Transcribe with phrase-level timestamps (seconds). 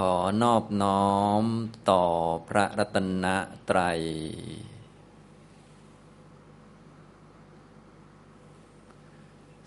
[0.12, 1.44] อนอบน้อม
[1.90, 2.04] ต่อ
[2.48, 3.26] พระรัตน
[3.70, 4.00] ตรัย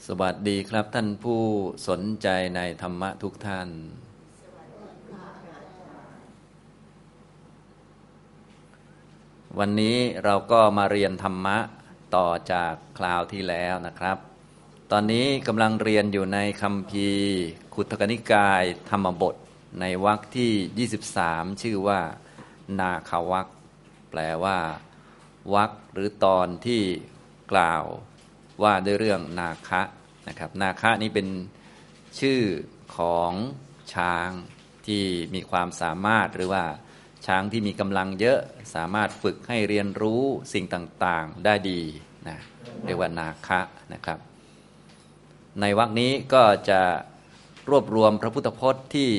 [0.06, 1.42] สวัสดีครับท่านผู้
[1.88, 3.70] สนใจในธรรมะทุกท่าน
[9.60, 11.58] วันนี้เราก็มาเรียนธรรมะ
[12.16, 14.18] ต่อจากคราวที่แล้วนะครับ
[14.92, 17.08] ตอนนี้กำลังเรียนอยู่ในคำพี
[17.74, 19.36] ขุทกนิกายธรรมบท
[19.80, 22.02] ในวรรคที่ 23 ชื่อว่า
[22.80, 23.48] นาคาวัก
[24.10, 24.58] แปลว่า
[25.56, 26.82] วรรคหรือตอนที่
[27.52, 27.84] กล่าว
[28.64, 29.82] ว่าด้วยเรื่องนาคะ
[30.28, 31.28] นะครับ นาคะนี้เป็น
[32.20, 32.42] ชื่อ
[32.98, 33.34] ของ
[33.94, 34.30] ช้าง
[34.88, 35.04] ที่
[35.34, 36.64] มีความสามารถหรือว่า
[37.26, 38.40] ช้างที่มีกำลังเยอะ
[38.76, 41.82] สามารถฝึกให้เรียนรู้สิ่งต่างๆได้ดี
[42.28, 42.38] นะ
[42.86, 43.60] เรียกว่านาคะ
[43.94, 44.20] นะครับ
[45.62, 46.82] ในวรรคนี้ก็จะ
[47.70, 49.12] รวบรวมพระพุทธพจน์ที่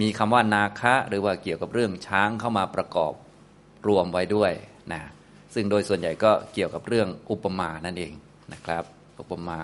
[0.00, 3.12] มีคำว่านาคะหรือว่าเกี่ยวกับเรื่องช้างเข้ามาประกอบ
[3.88, 4.52] รวมไว้ด้วย
[4.92, 5.02] นะ
[5.54, 8.12] ซึ่งโดยส่วนใหญ่ก็เกี่ยวกับเรื่องอุปมานั่นเอง
[8.52, 8.84] นะครับ
[9.20, 9.60] อุปมา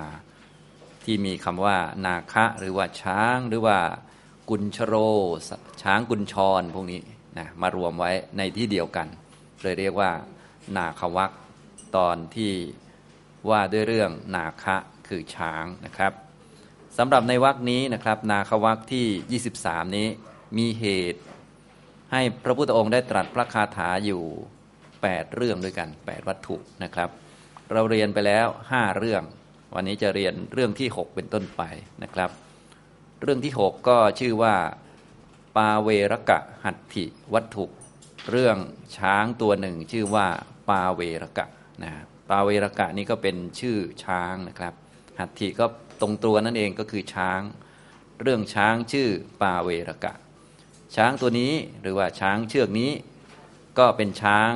[1.04, 3.78] ที่มีคำว่านาคะหรือว่าช้างหรือว่า
[4.50, 4.94] กุญชโร
[5.82, 7.00] ช้างกุญชรพวกนี้
[7.38, 9.06] นะมารวมไว้ในที่เดียวกัน
[9.62, 10.10] เลยเรียกว่า
[10.76, 11.30] นาควัก
[11.96, 12.52] ตอนที่
[13.50, 14.76] ว่าด้วยเรื่องนาคะ
[15.08, 16.12] คือช้างนะครับ
[16.98, 20.08] สำหรับในวรคนี้นะครับ นาควักที่ 23 นี้
[20.58, 21.20] มีเหตุ
[22.12, 24.22] ให้พระพุทธองค์ได้ตรัสพระคาถาอยู่
[24.76, 27.08] 8 เรื่องด้วยกัน 8 วัตถุนะครับ
[27.72, 29.22] เราเรียนไปแล้ว 5 เรื่อง
[29.74, 31.62] วันนี้จะเรียนเรื่องที่ 6 เป็นต้นไป
[32.02, 32.30] นะครับ
[33.22, 34.54] เรื่องที่ 6 ก็ชื่อว่า
[35.56, 37.64] ปาเวรกะหัตถิวัตถุ
[38.30, 38.56] เรื่อง
[38.96, 40.26] ช้างตัวหนึ่ง ชื่อว่า
[40.68, 41.46] ปาเวรกะ
[41.82, 41.90] นะ
[42.30, 44.74] ปาเวรกะนี้ก็เป็นชื่อช้างนะครับ
[45.20, 45.66] หัตถิก็
[46.00, 47.40] ตรงตัวนั่นเองก็คือช้าง
[48.22, 49.08] เรื่องช้างชื่อ
[49.40, 50.14] ปาเวรกะ
[50.96, 52.92] ช้างตัวนี้หรือว่าช้างเชือกนี้
[53.78, 54.52] ก็เป็นช้าง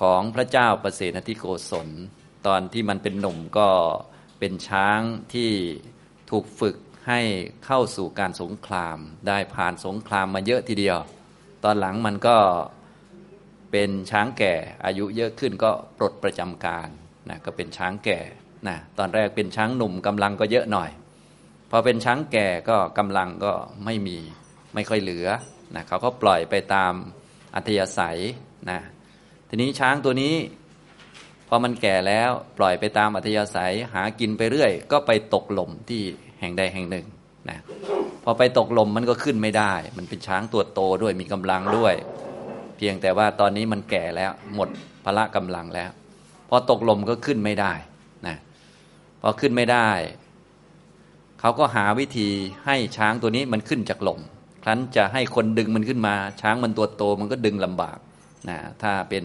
[0.00, 1.88] ของพระเจ้าประเสนทิโกศล
[2.46, 3.68] ตอนที่มันเป็นหนุ่มก็
[4.38, 5.00] เป็นช้าง
[5.34, 5.50] ที่
[6.30, 6.76] ถูกฝึก
[7.08, 7.20] ให้
[7.64, 8.98] เข้าสู่การสงคราม
[9.28, 10.98] ได้ผ่านสงครามมาเยอะทีเดียว
[11.64, 12.38] ตอนหลังมันก็
[13.70, 14.54] เป็นช้างแก่
[14.84, 16.88] อายุเยอะขึ้นก็ปลดประจำการ
[17.28, 18.20] นะก็เป็นช้างแก่
[18.68, 20.90] นะตอนแรกเป็นช้างหนุ่มกำลังก็เยอะหน่อย
[21.70, 23.52] พอเป็นช้างแก่ก็กำลังก็
[23.84, 24.18] ไม่มี
[24.74, 25.28] ไม่ค่อยเหลือ
[25.74, 26.92] นะเขาก็ปล่อยไปตาม
[27.54, 28.18] อัธยาศัย
[28.70, 28.80] นะ
[29.48, 30.34] ทีนี้ช้างตัวนี้
[31.48, 36.02] พอมันแก่แล้วปล่อยไปตามอัธยาศัยหากินไปเรื่อย ก็ไปตกหล่มที่
[36.40, 37.06] แห่งใดแห่งหนึ่ง
[37.50, 37.58] นะ
[38.24, 41.94] พอไปตกหล่มมันก็ขึ้นไม่ได้ มันเป็นช้างตัวโตด้วยมีกำลังด้วย
[42.76, 44.68] เพียงแต่ว่าตอนนี้มันแก่แล้วหมด
[45.04, 45.90] พละกำลังแล้ว
[46.48, 47.72] พอตกหล่มก็ขึ้นไม่ได้
[49.28, 49.90] อขึ้นไม่ได้
[51.40, 52.30] เขาก็หาวิธี
[52.66, 54.20] ให้ช้างตัวนี้มันขึ้นจากหล่ม
[54.62, 57.98] ครั้นจะให้คนดึงมันขึ้นมา ช้างมันตัวโตมันก็ดึงลำบาก
[58.48, 59.24] นะถ้าเป็น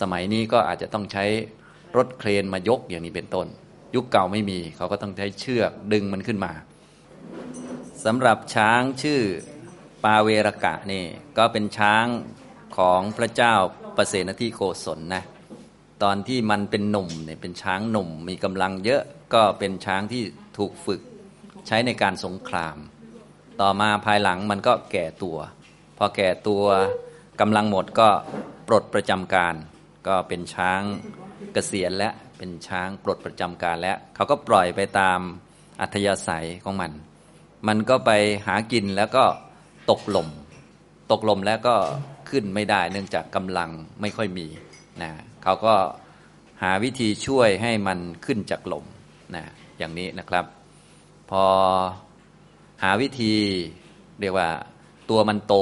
[0.00, 1.24] สมัยนี้ก็อาจจะต้องใช้
[1.96, 3.46] รถเครนมายกอย่างนี้เป็นต้น
[3.94, 6.52] ยุคเก่าไม่มี เขาก็ต้องใช้เชือกดึงมันขึ้นมา
[8.04, 9.20] สำหรับช้างชื่อ
[10.04, 11.04] ปาเวรกะนี่
[11.38, 12.04] ก็เป็นช้าง
[12.76, 13.54] ของพระเจ้า
[13.96, 15.22] ประเสนที่โกศลนะ
[16.02, 19.02] ตอนที่มันเป็นหนุ่มเนี่ยเป็นช้างหนุ่มมีกำลังเยอะ
[19.34, 20.22] ก็เป็นช้างที่
[20.58, 21.00] ถูกฝึก
[21.66, 22.76] ใช้ในการสงคราม
[23.60, 25.38] ต่อมาภายหลังมันก็แก่ตัว
[25.98, 26.64] พอแก่ตัว
[27.40, 28.08] กำลังหมดก็
[28.68, 29.54] ปลดประจำการ
[30.08, 30.80] ก็เป็นช้าง
[31.52, 35.18] เกษียณและเป็นช้างปลดประจำการแล้วเขาก็ปล่อยไปตาม
[35.80, 36.92] อัธยาศัยของมัน
[37.68, 38.10] มันก็ไป
[38.46, 39.24] หากินแล้วก็
[39.90, 40.28] ตกหล่ม
[41.12, 41.76] ตกลมแล้วก็
[42.30, 43.70] ขึ้นไม่ได้เนื่องจากกำลัง
[44.00, 44.46] ไม่ค่อยมี
[45.02, 45.10] นะ
[45.42, 45.74] เขาก็
[46.62, 48.84] หาวิธีช่วยให้มันขึ้นจากลม
[49.36, 49.44] นะ
[49.78, 50.44] อย่างนี้นะครับ
[51.30, 51.44] พอ
[52.82, 53.34] หาวิธี
[54.20, 54.48] เรียกว่า
[55.10, 55.54] ตัวมันโต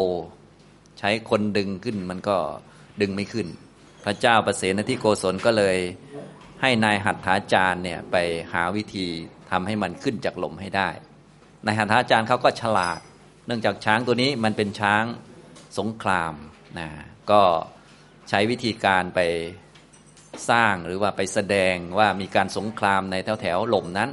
[0.98, 2.36] ใช้คนดึงขึ้นมันก็
[3.00, 3.46] ดึงไม่ขึ้น
[4.04, 5.76] พระเจ้าประเสนที่โกศลก็เลย
[6.62, 8.16] ให้นายหัตถาจารย์เนี่ยไป
[8.52, 9.06] หาวิธี
[9.50, 10.88] ทำให้มันขึ้นจากหลมให้ได้
[11.66, 13.00] นายหัตถาจารย์เขาก็ฉลาด
[13.46, 15.04] เนื่องจากช้างตัวนี้มันเป็นช้าง
[15.78, 16.34] สงคราม
[16.78, 16.88] นะ
[17.30, 17.40] ก็
[18.28, 19.20] ใช้วิธีการไป
[20.50, 24.10] สร้างหรือว่าไปแสดงว่ามีการสงครามในแถวแถวหล่มนั้น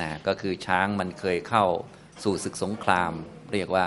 [0.00, 1.64] นะก็คือช้างมันเคยเข้า
[2.24, 3.12] สู่ศึกสงคราม
[3.52, 3.86] เรียกว่า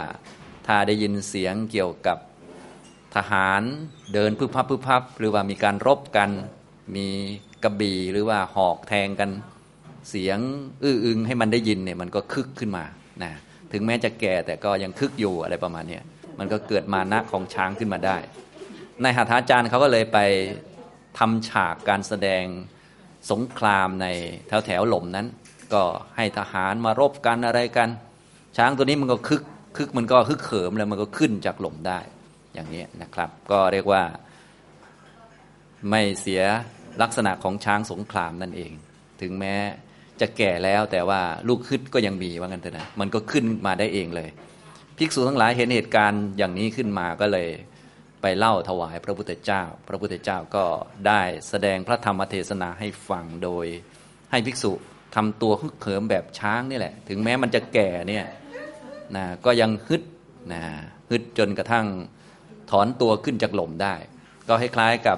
[0.67, 2.17] ถ้าได้ยินเสียงเกี่ยวกับ
[3.15, 3.61] ทหาร
[4.13, 6.29] เดินพึบพับพึบพับ หรือว่ามีการรบกัน
[6.95, 7.07] มี
[7.63, 9.29] กระบี่หรือว่าหอกแทงกัน
[10.09, 10.39] เสียง
[10.83, 12.83] อื้ออึงให้มันได้ยินเนี่ยมันก็คึกขึ้นมา
[13.23, 13.31] นะ
[13.71, 15.99] ถึงแม้จะแก่แต่ก็ยังคึกอยู่อะไรประมาณนี้
[16.39, 18.17] มันก็เกิดมานะของช้างขึ้นมาได้
[19.01, 20.17] ในหัตถาจารย์เขาก็เลยไป
[21.17, 22.45] ทำฉากการแสดง
[23.31, 24.07] สงครามใน
[24.47, 25.27] แถวแถวหล่มนั้น
[25.73, 25.83] ก็
[26.15, 27.89] ให้ทหารมารบกันอะไรกัน
[28.57, 29.41] ช้างตัวนี้มันก็คึก
[29.77, 31.99] คึกมันก็ฮึกเขิมแล้วมันก็ขึ้นจากหล่มได้
[32.53, 34.03] อย่างนี้นะครับ ก็เรียกว่า
[35.89, 36.41] ไม่เสีย
[37.01, 38.71] ลักษณะของช้างสงครามนั่นเอง
[39.21, 39.55] ถึงแม้
[40.21, 44.29] จะแก่แล้วแต่ว่าลูกคึดก็ยังมีว่างั้นเถอะนะมันก็ขึ้นมาได้เองเลย
[44.97, 47.49] ภิกษุทั้งหลายเห็นเหตุการณ์อย่างนี้ขึ้นมาก็เลย
[48.21, 50.65] ไปเล่าถวายพระพุทธเจ้า พระพุทธเจ้าก็
[51.07, 53.65] ได้แสดงพระธรรมเทศนาให้ฟังโดย
[54.31, 54.71] ให้ภิกษุ
[55.15, 58.25] ทำตัวฮึกเหิมแบบช้างนี่แหละ ถึงแม้มันจะแก่เนี่ย
[59.15, 60.01] นะก็ยังฮึด
[60.53, 60.61] นะ
[61.09, 61.87] ฮึดจนกระทั่ง
[62.71, 63.95] ถอนตัวขึ้นจากหล่มได้
[64.47, 65.17] ก็คล้ายๆกับ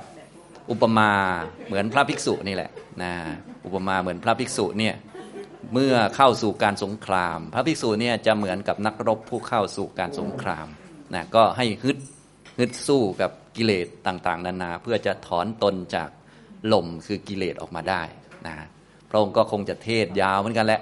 [0.71, 1.11] อุปมา
[1.67, 2.71] เหมือนพระภิกษุนี่แหละ
[3.03, 3.13] นะ
[3.65, 4.95] อุปมาเหมือนพระภิกษุเนี่ย
[5.73, 10.67] เมื่อเข้าสู่การสงคราม พระภิกษุเนี่ยจะเหมือนกับนักรบผู้เข้าสู่การสงคราม
[11.13, 11.97] นะก็ให้ฮึด
[12.61, 16.09] ฮึดสู้กับกิเลสต่างๆ นานา เพื่อจะถอนตนจาก
[16.73, 18.01] ลมคือกิเลสออกมาได้
[18.47, 18.55] นะ
[19.09, 20.81] พระองค์ก็คงจะเทศยาวเหมือนกันแหละ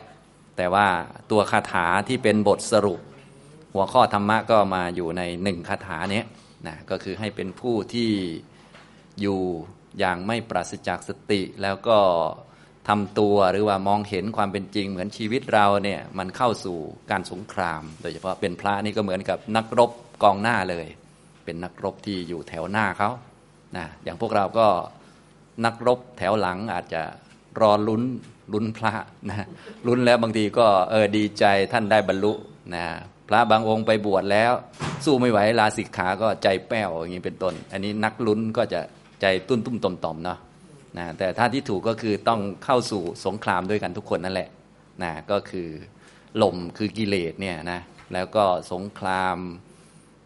[0.57, 0.87] แต่ว่า
[1.31, 2.99] ตัวคาถาที่เป็นบทสรุป
[3.73, 6.25] หัวข้อธรรมะก็มาอยู่ในหนึ่งคาถาเนี้ย
[6.67, 8.11] นะก็คือให้เป็นผู้ที่
[9.21, 9.39] อยู่
[9.99, 11.99] อย่างไม่ปราศจากสติ แล้วก็
[12.89, 16.77] ทำตัวหรือว่ามองเห็นความเป็นจริง เหมือนชีวิตเราเนี่ยมันเข้าสู่
[17.11, 19.91] การสงคราม โดยเฉพาะเป็นพระนี่ก็เหมือนกับนักรบ
[20.23, 20.87] กองหน้าเลย
[21.49, 23.09] เป็นนักรบที่อยู่แถวหน้าเขา
[23.77, 24.67] นะอย่างพวกเราก็
[25.65, 27.01] นักรบแถวหลังอาจจะ
[27.61, 28.03] รอลุ้น
[28.53, 28.93] ลุ้นพระ
[29.29, 29.47] นะ
[29.87, 32.33] ลุ้นแล้วบางทีก็เออดีใจท่านได้บรรลุ
[32.75, 32.85] นะ
[33.29, 34.51] พระบางองค์ไปบวชแล้ว
[35.05, 38.81] สู้ไม่ไหวลาสิกขาก็ใจแป้วอย่างนี้เป็นต้น อันนี้นักลุ้นก็จะ
[39.21, 40.39] ใจตุ้นตุ้มต่อมต่อมเนาะ
[40.97, 44.49] นะแต่ถ้าที่ถูกก็คือต้องเข้าสู่สงครามด้วยกันทุกคนนั่นแหละ
[45.03, 45.67] นะก็คือ
[46.41, 47.79] ลมคือกิเลสเนี่ยนะ
[48.13, 49.37] แล้วก็สงคราม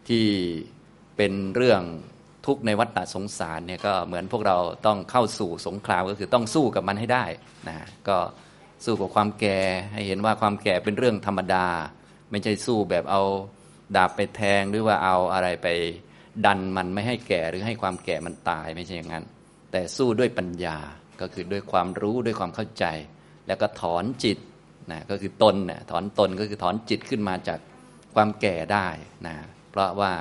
[0.08, 0.26] ที่
[1.16, 1.82] เป็นเรื่อง
[2.46, 4.56] ทุกข์ในวัฏฏะสงสารเนี่ยก็เหมือนพวกเรา
[4.86, 7.24] ต้องเข้าสู่สงครามก็คือต้องสู้กับมันให้ได้
[7.68, 7.76] นะ
[8.08, 8.18] ก็
[8.84, 9.60] สู้กับความแก่
[9.94, 11.66] ให้เห็นว่าความแก่เป็นเรื่องธรรมดา
[12.30, 13.22] ไม่ใช่สู้แบบเอา
[13.96, 15.68] ดาบไปแทงหรือว่าเอาอะไรไป
[16.46, 19.24] ดันมันไม่ให้แก่หรือให้ความแก่มันตายไม่ใช่อย่างนั้น
[19.72, 20.78] แต่สู้ด้วยปัญญา
[21.20, 22.84] ก็คือด้วยความรู้ด้วยความเข้าใจ
[23.46, 24.38] แล้วก็ถอนจิต
[24.92, 27.58] นะก็คือตนนะถอนตนก็คือถอนจิตขึ้นมาจาก
[28.14, 28.86] ความแก่ได้
[29.26, 29.36] นะ
[29.70, 30.12] เพราะว่า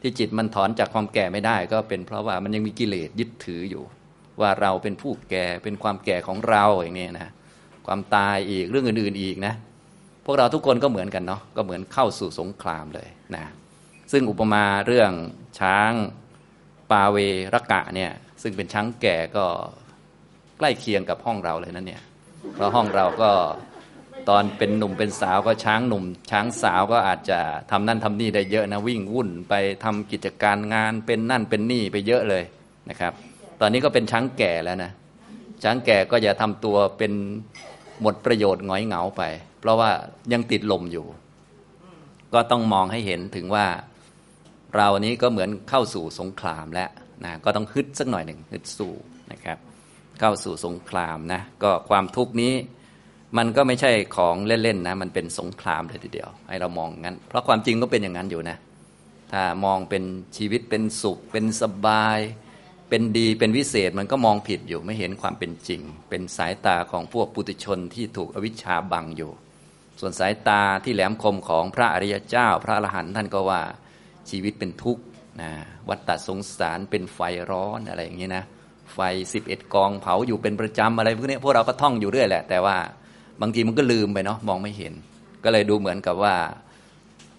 [0.00, 3.82] ที่จิตมันถอนจากความแก่ไม่ได้ ก็เป็นเพราะว่ามันยังมีกิเลสยึดถืออยู่
[4.40, 7.30] ว่าเราเป็นผู้แก่เป็นความแก่ของเราอย่างนี้นะ
[7.86, 9.54] ความตายอีกเรื่องอื่นๆอีกนะ
[10.24, 13.44] พวกเราทุกคนก็เหมือนกันเนาะก็เหมือนเข้าสู่สงครามเลยนะ
[14.12, 15.12] ซึ่งอุปมาเรื่อง
[15.60, 15.92] ช้าง
[16.90, 17.16] ปาเว
[17.54, 18.10] รกะเนี่ย
[18.42, 19.44] ซึ่งเป็นช้างแก่ก็
[20.58, 22.02] ใกล้เคียงกับห้องเราเลยนะเนี่ย
[22.54, 23.30] เพราะห้องเราก็
[24.28, 27.38] ตอนเป็นหนุ่มเป็นสาวก็ช้างหนุ่ม ช้างสาวก็อาจจะ
[27.70, 32.44] ทำนั่นทำนี่ได้เยอะนะวิ่งวุ่นไปทำกิจการงานเป็นนั่นเป็นนี่ไปเยอะเลย
[32.90, 33.12] นะครับ
[33.60, 34.92] ตอนนี้ก็เป็นช้างแก่แล้วนะ
[35.62, 37.12] ช้างแก่ก็อย่าทำตัวเป็น
[38.00, 39.22] หมดประโยชน์งอยเหงาไป
[39.60, 39.90] เพราะว่า
[40.32, 41.06] ยังติดลมอยู่
[42.34, 43.66] ก็ต้องมองให้เห็นถึงว่า
[44.76, 46.90] เรานี้ก็เหมือนเข้าสู่สงครามแล้ว
[47.24, 48.92] นะก็ต้องฮึดสักหน่อยหนึ่งฮึดสู้
[49.32, 49.58] นะครับ
[50.20, 52.52] เข้าสู่สงครามนะก็ความทุกข์นี้
[53.36, 58.56] มันก็ไม่ใช่ของเล่นๆนะ มันเป็นสงครามเลยทีเดียว ให้เรามองงั้น เพราะความจริงก็เป็นอย่างนั้นอยู่นะ
[59.32, 60.02] ถ้ามองเป็น
[60.36, 62.18] ชีวิตเป็นสุข เป็นสบาย
[62.88, 69.30] เป็นดีเป็นวิเศษมันก็มองผิดอยู่ไม่เห็นความเป็นจริง เป็นสายตาของพวกปุถุชนที่ถูกอวิชชาบังอยู่
[70.00, 73.60] ส่วนสายตาที่แหลมคมของพระอริยเจ้า พระอรหันต์ท่านก็ว่า
[74.30, 75.02] ชีวิตเป็นทุกข์
[75.40, 75.50] นะ
[75.88, 77.18] วัฏฏะสงสารเป็นไฟ
[77.50, 78.44] ร้อนอะไรอย่างนี้นะ
[78.94, 78.98] ไฟ
[79.32, 82.76] สิบเอ็ดกองเผาอยู่เป็นประจำอะไรพวกนี้พวกเราก็ท่องอยู่เรื่อยแหละ แต่ว่า
[83.42, 84.92] บางทีมันก็ลืมไปเนาะมองไม่เห็น
[85.44, 86.34] ก็เลยดูเหมือนกับว่า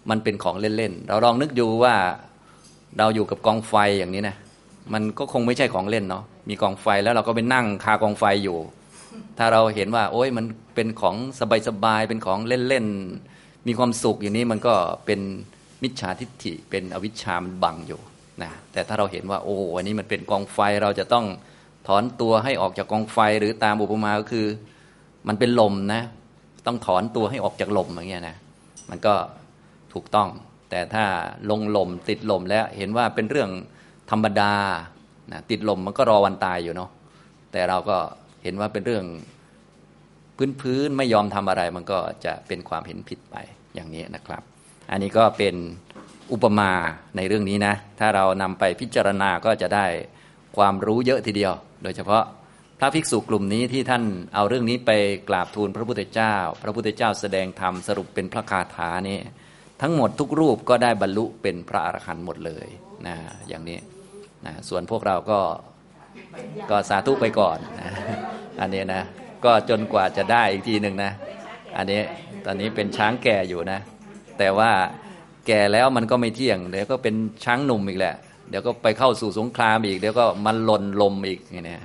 [0.10, 1.96] มันเป็นของเล่นๆ เราลองนึกดูว่า
[2.98, 4.36] เราอยู่กับกองไฟอย่างนี้นะ
[4.94, 8.58] มันก็คงไม่ใช่ของเล่นเนาะ มีกองไฟแล้วเราก็ไปนั่งคากองไฟอยู่
[9.38, 11.16] ถ้าเราเห็นว่า โอ้ยมันเป็นของ
[11.68, 14.74] สบายๆ เป็นของเล่นๆ มีความสุขอย่างนี้มันก็
[15.06, 15.20] เป็น
[15.84, 18.02] มิจฉาทิฏฐิ เป็นอวิชชามันบังอยู่
[18.42, 21.26] นะ แต่ถ้าเราเห็นว่า โอ้อันนี้มันเป็นกองไฟ เราจะต้อง
[21.88, 24.48] ถอนตัวให้ออกจากกองไฟ หรือตามอุปมาก็คือ
[25.28, 26.02] มันเป็นลมนะ
[26.66, 28.38] ต้องถอนตัวให้ออกจากลมอย่างเงี้ยนะ
[28.90, 29.14] มันก็
[29.94, 30.30] ถูกต้อง
[30.70, 31.06] แต่ถ้า
[31.50, 33.50] ลงลมติดลมแล้วเห็นว่าเป็นเรื่อง
[34.12, 34.54] ธรรมดา
[35.32, 36.90] นะติดลมมันก็รอวันตายอยู่เนาะ
[37.52, 37.98] แต่เราก็
[38.44, 39.06] เห็นว่าเป็นเรื่อง
[40.38, 43.36] พื้นพื้นไม่ยอมทำอะไร มันก็จะเป็นความเห็นผิดไป
[43.76, 44.42] อย่างนี้นะครับ
[44.92, 45.56] อันนี้ก็เป็น
[46.32, 46.72] อุปมา
[47.18, 49.86] ในเรื่องนี้นะ ถ้าเรานำไปพิจารณาก็จะได้
[50.58, 52.24] ความรู้เยอะทีเดียว โดยเฉพาะ
[52.80, 54.04] พระภิกษุกลุ่มนี้ที่ท่าน
[54.36, 54.92] เอาเรื่องนี้ไป
[55.30, 59.18] กราบทูลพระพุทธเจ้า พระพุทธเจ้าแสดงธรรมสรุปเป็นพระคาถานี้
[59.82, 62.68] ทั้งหมดทุกรูปก็ได้บรรลุเป็นพระอรหันต์หมดเลย
[63.08, 63.16] นะ
[63.48, 63.80] อย่างนี้
[64.46, 65.40] นะส่วนพวกเราก็
[66.70, 67.92] ก็สาธุไปก่อนนะ
[68.60, 69.04] อันนี้นะ
[69.46, 71.12] ก็จนกว่าจะได้อีกทีหนึ่งนะ
[71.78, 72.02] อันนี้
[72.46, 73.80] ตอนนี้เป็นช้างแก่อยู่นะ
[74.40, 74.72] แต่ว่า
[75.48, 77.16] แก่แล้วมันก็ไม่เที่ยง เดี๋ยวก็เป็น
[77.46, 78.16] ช้างหนุ่มอีกแหละ
[78.50, 81.84] เดี๋ยวก็ไปเข้าสู่สงครามอีก เดี๋ยวก็มันหล่นลมอีกเนี่ย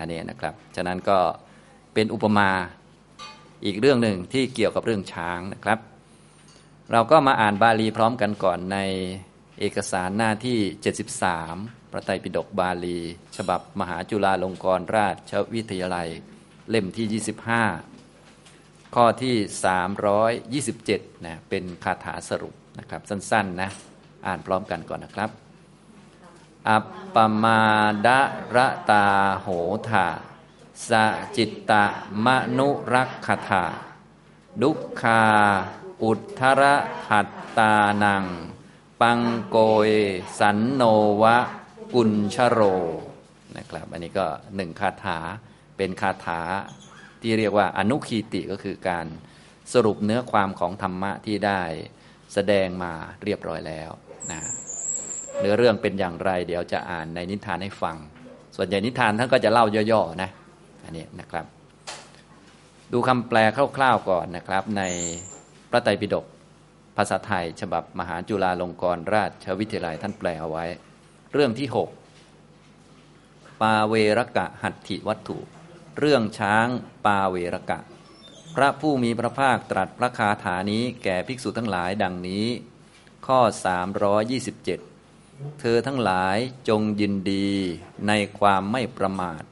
[0.00, 1.18] อันนี้นะครับ ฉะนั้นก็
[1.94, 2.50] เป็นอุปมา
[3.64, 5.78] อีกเรื่องหนึ่งที่เกี่ยวกับเรื่องช้างนะครับ
[6.92, 8.78] เราก็มาอ่านบาลีพร้อมกันก่อนใน
[9.58, 10.58] เอกสารหน้าที่
[11.24, 12.98] 73 พระไตรปิฎกบาลี
[13.36, 16.08] ฉบับมหาจุฬาลงกรณราชวิทยาลัย
[16.68, 17.22] เล่มที่
[18.06, 19.36] 25 ข้อที่
[20.70, 23.70] 327 นะ เป็นคาถาสรุปนะครับ สั้นๆนะ
[24.26, 25.30] อ่านพร้อมกันก่อนนะครับ
[26.68, 27.62] อัปปมา
[28.06, 28.20] ดะ
[28.54, 29.06] ระตา
[29.40, 29.48] โห
[29.88, 30.06] ธา
[30.88, 30.90] ส
[31.36, 31.84] จิตตะ
[32.24, 32.26] ม
[32.58, 33.64] นุรักขถา
[34.62, 35.22] ดุคา
[36.02, 36.62] อุทธร
[37.08, 37.74] หัตตา
[38.04, 38.24] นัง
[39.00, 39.90] ปังโกย
[40.38, 40.82] สันโน
[41.22, 41.36] วะ
[41.94, 42.60] กุญชโร
[43.56, 44.26] นะครับ อันนี้ก็
[44.56, 45.18] หนึ่งคาถา
[45.76, 46.40] เป็นคาถา
[47.22, 49.06] ที่เรียกว่าอนุคีติก็คือการ
[49.72, 51.62] สรุปเนื้อความของธรรมะที่ได้
[52.34, 53.90] แสดงมาเรียบร้อยแล้ว
[54.30, 54.40] นะ
[55.40, 57.96] เนื้อเรื่องเป็นอย่างไร เดี๋ยวจะอ่านในนิทานให้ฟัง
[58.56, 60.30] ส่วนใหญ่นิทานท่านก็จะเล่าย่อๆนะ
[60.84, 61.44] อันนี้นะครับ
[62.92, 63.38] ดูคำแปล
[63.76, 64.82] คร่าวๆก่อนนะครับ ใน
[65.70, 66.26] พระไตรปิฎก
[66.96, 70.64] ภาษาไทย ฉบับมหาจุฬาลงกรณราชวิทยาลัยท่านแปลเอาไว้
[71.32, 71.68] เรื่องที่
[72.44, 75.38] 6 ปาเวรกะหัตถิวัตถุ
[75.98, 76.66] เรื่องช้าง
[77.06, 77.78] ปาเวรกะ
[78.54, 82.46] พระผู้มีพระภาคตรัสพระคาถานี้แก่ภิกษุทั้งหลายดังนี้
[83.26, 83.40] ข้อ
[84.16, 84.89] 327
[85.60, 86.36] เธอทั้งหลาย
[86.68, 87.48] จงยินดี
[88.08, 89.42] ในความไม่ประมาท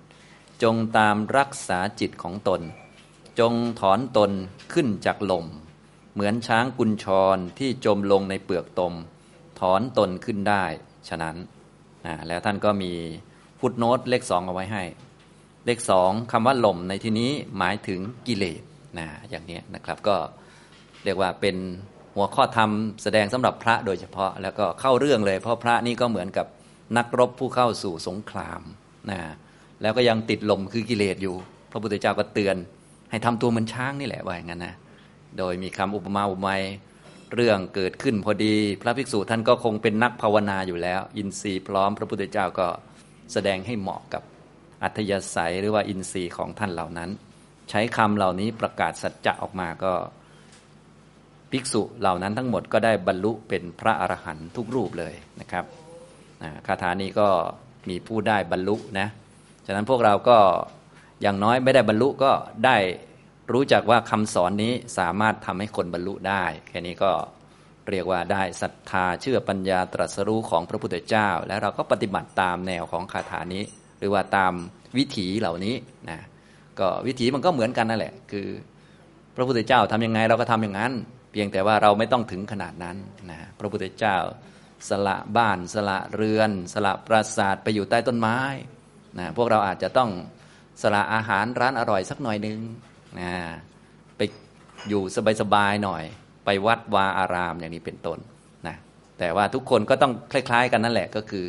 [0.62, 2.60] จงตามรักษาจิตของตน
[3.38, 4.30] จงถอนตน
[4.72, 5.46] ขึ้นจากลม
[6.12, 8.94] เหมือนช้างกุญชรที่จมลงในเปลือกตม
[9.60, 10.64] ถอนตนขึ้นได้
[11.08, 11.36] ฉะนั้น
[12.06, 12.92] นะแล้วท่านก็มี
[13.60, 14.82] ฟุตโนตเลขสองเอาไว้ให้
[15.66, 18.62] เลขสองคำว่าลมในที่นี้หมายถึงกิเลส
[18.98, 20.16] นะอย่างนี้นะครับก็
[21.04, 21.56] เรียกว่าเป็น
[22.16, 22.70] หัวข้อธรรม
[23.02, 26.46] แสดงสำหรับพระโดยเฉพาะ แล้วก็เข้าเรื่องเลย เพราะพระนี่ก็เหมือนกับ
[26.96, 28.60] นักรบผู้เข้าสู่สงคราม
[29.10, 29.20] นะ
[29.82, 31.36] แล้วก็ยังติดลมคือกิเลสอยู่
[31.70, 32.56] พระพุทธเจ้าก็เตือน
[33.10, 34.74] ให้ทำตัวเหมือนช้างนี่แหละว่าอย่างนั้นนะ
[35.38, 36.62] โดยมีคำอุปมาอุปไมย
[37.34, 42.66] เรื่องเกิดขึ้นพอดี พระภิกษุท่านก็คงเป็นนักภาวนาอยู่แล้ว อินทรีย์พร้อมพระพุทธเจ้าก็
[43.32, 44.22] แสดงให้เหมาะกับ
[44.82, 47.10] อัธยาศัยหรือว่าอินทรีย์ของท่านเหล่านั้น
[47.70, 49.92] ใช้คำเหล่านี้ประกาศสัจจะออกมาก็
[51.50, 55.64] ภิกษุเหล่านั้นทั้งหมดก็ได้บรรลุเป็นพระอรหันต์ทุกรูปเลยนะครับ
[56.66, 57.28] คาถานี้ก็
[57.88, 59.08] มีผู้ได้บรรลุนะ
[59.66, 60.38] ฉะนั้นพวกเราก็
[61.22, 62.32] อย่างน้อยไม่ได้บรรลุก็
[62.64, 62.76] ได้
[63.52, 67.12] รู้จักว่าคำสอนนี้สามารถทำให้คนบรรลุได้ แค่นี้ก็
[67.90, 73.62] เรียกว่าได้ศรัทธาเชื่อปัญญาตรัสรู้ของพระพุทธเจ้า และเราก็ปฏิบัติตามแนวของคาถานี้
[73.98, 74.52] หรือว่าตาม
[74.96, 75.74] วิถีเหล่านี้
[76.10, 76.18] นะ
[76.80, 78.46] ก็วิถีมันก็เหมือนกันนั่นแหละ คือ
[79.36, 80.92] พระพุทธเจ้าทำยังไงเราก็ทำอย่างนั้น
[81.32, 82.96] เพียงแต่ว่าเราไม่ต้องถึงขนาดนั้น
[83.30, 84.16] นะพระพุทธเจ้า
[84.88, 88.38] สละบ้านสละเรือน สละปราสาทไปอยู่ใต้ต้นไม้
[89.18, 90.10] นะพวกเราอาจจะต้อง
[90.82, 92.58] สละอาหารร้านอร่อยสักหน่อยนึง
[93.20, 93.30] นะ
[94.16, 94.20] ไป
[94.88, 95.02] อยู่
[95.40, 96.04] สบายๆหน่อย
[96.44, 98.18] ไปวัดวาอารามอย่างนี้เป็นต้น
[98.66, 98.76] นะ
[99.18, 101.46] แต่ว่าทุกคนก็ต้องคล้าย ๆ กันนั่นแหละก็คือ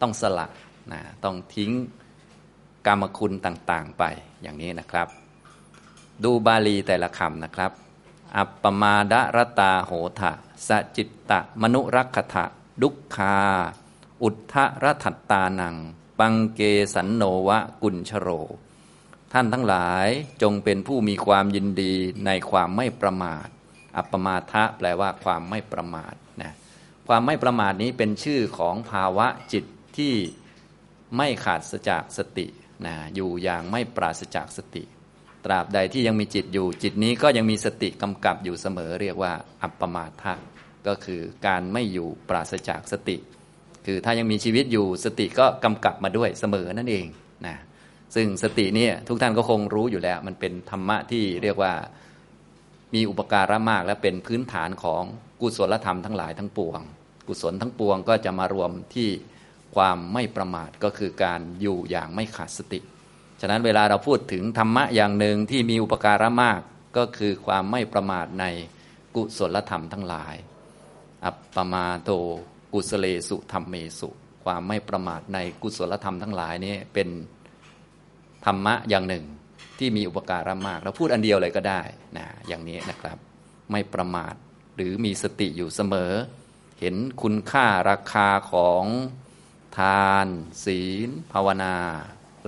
[0.00, 0.46] ต้องสละ
[0.92, 1.72] นะต้องทิ้ง
[2.86, 4.04] กรรมคุณต่างๆไป
[4.42, 5.08] อย่างนี้นะครับ
[6.24, 7.72] ดูบาลีแต่ละคำนะครับ
[8.36, 10.32] อัปปมาดรตาโหทะ
[10.66, 12.44] สจิตตะมนุรักขะ
[12.82, 13.38] ดุคา
[14.22, 15.76] อุทธรถัตตานัง
[16.18, 16.60] ปังเก
[16.94, 18.28] สันโนวะกุญชโร
[19.32, 20.08] ท่านทั้งหลาย
[20.42, 21.94] จงเป็นผู้มีความยินดี
[22.26, 23.46] ในความไม่ประมาท
[23.96, 26.52] อัปปมาทะแปลว่าความไม่ประมาทนะ
[27.08, 29.64] ความไม่ประมาทนี้เป็นชื่อของภาวะจิต
[29.96, 30.14] ที่
[31.16, 32.46] ไม่ขาดจากสติ
[32.86, 34.84] นะอยู่อย่างไม่ปราศจากสติ
[35.44, 40.34] ตราบใดที่ยังมีจิตอยู่ จิตนี้ก็ยังมีสติกำกับอยู่เสมอ เรียกว่า อัปปมาทะ
[40.86, 43.16] ก็คือการไม่อยู่ปราศจากสติ
[43.86, 47.06] คือถ้ายังมีชีวิตอยู่สติก็กำกับมาด้วยเสมอนั่นเอง
[47.46, 47.56] นะ
[48.14, 51.72] ซึ่งสติเนี่ยทุกท่านก็คงรู้อยู่แล้ว มันเป็นธรรมะที่เรียกว่า
[52.94, 55.02] มีอุปการะมากและเป็นพื้นฐานของ
[55.40, 56.80] กุศลธรรมทั้งหลายทั้งปวง
[57.28, 59.08] กุศลทั้งปวงก็จะมารวมที่
[59.74, 62.80] ความไม่ประมาทก็คือการอยู่อย่างไม่ขาดสติ
[63.40, 66.60] ฉะนั้นเวลาเราพูดถึงธรรมะอย่างหนึ่งที่มีอุปการะมาก
[66.96, 68.44] ก็คือความไม่ประมาทใน
[69.14, 70.34] กุศลธรรมทั้งหลาย
[71.24, 72.10] อัปปมาโต
[72.72, 74.08] กุศเลสุธรรมเมสุ
[74.44, 77.08] ความไม่ประมาทในกุศลธรรมทั้งหลายนี้เป็น
[78.44, 79.24] ธรรมะอย่างหนึ่ง
[79.78, 81.82] ที่มีอุปการะมากเราพูดอันเดียวเลยก็ได้
[82.16, 83.16] นะอย่างนี้นะครับ
[83.70, 84.34] ไม่ประมาท
[84.76, 86.12] หรือมีสติอยู่เสมอ
[86.80, 88.84] เห็นคุณค่าราคาของ
[89.78, 90.26] ทาน
[90.64, 91.76] ศีล ภาวนา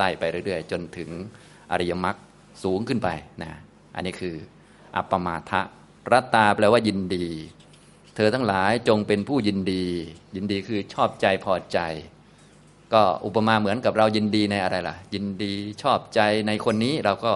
[0.00, 1.10] ไล่ไปเรื่อยๆ จนถึง
[1.70, 2.16] อริยมรรค
[2.64, 3.08] สูงขึ้นไป
[3.42, 3.52] นะ
[3.94, 4.34] อันนี้คือ
[4.96, 5.60] อัปปมาทะ
[6.12, 7.26] รัตตาแปลว่ายินดี
[8.16, 9.84] เธอทั้งหลายจงเป็นผู้ยินดี
[10.36, 11.78] ยินดีคือชอบใจพอใจ
[12.94, 15.52] ก็อุปมาเหมือนกับเรายินดีในอะไรล่ะ ยินดี
[15.82, 17.32] ชอบใจในคนนี้เราก็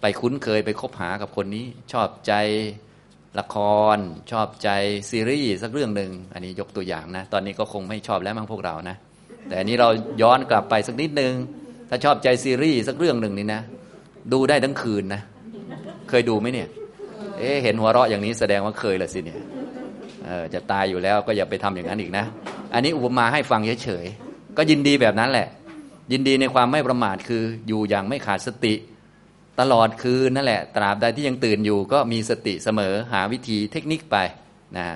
[0.00, 2.32] ไปคุ้นเคยไปคบหากับคนนี้ ชอบใจ
[3.38, 3.56] ละค
[3.96, 3.98] ร
[4.32, 4.68] ชอบใจ
[5.10, 8.96] ซีรีส์สักเรื่องหนึ่งอันนี้ยกตัวอย่างนะ ตอนนี้ก็คงไม่ชอบแล้วมั้งพวกเรานะ
[9.48, 9.88] แต่อันนี้เรา
[10.22, 11.34] ย้อนกลับไปสักนิดนึง
[11.90, 13.60] ถ้าชอบใจซีรีส์สักเรื่องหนึ่งนี่นะ
[14.32, 15.22] ดูได้ทั้งคืนนะ
[16.08, 16.68] เคยดูไหมเนี่ย
[17.38, 19.38] เอ๊เห็นหัวเราะอย่างนี้แสดงว่าเคยละสิเนี่ย
[20.26, 22.24] เออจะตายอยู่แล้วก็อย่าไปทำอย่างนั้นอีกนะ
[22.74, 25.48] อันนี้อุปมาให้ฟังเฉยๆ ก็ยินดีแบบนั้นแหละ
[26.12, 28.74] ยินดีในความไม่ประมาทคืออยู่อย่างไม่ขาดสติ
[29.60, 34.16] ตลอดคืนนั่นแหละ ตราบใดที่ยังตื่นอยู่ ก็มีสติเสมอหาวิธีเทคนิคไป
[34.76, 34.86] นะ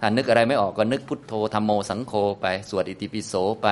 [0.00, 3.68] ถ้านึกอะไรไม่ออกก็นึกพุทโธธรรมโมสังโฆไป สวดอิติปิโสไป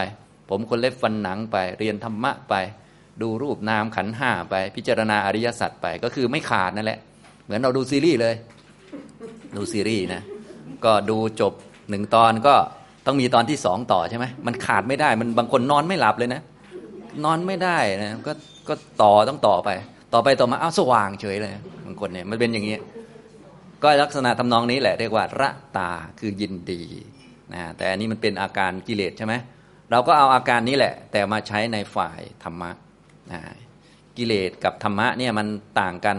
[0.55, 2.55] ผมคนเล็บฟันหนังไป เรียนธรรมะไป
[3.23, 6.99] ดูรูปนามขันห้าไป พิจารณาอริยสัจไปก็คือไม่ขาดนั่นแหละ
[7.45, 8.35] เหมือนเราดูซีรีส์เลย
[9.57, 10.23] ดูซีรีส์นะ
[10.85, 11.53] ก็ดูจบ
[11.91, 12.55] หนึ่งตอนก็
[13.07, 16.43] ต้องมีตอนที่สองต่อใช่ไหมมันขาดไม่ได้ มันบางคนนอนไม่หลับเลยนะ
[17.25, 18.33] นอนไม่ได้นะก็
[18.69, 19.71] ก็ต่อต้องต่อไป
[20.15, 21.53] ต่อไปต่อมาอ้าวสว่างเฉยเลย
[21.87, 22.77] บางคนเนี่ยมันเป็นอย่างนี้
[23.83, 26.83] ก็ลักษณะทำนองนี้แหละเรียกว่าระตาคือยินดี
[27.55, 29.35] นะแต่อันนี้มันเป็นอาการกิเลสใช่ไหม
[29.93, 32.71] เราก็เอาอาการนี้แหละ แต่มาใช้ในฝ่ายธรรมะ
[33.33, 33.41] นะ
[34.17, 35.47] กิเลสกับธรรมะเนี่ยมัน
[35.81, 36.17] ต่างกัน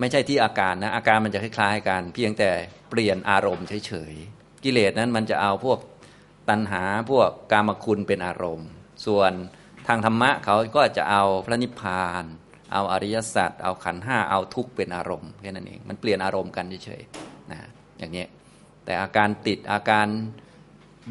[0.00, 2.50] ไม่ใช่ที่อาการนะอาการมันจะคล้ายๆกันเพียงแต่
[2.90, 5.78] เปลี่ยนอารมณ์เฉยๆกิเลสนั้นมันจะเอาพวก
[6.48, 8.68] ตัณหาพวกกามคุณเป็นอารมณ์
[9.06, 9.32] ส่วน
[9.86, 12.24] ทางธรรมะเขาก็จะเอาพระนิพพาน
[12.72, 17.58] เอาอริยสัจเอาขันห้าเอาทุกข์เป็นอารมณ์แค่นั้นเองมันเปลี่ยนอารมณ์กันเฉยๆนะ
[17.98, 18.24] อย่างนี้
[18.84, 20.06] แต่อาการติดอาการ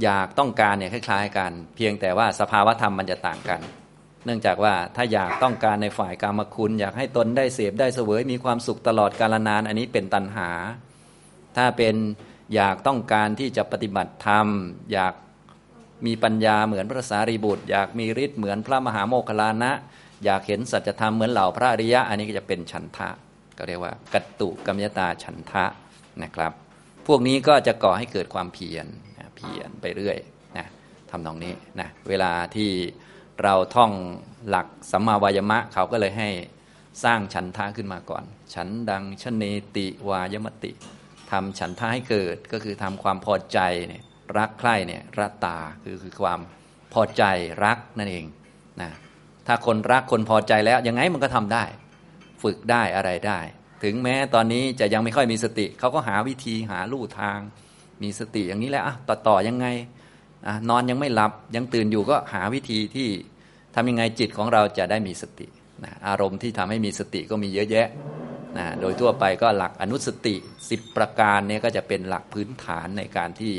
[0.03, 3.61] อยากต้องการเนี่ยคล้าย ๆ กัน เพียงแต่ว่าสภาวธรรมมันจะต่างกัน
[4.25, 10.49] เนื่องจากว่าถ้าอยากต้องการในฝ่ายกามคุณ อยากให้ตนได้เสพได้เสวยมีความสุขตลอดกาลนาน อันนี้เป็นตัณหา
[11.57, 11.95] ถ้าเป็น
[12.55, 14.47] อยากต้องการที่จะปฏิบัติธรรม
[14.93, 15.13] อยาก
[16.05, 19.72] มีปัญญาเหมือนพระสารีบุตร อยากมีฤทธิ์เหมือนพระมหาโมคคลานะ
[20.25, 23.09] อยากเห็นสัจธรรมเหมือนเหล่าพระอริยะ อันนี้ก็จะเป็นฉันทะ
[23.57, 25.65] ก็เรียกว่า กัตตุกัมยตาฉันทะ
[26.22, 26.51] นะครับ
[27.07, 28.87] พวกนี้ก็จะก่อให้เกิดความเพียร
[29.46, 30.18] เพียรไปเรื่อย
[30.58, 30.68] นะ
[31.10, 32.70] ทำตรงนี้นะเวลาที่
[33.44, 33.92] เราท่อง
[34.50, 36.29] หลักสัมมาวายมะเขาก็เลยให้
[37.03, 39.44] สร้างฉันทะขึ้นมาก่อน ฉันดังชเน
[39.75, 40.72] ติวายมติ
[41.31, 44.03] ทำฉันทะให้เกิดก็คือทำความพอใจเนี่ย
[44.38, 46.40] รักใคร่เนี่ยรัตตาคือคือความ
[46.94, 47.24] พอใจ
[47.66, 48.25] รักนั่นเอง
[48.81, 48.92] นะ
[49.48, 51.64] ถ้าคนรักคนพอใจแล้วยังไงมันก็ทำได้
[52.44, 53.40] ฝึกได้อะไรได้
[53.84, 57.40] ถึงแม้ตอนนี้จะยังไม่ค่อยมีสติ เขาก็หาวิธีหาลู่ทาง
[58.03, 59.68] มีสติอย่างนี้แล้วอะต่อต่อยังไง
[60.48, 63.10] อะนอนยังไม่หลับยังตื่นอยู่ก็หาวิธีที่
[63.75, 65.48] ทำยังไงจิตของเราจะได้มีสติ
[65.84, 67.88] นะอารมณ์ที่ทำให้มีสติก็มีเยอะแยะ
[68.58, 70.36] นะโดยทั่วไปก็หลักอนุสติ
[70.68, 73.53] 10 ประการเนี้ก็จะเป็นหลักพื้นฐานในการที่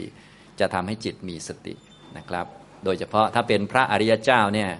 [0.60, 1.74] จะทำให้จิตมีสติ
[2.16, 2.46] นะครับ
[2.84, 4.70] โดยเฉพาะถ้าเป็นพระอริยเจ้าเนี่ย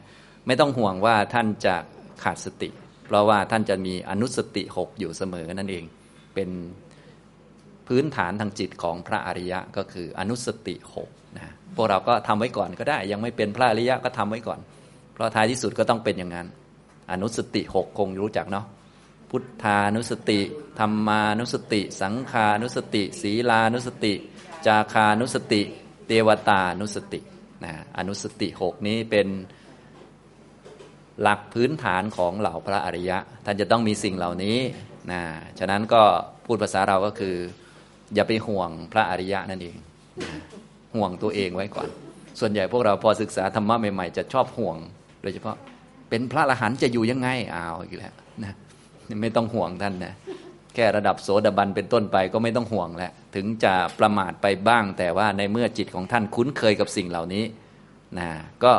[0.46, 1.74] ไม่ต้องห่วงว่าท่านจะ
[2.22, 2.70] ขาดสติ
[3.06, 5.84] เพราะว่าท่านจะมีอนุสติหกอยู่เสมอนั่นเอง
[6.34, 6.48] เป็น
[7.88, 14.60] พื้นฐานทางจิตของพระอริยะก็คืออนุสติหกนะพวกเราก็ทำไว้ก่อนก็ได้ ยังไม่เป็นพระอริยะก็ทำไว้ก่อน
[15.14, 16.46] เพราะท้ายที่สุดก็ต้องเป็นอย่างนั้น
[17.12, 18.66] อนุสติหกคงรู้จักเนาะ
[19.30, 20.40] พุทธานุสติ
[20.78, 24.14] ธรรมานุสติ สังขานุสติ ศีลานุสติ
[24.66, 25.62] จาคานุสติ
[26.06, 27.20] เทวตานุสติ
[27.64, 29.28] นะอนุสติหกนี้เป็น
[31.20, 34.58] หลักพื้นฐานของเหล่าพระอริยะ ท่านจะต้องมีสิ่งเหล่านี้
[35.10, 35.22] นะ
[35.58, 36.02] ฉะนั้นก็
[36.46, 37.36] พูดภาษาเราก็คือ
[38.14, 39.76] อย่าไปห่วงพระอริยะนั่นเอง
[40.94, 41.88] ห่วงตัวเองไว้ก่อน
[42.40, 44.76] ส่วนใหญ่พวกเราพอศึกษาธรรมะใหม่ๆ จะชอบห่วง
[45.22, 45.56] โดยเฉพาะ
[46.10, 48.54] เป็นพระอรหันต์จะอยู่ยังไงอ้าวอีกแล้วนะ
[49.22, 50.14] ไม่ต้องห่วงท่านนะ
[50.74, 57.44] แค่ระดับโสดาบันเป็นต้นไปก็ไม่ต้องห่วงแล้วถึงจะประมาทไปบ้าง แต่ว่าในเมื่อจิตของท่านคุ้นเคยกับสิ่งเหล่านี้
[58.18, 58.28] นะ
[58.64, 58.72] ก็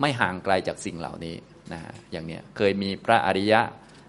[0.00, 1.34] ไม่ห่างไกลจากสิ่งเหล่านี้
[1.72, 1.80] นะ
[2.12, 3.60] อย่างเนี้ยเคยมีพระอริยะ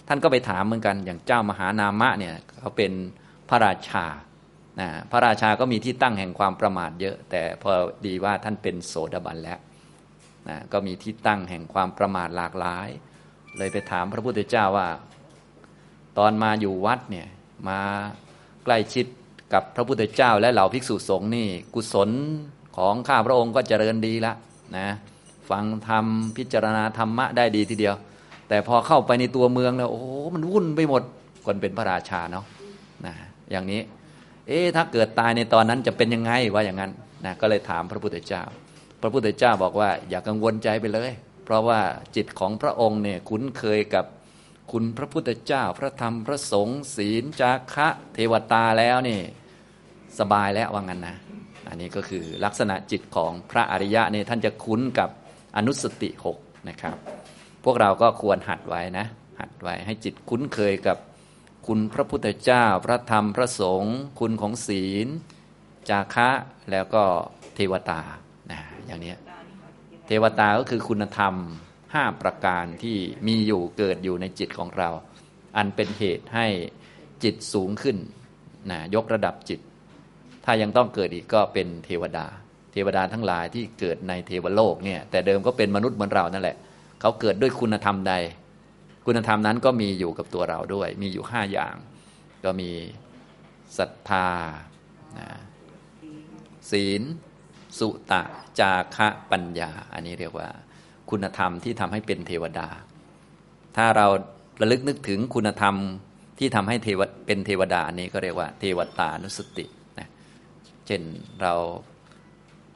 [0.07, 2.91] ท่านก็ไปถามเหมือนกัน อย่างเจ้ามหานามะเนี่ยเขาเป็น
[3.51, 4.05] พระราชา
[4.79, 7.71] นะพระราชาก็มีที่ตั้งแห่งความประมาทเยอะ แต่พอ
[8.05, 9.59] ดีว่าท่านเป็นโสดาบันแล้ว
[10.49, 12.87] นะก็มีที่ตั้งแห่งความประมาทหลากหลาย
[13.57, 14.87] เลยไปถามพระพุทธเจ้าว่า
[16.17, 17.27] ตอนมาอยู่วัดเนี่ย
[17.69, 17.79] มา
[18.63, 19.05] ใกล้ชิด
[19.53, 22.09] กับพระพุทธเจ้าและเหล่าภิกษุสงฆ์นี่กุศล
[22.77, 24.35] ของข้าพระองค์ก็เจริญดีล้ว
[24.77, 24.87] นะ
[25.49, 26.05] ฟังธรรม
[26.37, 27.95] พิจารณาธรรมะได้ดีทีเดียว
[28.49, 31.03] แต่พอเข้าไปในตัวเมืองแล้วโอ้โหมันวุ่นไปหมด
[31.45, 32.45] คนเป็นพระราชาเนาะ
[33.05, 33.13] นะ
[33.51, 33.81] อย่างนี้
[34.47, 36.91] เอ๊ะถ้าเกิดตายในตอนนั้นจะเป็นยังไงว่าอย่างนั้น
[37.25, 38.43] นะก็เลยถามพระพุทธเจ้า
[39.01, 41.11] พระพุทธเจ้าบอกว่าอย่ากังวลใจไปเลย
[41.45, 41.81] เพราะว่า
[42.15, 44.05] จิตของพระองค์เนี่ยคุ้นเคยกับ
[44.71, 49.19] คุณพระพุทธเจ้า พระธรรมพระสงฆ์ศีลจาคะเทวตาแล้วนี่
[50.19, 51.15] สบายแล้วว่างั้นนะ
[51.67, 55.09] อันนี้ก็คือลักษณะจิตของพระอริยะเนี่ยท่านจะคุ้นกับ
[55.57, 56.37] อนุสติหก
[56.69, 56.95] นะครับ
[57.63, 59.05] พวกเราก็ควรหัดไว้นะ
[59.39, 60.97] หัดไว้ให้จิตคุ้นเคยกับ
[61.67, 65.07] คุณพระพุทธเจ้า พระธรรมพระสงฆ์คุณของศีล
[65.89, 66.29] จาคะ
[66.71, 67.03] แล้วก็
[67.55, 68.01] เทวตา
[68.51, 69.13] นะอย่างนี้
[70.07, 71.35] เทวตาก็คือคุณธรรม
[71.93, 72.97] ห้าประการที่
[73.27, 74.89] มีอยู่เกิดอยู่ในจิตของเรา
[75.57, 76.47] อันเป็นเหตุให้
[77.23, 77.97] จิตสูงขึ้น
[78.71, 79.59] นะยกระดับจิต
[80.45, 82.25] ถ้ายังต้องเกิดอีกก็เป็นเทวดา
[82.71, 86.57] เทวดาทั้งหลายที่เกิดในเทวโลกเนี่ยแต่เดิมก็เป็นมนุษย์เหมือนเรานั่นแหละ
[87.01, 88.13] เขาเกิดด้วยคุณธรรมใด
[89.05, 91.75] คุณธรรมนั้นก็มีอยู่กับตัวเราด้วย มีอยู่ห้าอย่าง
[92.43, 92.71] ก็มี
[93.77, 94.27] ศรัทธา
[95.19, 95.29] นะ
[96.71, 97.01] ศีล
[97.79, 98.21] สุตะ
[98.59, 100.49] จาคะปัญญา อันนี้เรียกว่า
[101.09, 102.67] คุณธรรมที่ทำให้เป็นเทวดา
[103.77, 104.07] ถ้าเรา
[104.61, 105.75] ระลึกนึกถึงคุณธรรม
[106.39, 109.65] ที่ทำให้เทวเป็นเทวดานี้ก็เรียกว่า เทวตานุสติ
[109.99, 110.07] นะ
[110.87, 111.01] เช่น
[111.41, 111.53] เรา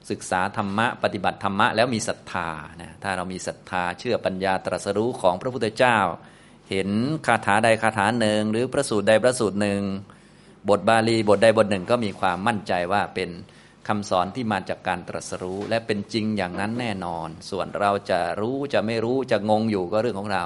[0.09, 2.49] ศึกษาธรรมะปฏิบัติธรรมะแล้วมีศรัทธา
[2.81, 5.97] นะถ้าเรามีศรัทธาเชื่อปัญญาตรัสรู้ของพระพุทธเจ้า
[6.69, 6.89] เห็น
[7.27, 9.81] คาถาใดคาถาหนึ่ง หรือพระสูตรใดพระสูตรหนึ่ง
[10.69, 13.29] บทบาลีบทใดบทหนึ่งก็มีความมั่นใจว่าเป็น
[13.87, 20.45] คำสอนที่มาจากการตรัสรู้ และเป็นจริงอย่างนั้นแน่นอน ส่วนเราจะรู้จะไม่รู้จะงงอยู่ก็เรื่องของเรา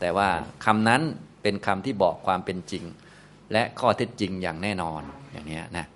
[0.00, 0.28] แต่ว่า
[0.64, 1.02] คำนั้น
[1.42, 2.84] เป็นคำที่บอกความเป็นจริง
[3.52, 5.86] และข้อเท็จจริงอย่างแน่นอนอย่างนี้นะ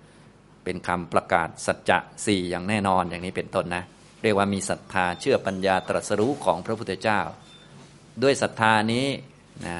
[0.67, 3.83] เป็นคำประกาศสัจจะสี่อย่างแน่นอนอย่างนี้เป็นต้นนะ
[4.23, 7.21] เรียกว่ามีศรัทธาเชื่อปัญญาตรัสรู้ของพระพุทธเจ้า
[8.23, 9.07] ด้วยศรัทธานี้
[9.67, 9.77] นะ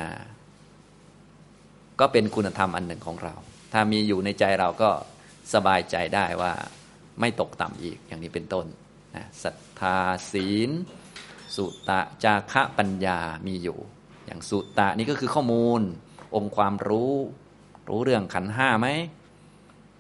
[2.00, 3.34] ก็เป็นคุณธรรมอันหนึ่งของเรา
[3.74, 4.90] ถ้ามีอยู่ในใจเราก็
[5.54, 6.54] สบายใจได้ว่า
[7.20, 8.66] ไม่ตกต่ำอีกอย่างนี้เป็นต้น
[9.16, 9.98] นะศรัทธา
[10.32, 10.70] ศีล
[11.56, 13.78] สุตะจาคะปัญญามีอยู่
[14.26, 15.82] อย่างสุตะนี่ก็คือข้อมูล
[16.36, 17.14] องค์ความรู้
[17.90, 18.88] รู้เรื่องขันห้าไหม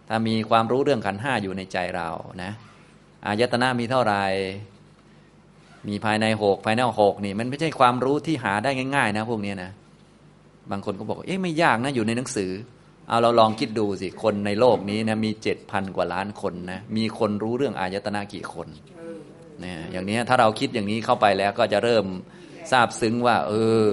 [0.07, 2.09] ถ้ามีความรู้เรื่องขันห้าอยู่ในใจเรา
[2.43, 2.51] นะ
[3.25, 4.23] อายตนะมีเท่าไหร่
[5.87, 9.71] มีภายในหกภายนอกหกนี่ มันไม่ใช่ความรู้ที่หาได้ง่ายๆ นะ พวกนี้นะ
[10.71, 12.51] บางคนก็บอกเอ๊ะไม่ยากนะอยู่ในหนังสือ
[13.07, 18.67] เอาเราลองคิดดูสิคนในโลกนี้นะมีเจ็ดพันกว่าล้านคนนะมีคนรู้เรื่องอายตนะกี่คน
[19.61, 22.05] เนี่ยอย่างนี้ถ้าเราคิดอย่างนี้เข้าไปแล้วก็จะเริ่ม
[22.71, 23.53] ทราบซึ้งว่า เอ
[23.85, 23.89] อ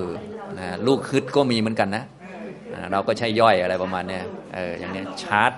[0.59, 2.05] นะลูกคึดก็มีเหมือนกันนะ
[2.93, 4.21] เราก็ใช้ย่อยอะไรประมาณนี้
[4.55, 5.53] เอออย่างนี้ชาร์จ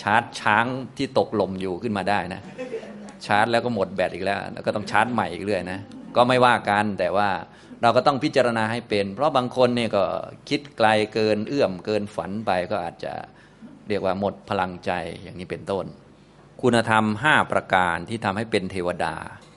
[0.00, 2.40] ชาร์จช้างที่ตกลมอยู่ขึ้นมาได้นะ
[3.26, 5.78] ชาร์จแล้วก็หมดแบตอีกแล้ว แล้วก็ต้องชาร์จใหม่อีกเรื่อยนะ
[6.16, 7.28] ก็ไม่ว่ากันแต่ว่า
[7.82, 10.04] เราก็ต้องพิจารณาให้เป็น เพราะบางคนเนี่ยก็
[10.48, 13.12] คิดไกลเกินเอื้อมเกินฝันไปก็อาจจะ
[13.88, 14.90] เรียกว่าหมดพลังใจ
[15.22, 15.86] อย่างนี้เป็นต้น
[16.62, 19.14] คุณธรรม 5 ประการที่ทำให้เป็นเทวดา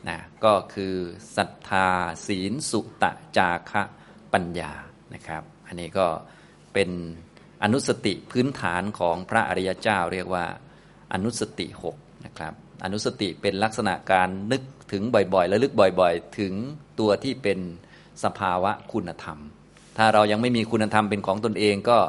[0.09, 0.95] นะก็คือ
[1.37, 1.87] ศรัทธา
[2.27, 3.83] ศีลสุตะจาคะ
[4.33, 4.71] ปัญญา
[5.13, 6.07] นะครับ อันนี้ก็
[6.73, 6.89] เป็น
[7.63, 10.45] อนุสติพื้นฐานของพระอริยเจ้า เรียกว่า
[11.13, 16.53] อนุสติหกนะครับ อนุสติเป็นลักษณะการนึกถึงบ่อยๆและลึกบ่อยๆ ถึง
[16.99, 17.59] ตัวที่เป็น
[18.23, 19.37] สภาวะคุณธรรม
[19.97, 21.99] ถ้าเรายังไม่มีคุณธรรมเป็นของตนเองก็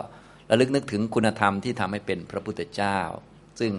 [0.50, 2.98] ระลึกนึกถึงคุณธรรมที่ทำให้เป็นพระพุทธเจ้า
[3.60, 3.72] ซึ่ง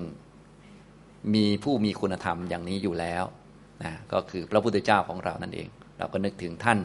[1.34, 3.24] มีผู้มีคุณธรรมอย่างนี้อยู่แล้ว
[3.84, 6.80] นะก็คือพระพุทธเจ้าของเรานั่นเอง เราก็นึกถึงท่าน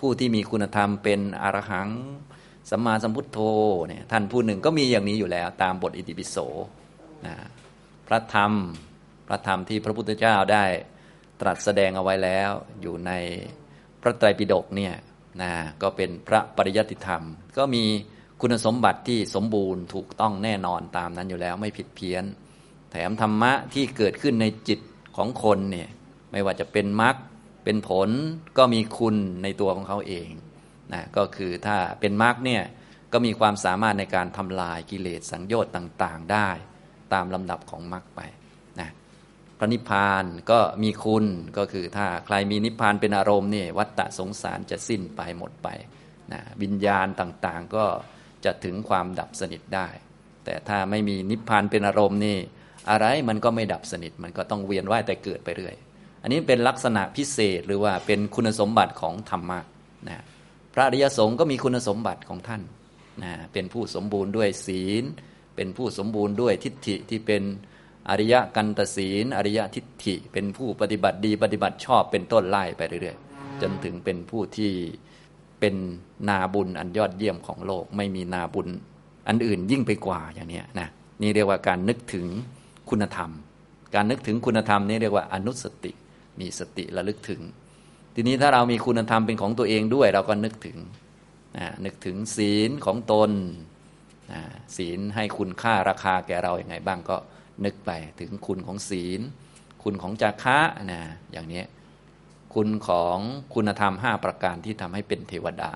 [0.00, 1.88] ผู้ที่มีคุณธรรมเป็นอรหัง
[2.70, 3.38] สัมมาสัมพุทโธ
[3.88, 6.36] เนี่ยท่านผู้หนึ่งก็มีอย่างนี้อยู่แล้ว ตามบทอิติปิโส
[7.26, 7.34] นะ
[8.08, 8.52] พระธรรม
[9.28, 10.64] พระธรรมที่พระพุทธเจ้าได้
[11.40, 12.50] ตรัสแสดงเอาไว้แล้ว
[12.82, 13.12] อยู่ใน
[14.02, 14.94] พระไตรปิฎกเนี่ย
[15.42, 15.52] นะ
[15.82, 17.22] ก็เป็นพระปริยัติธรรม
[17.58, 17.84] ก็มี
[18.40, 22.24] คุณสมบัติที่สมบูรณ์ถูกต้องแน่นอนตามนั้นอยู่แล้วไม่ผิดเพี้ยน
[22.90, 24.80] แถมธรรมะที่เกิดขึ้นในจิต
[25.16, 25.88] ของคนเนี่ย
[26.32, 27.16] ไม่ว่าจะเป็นมรรค
[27.64, 28.08] เป็นผล
[28.58, 30.28] ก็มีคุณในตัวของเขาเอง
[30.92, 32.62] นะก็คือถ้าเป็นมรรคเนี่ย
[33.12, 36.50] ก็มีความสามารถในการทำลายกิเลสสังโยชน์ต่างๆ ได้
[37.12, 38.20] ตามลำดับของมรรคไป
[38.80, 38.90] นะ
[39.58, 41.24] พระนิพพานก็มีคุณ
[41.58, 45.68] ก็คือถ้าใครมีนิพพานเป็นอารมณ์นี่วัฏฏะสงสารจะสิ้นไปหมดไป
[46.32, 47.84] นะวิญญาณต่างๆ ก็
[48.44, 49.88] จะถึงความดับสนิทได้
[50.44, 52.38] แต่ถ้าไม่มีนิพพานเป็นอารมณ์นี่
[52.90, 55.74] อะไรมันก็ไม่ดับสนิทมันก็ต้องเวียนว่ายแต่เกิดไปเรื่อย
[56.22, 59.60] อันนี้เป็นลักษณะพิเศษหรือว่าเป็นคุณสมบัติของธรรมะ
[60.08, 60.24] นะ
[60.76, 62.62] ระอริยสงฆ์ก็มีคุณสมบัติของท่าน
[63.22, 65.04] นะเป็นผู้สมบูรณ์ด้วยศีล
[65.56, 67.42] เป็นผู้สมบูรณ์ด้วยทิฏฐิที่เป็น
[68.08, 74.72] อริยกันตศีล อริยทิฏฐิ เป็นผู้ปฏิบัติดีปฏิบัติชอบเป็นต้นไล่ไปเรื่อยๆ จนถึงเป็นผู้ที่
[75.60, 75.74] เป็น
[76.28, 78.68] นาบุญอันยอดเยี่ยมของโลก ไม่มีนาบุญ
[79.28, 80.88] อันอื่นยิ่งไปกว่าอย่างนี้นะ
[81.22, 82.26] นี่เรียกว่าการนึกถึง
[82.90, 83.30] คุณธรรม
[83.94, 85.92] การนึกถึงคุณธรรมนี่เรียกว่าอนุสติ
[86.40, 87.40] มีสติระลึกถึง
[88.18, 90.78] ทีนี้ถ้าเรามีคุณธรรมเป็นของตัวเองด้วย เราก็นึกถึง
[91.84, 93.30] นึกถึงศีลของตน
[94.76, 97.16] ศีลให้คุณค่าราคาแก่เราอย่างไงบ้างก็
[97.64, 99.20] นึกไปถึงคุณของศีล
[99.82, 100.58] คุณของจาคะ
[100.92, 101.02] นะ
[101.32, 101.62] อย่างนี้
[102.54, 103.18] คุณของ
[103.54, 105.72] คุณธรรม 5 ประการที่ทำให้เป็นเทวดา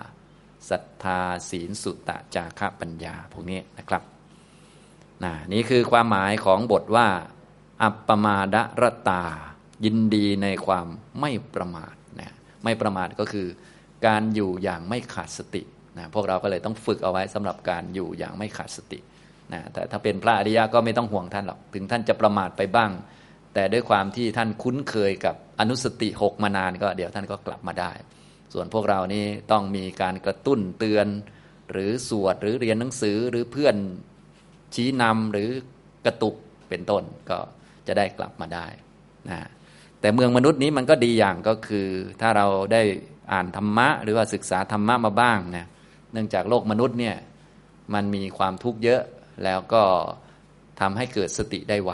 [0.71, 4.03] ศรัทธาศีลสุตตะจาคะปัญญาพวกนี้นะครับ
[5.25, 7.09] นะนี่คือความหมายของบทว่า
[7.83, 9.25] อัปปมาดรตา
[9.85, 10.87] ยินดีในความ
[11.21, 11.95] ไม่ประมาท
[12.65, 13.47] ไม่ประมาทก็คือ
[14.07, 15.63] การอยู่อย่างไม่ขาดสติ
[15.99, 18.99] นะพวกเราก็เลยต้องฝึกเอาไว้สำหรับการอยู่อย่างไม่ขาดสติ
[19.53, 22.91] นะแต่ถ้าเป็นพระอริยะก็ไม่ต้องห่วงท่านหรอกถึงท่านจะประมาทไปบ้าง
[23.55, 27.93] แต่ด้วยความที่ท่านคุ้นเคยกับอนุสติหกมานานก็เดี๋ยวท่านก็กลับมาได้
[28.53, 31.07] ส่วนพวกเรานี่ต้องมีการกระตุ้นเตือน
[31.73, 33.77] หรือสวดหรือเรียนหนังสือหรือเพื่อน
[34.75, 35.49] ชี้นำหรือ
[36.07, 36.35] กระตุก
[36.69, 37.39] เป็นต้นก็
[37.87, 38.67] จะได้กลับมาได้
[39.29, 39.49] นะ
[40.01, 41.87] แต่เมืองมนุษย์นี้มันก็ดีอย่างก็คือ
[42.21, 42.83] ถ้าเราได้
[43.33, 45.67] อ่านธรรมะ หรือว่าศึกษาธรรมะมาบ้างนะ
[46.13, 47.17] เนื่องจากโลกมนุษย์เนี่ย
[47.95, 49.03] มันมีความทุกข์เยอะ
[49.45, 49.83] แล้วก็
[50.81, 51.93] ทำให้เกิดสติได้ไว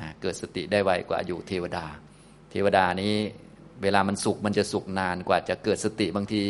[0.00, 1.86] นะเกิดสติได้ไวกว่าอยู่เทวดา
[2.50, 3.14] เทวดานี้
[3.82, 6.42] เวลามันสุขมันจะสุขนานกว่าจะเกิดสติบางที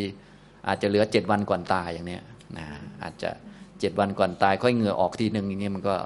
[0.69, 2.23] อาจจะเหลือเจ็ดวันก่อนตายอย่างเนี้ย
[2.59, 2.67] นะ
[3.03, 3.31] อาจจะ
[3.81, 5.97] เจ็ดวันก่อนตาย ค่อยเหงื่อออกทีหนึ่งอย่างนี้ยมันก็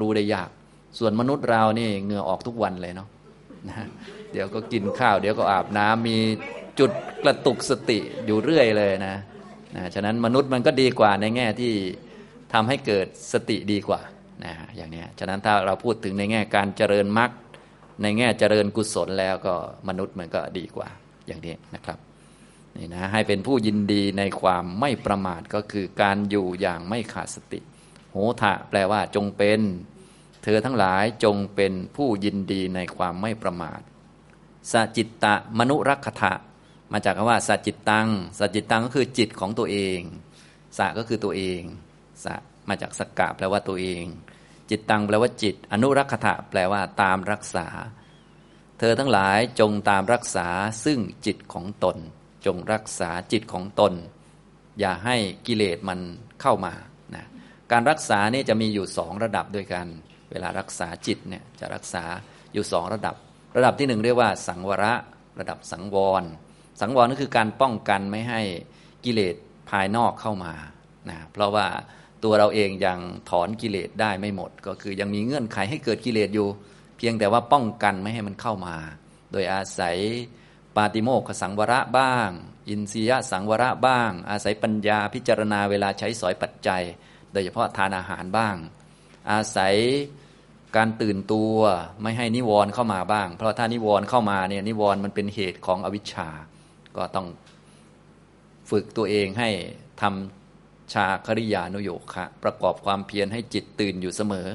[0.00, 0.48] รู้ได้ยาก
[0.98, 3.08] ส่วนมนุษย์เรานี่เหงื่อออกทุกวันเลยเนาะ
[3.68, 3.86] นะ
[4.32, 6.18] เดี๋ยวก็กินข้าว เดี๋ยวก็อาบน้ำมี
[6.78, 6.90] จุด
[7.22, 9.16] กระตุกสติอยู่เรื่อยเลยนะ
[9.76, 11.72] นะฉะนั้นมนุษย์มันก็ดีกว่าในแง่ที่
[12.52, 14.00] ทำให้เกิดสติดีกว่า
[14.44, 17.30] นะอย่างนี้ฉะนั้นถ้าเราพูดถึงในแง่การเจริญมรรค
[18.02, 19.54] ในแง่เจริญกุศลแล้วก็
[19.88, 20.88] มนุษย์มันก็ดีกว่า
[21.26, 21.98] อย่างนี้นะครับ
[22.76, 27.60] นี่นะให้เป็นผู้ยินดีในความไม่ประมาทก็คือการอยู่อย่างไม่ขาดสติ
[28.10, 29.60] โหทะแปลว่าจงเป็น
[30.44, 33.80] เธอทั้งหลายจงเป็นผู้ยินดีในความไม่ประมาท
[34.72, 36.34] สจิตตะมนุรักขะ
[36.92, 40.00] มาจากคำว่าสจิตตังสจิตตังก็คือจิตของตัวเอง
[40.78, 41.60] สะก็คือตัวเอง
[42.24, 42.34] สะ
[42.68, 44.04] มาจากสกกะแปลว่าตัวเอง
[44.70, 47.66] จิตตังแปลว่าจิต อนุรักษะแปลว่าตามรักษา
[48.78, 50.48] เธอทั้งหลายจงตามรักษา
[50.84, 51.96] ซึ่งจิตของตน
[52.46, 53.92] จงรักษาจิตของตน
[54.80, 56.00] อย่าให้กิเลสมัน
[56.40, 56.74] เข้ามา
[57.14, 57.24] นะ
[57.72, 59.86] การรักษานี่จะมีอยู่สองระดับด้วยกัน
[60.34, 62.04] เวลารักษาจิตเนี่ยจะรักษา
[62.52, 63.14] อยู่สองระดับ
[63.56, 64.94] ระดับที่หนึ่งเรียกว่า สังวระ
[65.40, 66.24] ระดับสังวร
[66.80, 68.40] สังวรก็คือการป้องกันไม่ให้
[69.04, 69.34] กิเลส
[69.70, 70.54] ภายนอกเข้ามา
[71.10, 71.66] นะเพราะว่า
[72.24, 72.98] ตัวเราเองยัง
[73.30, 76.48] ถอนกิเลสได้ไม่หมด ก็คือยังมีเงื่อนไขให้เกิดกิเลสอยู่
[76.96, 78.76] เพียงแต่ว่าป้องกันไม่ให้มันเข้ามา
[79.32, 79.96] โดยอาศัย
[80.76, 82.30] ปาติโมกขสังวระบ้าง
[82.68, 86.82] อินทรียสังวระบ้าง อาศัยปัญญาพิจารณาเวลาใช้สอยปัจจัย
[87.32, 88.56] โดยเฉพาะทานอาหารบ้าง
[89.30, 89.74] อาศัย
[90.76, 91.54] การตื่นตัว
[92.02, 96.28] ไม่ให้นิวรณ์เข้ามาบ้าง เพราะถ้านิวรณ์เข้ามาเนี่ยนิวรณ์มันเป็นเหตุของอวิชชา
[96.96, 97.26] ก็ต้อง
[98.70, 99.50] ฝึกตัวเองให้
[100.02, 104.48] ทำชาคริยานุโยคะประกอบความเพียรให้จิตตื่นอยู่เสมอ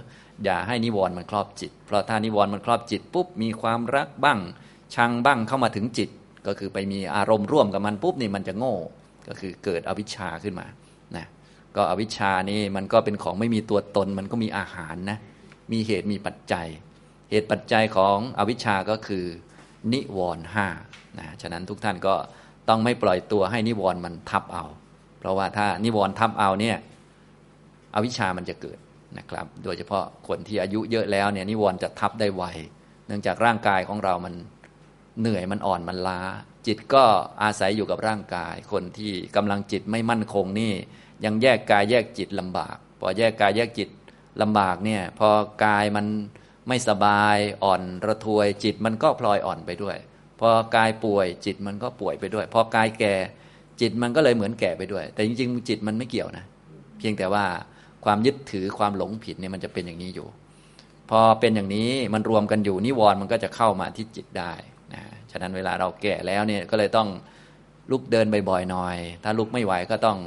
[0.43, 4.39] อย่าให้นิวรณ์มันครอบจิต เพราะถ้านิวรณ์มันครอบจิตปุ๊บมีความรักบ้าง
[4.95, 6.09] ชังบ้างเข้ามาถึงจิต
[6.47, 8.75] ก็คือไปมีอารมณ์ร่วมกับมันปุ๊บนี่มันจะโง่
[9.27, 10.67] ก็คือเกิดอวิชชาขึ้นมา
[11.15, 11.25] นะ
[11.75, 15.17] ก็อวิชชานี่มันก็เป็นของไม่มีตัวตนมันก็มีอาหารนะ
[15.71, 16.67] มีเหตุมีปัจจัย
[17.31, 19.25] เหตุปัจจัยของอวิชชาก็คือ
[19.93, 20.67] นิวรณ์ห้า
[21.19, 22.15] นะฉะนั้นทุกท่านก็
[22.69, 24.65] ต้องไม่ปล่อยตัวให้นิวรณ์มันทับเอา
[25.19, 26.77] เพราะว่าถ้านิวรณ์ทับเอาเนี่ย
[27.95, 28.79] อวิชชามันจะเกิด
[29.17, 32.43] นะครับ โดยเฉพาะคนที่อายุเยอะแล้วเนี่ยนิวรณ์จะทับได้ไว
[33.07, 34.33] เนื่องจากร่างกายของเรามัน
[35.19, 36.19] เหนื่อยมันอ่อนมันล้า
[36.67, 37.03] จิตก็
[37.43, 40.73] อาศัยอยู่กับร่างกาย คนที่กำลังจิตไม่มั่นคงนี่
[41.25, 43.89] ยังแยกกายแยกจิตลำบาก พอแยกกายแยกจิต
[44.41, 45.29] ลำบากเนี่ย พอ
[45.65, 46.05] กายมัน
[46.67, 49.97] ไม่สบายอ่อนระทวย จิตมันก็พลอยอ่อนไปด้วย
[50.39, 53.15] พอกายป่วยจิตมันก็ป่วยไปด้วย พอกายแก่
[53.81, 56.45] จิตมันก็เลยเหมือนแก่ไปด้วย แต่จริงๆ จิตมันไม่เกี่ยวนะ
[56.97, 57.45] เพียงแต่ว่า
[58.05, 60.27] ความยึดถือความหลงผิดเนี่ยมันจะเป็นอย่างนี้อยู่
[61.09, 64.53] พอเป็นอย่างนี้มันรวมกันอยู่นิวรณ์มันก็จะเข้ามาที่จิตได้
[64.93, 67.07] นะฉะนั้นเวลาเราแก่แล้วเนี่ยก็เลยต้อง
[67.91, 70.17] ลุกเดินบ่อยๆหน่อย ถ้าลุกไม่ไหวก็ต้อง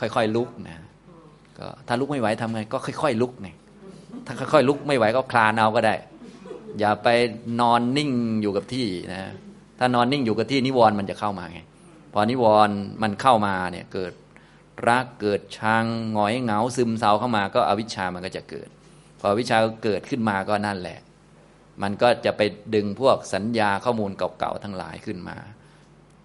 [0.00, 0.78] ค่อยๆลุกนะ
[1.60, 3.48] ก็ถ้าลุกไม่ไหวทำไง ก็ค่อยๆลุกไง
[4.26, 5.94] ถ้าค่อยๆลุกไม่ไหวก็คลานเอาก็ได้
[6.78, 7.08] อย่าไป
[7.60, 8.10] นอนนิ่ง
[8.42, 9.32] อยู่กับที่นะ
[9.78, 11.60] ถ้านอนนิ่งอยู่กับที่นิวรณ์มันจะเข้ามาไง
[12.12, 14.12] พอนิวรณ์มันเข้ามาเนี่ยเกิด
[14.88, 18.68] รักเกิดชังหงอยเหงาซึมเศร้าเข้ามา ก็อวิชชามันก็จะเกิด
[19.20, 20.98] พอวิชาเกิดขึ้นมาก็นั่นแหละ
[21.82, 22.42] มันก็จะไป
[22.74, 25.36] ดึงพวกสัญญาข้อมูลเก่าๆทั้งหลายขึ้นมา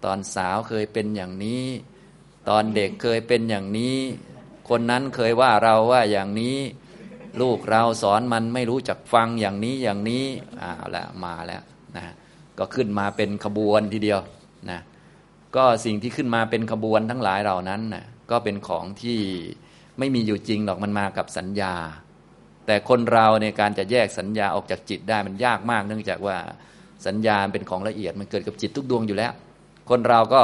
[0.04, 1.62] ตอนสาวเคยเป็นอย่างนี้
[2.48, 3.96] ตอนเด็กเคยเป็นอย่างนี้
[4.68, 6.56] คนนั้นเคยว่าเราว่าอย่างนี้
[7.40, 10.24] ลูกเราสอนมันไม่รู้จักฟังอย่างนี้อย่างนี้
[10.62, 11.62] อ้าวล้วมาแล้ว
[11.96, 12.04] นะ
[12.58, 14.20] ก็ขึ้นมาเป็นขบวนทีเดียว
[14.70, 14.80] นะ
[15.56, 19.18] ก็สิ่งที่ขึ้นมาเป็นขบวนทั้งหลายเหล่านั้นนะก็เป็นของที่
[19.98, 21.74] ไม่มีอยู่จริงหรอกมันมากับสัญญา
[22.66, 26.36] แต่คนเราในการจะแยกสัญญาออกจากจิตได้มันยากมาก เนื่องจากว่า
[27.06, 29.32] สัญญาเป็นของละเอียดมันเกิดกับจิตทุกดวงอยู่แล้ว
[29.90, 30.42] คนเราก็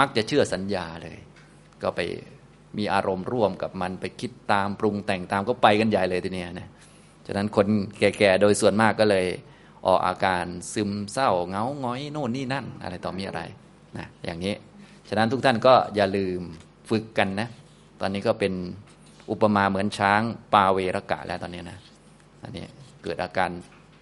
[0.00, 1.16] มักจะเชื่อสัญญาเลย
[1.82, 2.00] ก็ไป
[2.76, 6.68] มีอารมณ์ร่วมกับมันไปคิดตามปรุงแต่งตามก็ไปกันใหญ่เลยทีเนี้ยนะ
[7.26, 7.66] ฉะนั้นคน
[7.98, 9.26] แก่ๆโดยส่วนมากก็เลย
[9.86, 13.42] ออกอาการซึมเศร้าเงาง้อยโน่นนี่นั่น อะไรต่อมีอะไร
[13.98, 14.54] นะอย่างนี้
[15.08, 16.40] ฉะนั้นทุกท่านก็อย่าลืม
[16.90, 17.48] ฝึกกันนะ
[18.00, 18.52] ตอนนี้ก็เป็น
[19.30, 20.20] อุปมาเหมือนช้าง
[20.54, 21.78] ปาเวรกะแล้วตอนนี้นะ
[22.42, 22.64] อันนี้
[23.02, 23.50] เกิดอาการ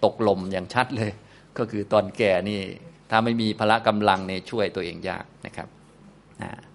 [0.03, 1.11] ตกลมอย่างชัดเลย
[1.57, 2.59] ก็คือตอนแก่นี่
[3.11, 5.67] ถ้าไม่มีพละกำลังเนี่ยช่วยตัวเองยากนะครับ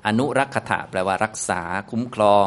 [0.06, 2.46] อนุรักษะแปลว่ารักษาคุ้มครอง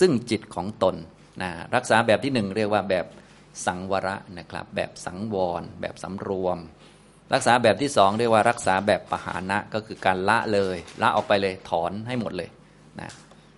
[0.00, 0.94] ซึ่งจิตของตน
[1.42, 3.06] นะรักษาแบบที่หนึ่งเรียกว่าแบบ
[3.66, 6.58] สังวรนะครับแบบสังวร แบบสำรวม
[7.34, 12.50] รักษาแบบที่สองเรียกว่ารักษาแบบปหานะก็คือการละเลยละออกไปเลยถอนให้หมดเลย
[13.00, 13.10] นะ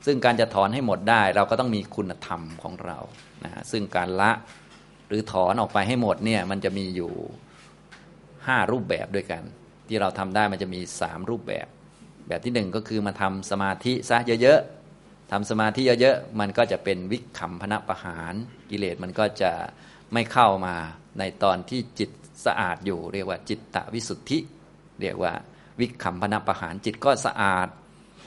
[0.07, 2.99] ซึ่งการจะถอนให้หมดได้ เราก็ต้องมีคุณธรรมของเรา
[3.45, 4.31] นะซึ่งการละ
[5.09, 7.13] หรือถอนออกไปให้หมดเนี่ยมันจะมีอยู่
[8.47, 9.43] ห้ารูปแบบด้วยกัน
[9.89, 11.67] ที่เราทำได้มันจะมีสามรูปแบบ
[12.29, 18.35] แบบที่หนึ่งก็คือมาทำสมาธิซะเยอะๆทำสมาธิเยอะๆมันก็จะเป็นวิขำพนะประหาร
[18.71, 19.53] กิเลสมันก็จะ
[20.13, 20.75] ไม่เข้ามา
[21.19, 22.11] ในตอนที่จิต
[22.47, 24.39] สะอาดอยู่ เรียกว่าจิตตวิสุทธิ
[25.01, 25.33] เรียกว่า
[25.81, 27.69] วิขำพนะประหารจิตก็สะอาด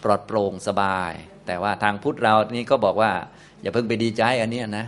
[0.03, 1.11] ปลอดโปร่งสบาย
[1.45, 3.11] แต่ว่าทางพุทธเรานี่ก็บอกว่า
[3.61, 4.85] อย่าเพิ่งไปดีใจอันนี้นะ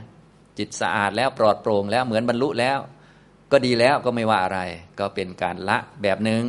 [0.58, 2.80] จิตสะอาดแล้วปลอดโปร่งแล้วเหมือนบรรลุแล้ว
[3.52, 4.60] ก็ดีแล้วก็ไม่ว่าอะไร
[5.00, 6.44] ก็เป็นการละแบบหนึ่ง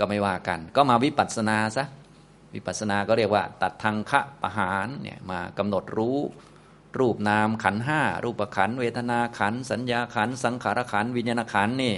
[0.00, 1.84] ก็ไม่ว่ากัน ก็มาวิปัสสนาซะ
[2.54, 6.18] วิปัสสนาก็เรียกว่า ตัดทางคะปะหารเนี่ยมากำหนดรู้
[6.98, 11.94] รูปนามขันห้ารูปขันเวทนาขัน สัญญาขัน สังขารขัน วิญญาณขันนี่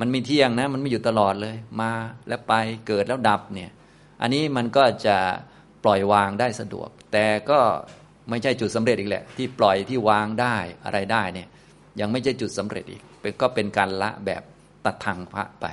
[0.00, 1.90] มันมีเที่ยงนะ มันไม่อยู่ตลอดเลย มา
[2.28, 2.52] แล้วไป
[2.86, 3.70] เกิดแล้วดับเนี่ย
[4.22, 5.16] อันนี้มันก็จะ
[5.84, 7.60] ปล่อยวางได้สะดวก แต่ก็
[8.30, 11.48] ไม่ใช่จุดสำเร็จอีกแหละ ที่ปล่อยที่วางได้อะไรได้เนี่ย
[12.00, 14.42] ยังไม่ใช่จุดสำเร็จอีกเป็นก็เป็นการละแบบ
[14.84, 15.66] ตัดทางพระไป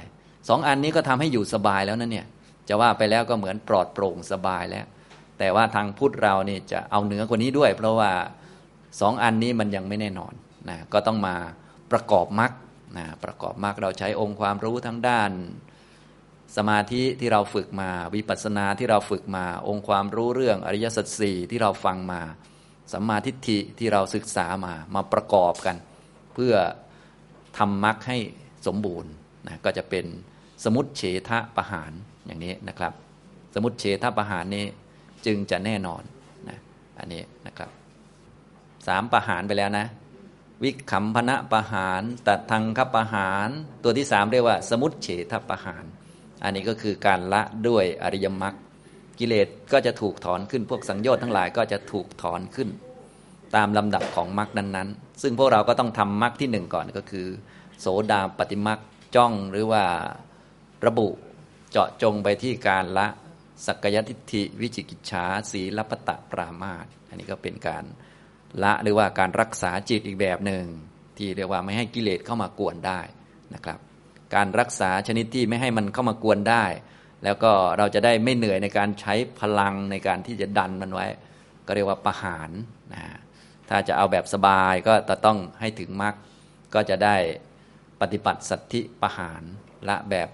[0.47, 2.27] สองอันนี้ก็ทำให้อยู่สบายแล้วนั่นเนี่ย
[2.69, 4.85] จะว่าไปแล้วก็เหมือนปลอดโปร่งสบายแล้ว
[5.39, 8.11] แต่ว่าทางพุทธเรานี่จะเอาเหนือกว่านี้ด้วย เพราะว่า
[9.01, 10.33] สองอันนี้มันยังไม่แน่นอน
[10.69, 11.35] นะก็ต้องมา
[11.91, 12.51] ประกอบมรรค
[12.97, 15.31] นะประกอบมรรคเราใช้องค์ความรู้ทั้งด้าน
[16.57, 22.21] สมาธิที่เราฝึกมา วิปัสสนาที่เราฝึกมา องค์ความรู้เรื่องอริยสัจสี่ที่เราฟังมา
[22.93, 25.75] สัมมาทิฏฐิที่เราศึกษามามาประกอบกัน
[26.33, 26.55] เพื่อ
[27.57, 28.17] ทำมรรคให้
[28.67, 29.11] สมบูรณ์
[29.47, 30.05] นะก็จะเป็น
[30.63, 31.91] สมุติเฉทะประหาร
[32.25, 32.93] อย่างนี้นะครับ
[33.55, 34.65] สมุติเฉทะประหารนี้
[35.25, 36.03] จึงจะแน่นอน
[36.49, 36.57] นะ
[36.99, 37.69] อันนี้นะครับ
[38.87, 39.87] สามประหารไปแล้วนะ
[40.63, 43.49] วิคัมพนะประหารตัดทางคประหาร
[43.83, 45.83] ตัวที่สามเรียกว่า สมุติเฉทประหาร
[46.43, 48.55] อันนี้ก็คือการละด้วยอริยมรรค
[49.19, 52.69] กิเลสก็จะถูกถอนขึ้นพวกสังโยชน์ทั้งหลายก็จะถูกถอนขึ้น
[53.55, 57.27] ตามลำดับของมรรคนั้นๆ ซึ่งพวกเราก็ต้องทำมรรคที่หนึ่งก่อนก็คือ
[57.79, 58.79] โสดาปฏิมรรค
[59.15, 59.83] จ้องหรือว่า
[60.85, 61.09] ระบุ
[61.71, 63.07] เจาะจงไปที่การละ
[63.65, 67.83] สักยทิฏฐิวิจิกิจฉาสีลปตะปรามาตอันนี้ก็เป็นการ
[68.63, 70.65] ละหรือว่าการรักษาจิตอีกแบบหนึ่ง
[71.17, 72.99] ที่เรียกว่าไม่ให้กิเลสเข้ามากวนได้
[73.53, 73.79] นะครับ
[74.35, 76.65] การรักษาชนิดที่ไม่ให้มันเข้ามากวนได้
[77.23, 81.07] แล้วก็เราจะได้ไม่เหนื่อยในการใช้พลังในการที่จะดันมันไว้
[81.67, 82.49] ก็เรียกว่าประหาร
[82.93, 83.03] นะ
[83.69, 86.15] ถ้าจะเอาแบบสบายก็จะต้องให้ถึงมรรค
[86.73, 87.15] ก็จะได้
[88.01, 89.41] ปฏิบัติสัตธิประหาร
[89.89, 90.29] ละแบบ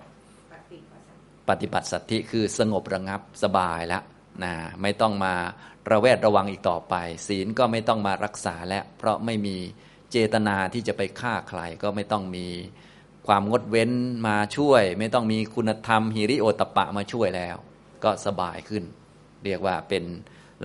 [1.51, 4.03] ปฏิบัติสัตธิคือสงบระงับสบายแล้ว
[4.43, 5.33] นะไม่ต้องมา
[5.91, 6.95] ระแวดระวังอีกต่อไป
[7.27, 9.57] ศีลก็ไม่ต้องมารักษาแล้วเพราะไม่มี
[10.11, 12.47] เจตนาที่จะไปฆ่าใคร ก็ไม่ต้องมี
[13.27, 13.91] ความงดเว้น
[14.27, 17.55] มาช่วย ไม่ต้องมีคุณธรรมฮิริโอตปะมาช่วยแล้ว
[18.03, 18.83] ก็สบายขึ้น
[19.45, 20.03] เรียกว่าเป็น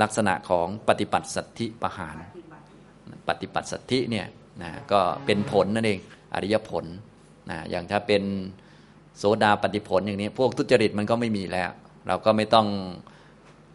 [0.02, 2.16] ลักษณะของปฏิบัติสัตธิประหาร
[3.28, 4.26] ปฏิบัติสัตธิเนี่ย
[4.62, 5.98] นะก็เป็นผลนั่นเอง
[6.34, 6.84] อริยผล
[7.50, 8.22] นะอย่างถ้าเป็น
[9.18, 11.70] โสดาปฏิผลอย่างนี้ พวกทุจริตมันก็ไม่มีแล้ว
[12.08, 12.66] เราก็ไม่ต้อง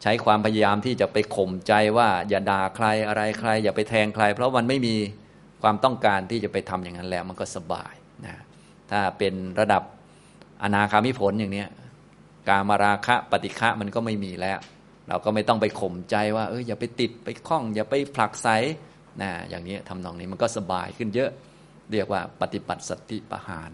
[0.02, 4.96] ใช้ความพยายามที่จะไปข่มใจว่าอย่าด่าใครอะไรใคร อย่าไปแทงใคร เพราะมันไม่มี
[5.62, 7.94] ความต้องการที่จะไปทำอย่างนั้นแล้วมันก็สบาย
[8.26, 8.36] นะ
[8.92, 9.84] ถ้าเป็นระดับ
[10.64, 11.66] อนาคามิผลอย่างนี้
[12.48, 14.60] กามาราคะปฏิฆะมันก็ไม่มีแล้ว
[15.08, 18.48] เราก็ไม่ต้องไปข่มใจว่าเอออย่าไปติดไปคล้อง อย่าไปผลักไส
[19.22, 21.30] นะอย่างนี้ทำนองนี้มันก็สบายขึ้นเยอะ
[21.92, 23.72] เรียกว่าปฏิบัติสติปหาร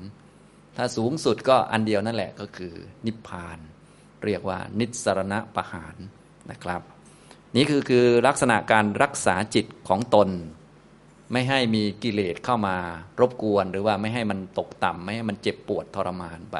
[0.77, 2.73] ถ้าสูงสุดก็อันเดียวนั่นแหละก็คือ
[3.05, 3.57] นิพพาน
[4.25, 5.95] เรียกว่านิสรณะประหาร
[6.51, 6.81] นะครับ
[7.55, 10.29] นี่คือคือลักษณะการรักษาจิตของตน
[11.33, 12.77] ไม่ให้มีกิเลสเข้ามา
[13.19, 16.57] รบกวน หรือว่าไม่ให้มันตกต่ำไม่ให้มันเจ็บปวดทรมานไป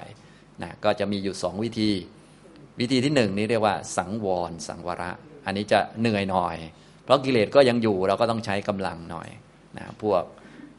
[0.62, 1.92] นะก็จะมีอยู่สองวิธี
[2.80, 5.12] วิธีที่หนึ่งนี้เรียกว่า สังวร สังวระ
[5.46, 6.56] อันนี้จะเหนื่อยหน่อย
[7.04, 9.30] เพราะกิเลสก็ยังอยู่เราก็ต้องใช้กำลังหน่อย
[9.78, 10.24] นะพวก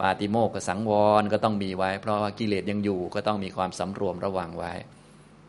[0.01, 4.73] ปาติโมกขสังวรก็ต้องมีไว้ เพราะว่ากิเลสยังอยู่ก็ต้องมีความสำรวมระวังไว้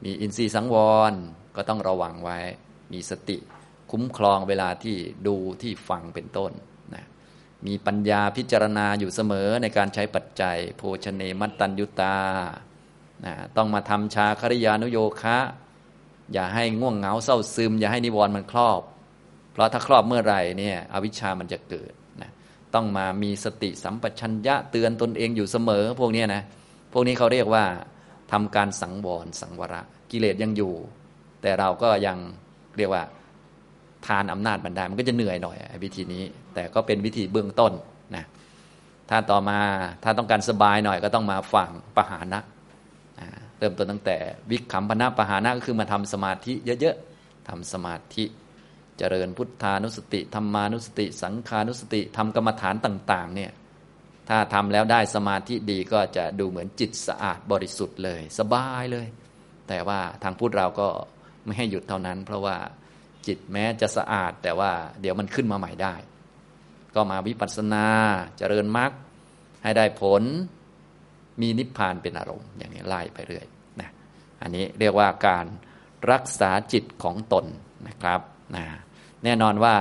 [0.06, 0.76] มีอินทรีย์สังว
[1.12, 1.14] ร
[1.56, 2.40] ก็ต้องระวังไว้
[2.94, 3.38] มีสติ
[3.92, 4.98] คุ้มครองเวลาที่
[5.28, 6.52] ดูที่ฟังเป็นต้น
[6.96, 7.06] นะ
[7.68, 12.18] มีปัญญาพิจารณาอยู่เสมอในการใช้ปัจจัย โภชเนมัตตัญยุตา
[13.26, 15.38] นะต้องมาทำชาคริยานุโยคะ
[16.34, 18.82] อย่าให้ง่วงเหงาเศร้าซึม อย่าให้นิวรณ์มันครอบ
[19.52, 21.94] เพราะถ้าครอบเมื่อไหร่เนี่ยอวิชามันจะเกิด
[22.76, 26.44] ต้องมามีสติสัมปชัญญะเตือนตนเองอยู่เสมอ พวกนี้นะ
[26.94, 27.64] พวกนี้เขาเรียกว่า
[28.32, 30.74] ทำการสังวรสังวระกิเลสยังอยู่
[31.42, 32.18] แต่เราก็ยัง
[32.78, 33.04] เรียกว่า
[34.08, 37.74] ทานอำนาจมันได้มันก็จะเหนื่อยหน่อยวิธีนี้ แต่ก็เป็นวิธีเบื้องต้น
[38.16, 38.26] นะ
[39.10, 39.60] ถ้าต่อมา
[40.04, 42.40] ถ้าต้องการสบายหน่อยก็ต้องมาฝั่งปหานะ
[43.58, 44.18] เริ่มต้นตั้งแต่
[44.52, 48.24] วิคัมพนะปหานะก็คือมาทำสมาธิเยอะๆทำสมาธิ
[49.00, 53.52] เจริญพุทธานุสติธรรมานุสติ สังขานุสติทำกรรมฐานต่าง ๆ เนี่ย
[54.30, 59.08] ถ้าทำแล้วได้สมาธิดีก็จะดูเหมือนจิตสะอาดบริสุทธิ์เลย สบายเลย
[59.68, 60.88] แต่ว่าทางพุทธเราก็
[61.46, 62.58] ไม่ให้หยุดเท่านั้น เพราะว่า
[63.28, 64.72] จิตแม้จะสะอาด แต่ว่า
[65.02, 65.96] เดี๋ยวมันขึ้นมาใหม่ได้
[66.96, 67.86] ก็มาวิปัสสนา
[68.38, 68.92] เจริญมรรค
[69.64, 70.24] ให้ได้ผล
[71.42, 73.46] มีนิพพานเป็นอารมณ์ อย่างนี้ไล่ไปเรื่อย
[73.80, 73.90] นะ
[74.42, 75.46] อันนี้เรียกว่าการ
[76.12, 77.46] รักษาจิตของตน
[77.88, 78.22] นะครับ
[78.56, 78.66] นะ
[79.24, 79.76] แน่นอนว่า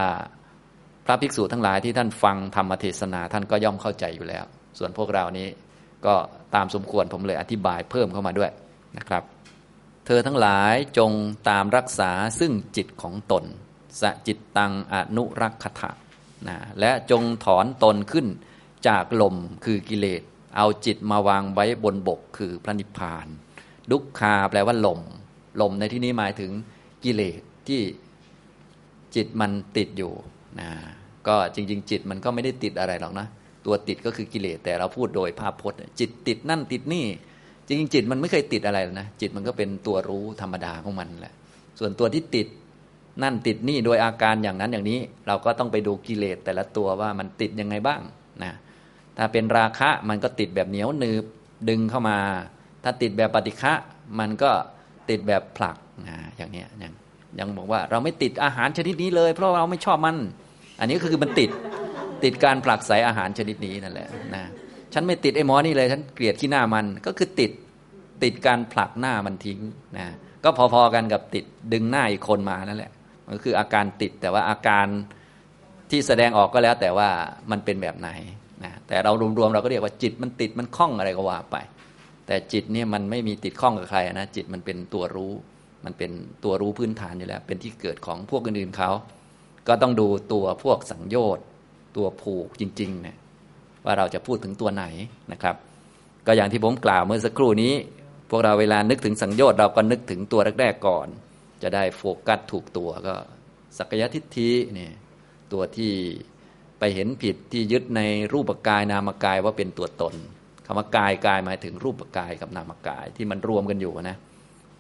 [1.07, 4.45] พระภิกษุทั้งหลายที่ท่านฟังธรรมเทศนาท่านก็ย่อมเข้าใจอยู่แล้ว
[4.79, 5.49] ส่วนพวกเรานี้
[6.07, 6.15] ก็
[6.55, 8.51] ตามสมควรผมเลยอธิบายเพิ่มเข้ามาด้วย
[8.99, 9.23] นะครับ
[10.07, 11.13] เธอทั้งหลายจง
[11.49, 12.11] ตามรักษา
[12.41, 13.45] ซึ่งจิตของตน
[14.01, 15.91] สจิตตังอนุรักขะ
[16.49, 18.27] นะและจงถอนตนขึ้น
[18.89, 19.35] จากลม
[19.65, 20.23] คือกิเลส
[20.57, 23.27] เอาจิตมาวางไว้บนบกคือพระนิพพาน
[23.91, 25.01] ดุกคาแปลว่าลม
[25.61, 26.53] ลมในที่นี้หมายถึง
[27.05, 27.81] กิเลสที่
[29.19, 30.13] จิตมันติดอยู่
[30.61, 30.69] นะ
[31.27, 33.27] ก็จริง ๆ จิตมันก็ไม่ได้ติดอะไรหรอกนะ
[33.67, 37.07] ตัวติดก็คือกิเลสแต่เราพูดโดยภาพพจน์จิตติดนั่นติดนี่
[37.67, 41.35] จริง ๆ จิตมันไม่เคยติดอะไรนะจิตมันก็เป็นตัวรู้ธรรมดาของมันแหละ
[41.79, 42.49] ส่วนตัวที่ติด
[43.23, 48.01] นั่นติดนี่โดยอาการอย่างนั้นอย่างนี้ เราก็ต้องไปดูกิเลสแต่ละตัวว่ามันติดยังไงบ้าง
[48.43, 48.53] นะ
[49.17, 51.25] ถ้าเป็นราคะมันก็ติดแบบเหนียวหนืบ
[51.69, 52.19] ดึงเข้ามา
[52.85, 53.73] ถ้าติดแบบปฏิฆะ
[54.19, 54.51] มันก็
[55.11, 56.95] ติดแบบผลักนะอย่างนี้ยัง
[57.41, 60.17] ยังบอกว่าเราไม่ติดอาหารชนิดนี้เลย เพราะเราไม่ชอบมัน
[60.81, 61.51] อันนี้ก็คือมันติด
[62.25, 64.45] ติดการผลักใสอาหารชนิดนี้นั่นแหละนะ
[64.93, 67.51] ฉันไม่ติดไอ้หมอนี่เลย ฉันเกลียดขี้หน้ามันก็คือติด
[68.23, 69.61] ติดการผลักหน้ามันทิ้ง
[69.97, 70.07] นะ
[70.45, 72.93] ก็พอๆกันกับติดดึงหน้าอีกคนมานั่นแหละ
[73.27, 74.87] มันก็คืออาการติดแต่ว่าอาการ
[75.91, 77.09] ที่แสดงออกก็แล้วแต่ว่า
[77.51, 78.11] มันเป็นแบบไหน
[78.65, 81.57] นะแต่เรารวมๆเราก็เรียกว่าจิตมันติดมันคล้องอะไรก็ว่าไป
[82.27, 85.33] แต่จิตเนี่ยมันไม่มีติดข้องกับใครนะจิตมันเป็นตัวรู้
[85.85, 86.11] มันเป็น
[86.45, 88.91] ตัวรู้พื้นฐานอยู่แล้ว เป็นที่เกิดของพวกอื่นๆเขา
[89.69, 91.45] ก็ต้องดูตัวพวกสังโยชน์
[91.97, 93.17] ตัวผูกจริงๆเนี่ย
[93.85, 94.85] ว่าเราจะพูดถึงตัวไหน
[95.33, 95.57] นะครับ
[96.27, 97.73] ก็อย่างที่ผมกล่าวเมื่อสักครู่นี้
[98.31, 101.07] พวกเราเวลานึกถึงสังโยชน์เราก็นึกถึงตัวแรกๆก่อน
[101.63, 103.15] จะได้โฟกัสถูกตัวก็
[103.79, 104.93] สักยทิฏฐิเนี่ย
[105.53, 105.93] ตัวที่
[106.79, 108.01] ไปเห็นผิดที่ยึดใน
[108.33, 110.15] รูปกายนามกายว่าเป็นตัวตน
[110.67, 114.17] คำว่ากายกายหมายถึงรูปกายกับนามกายที่มันรวมกันอยู่นะ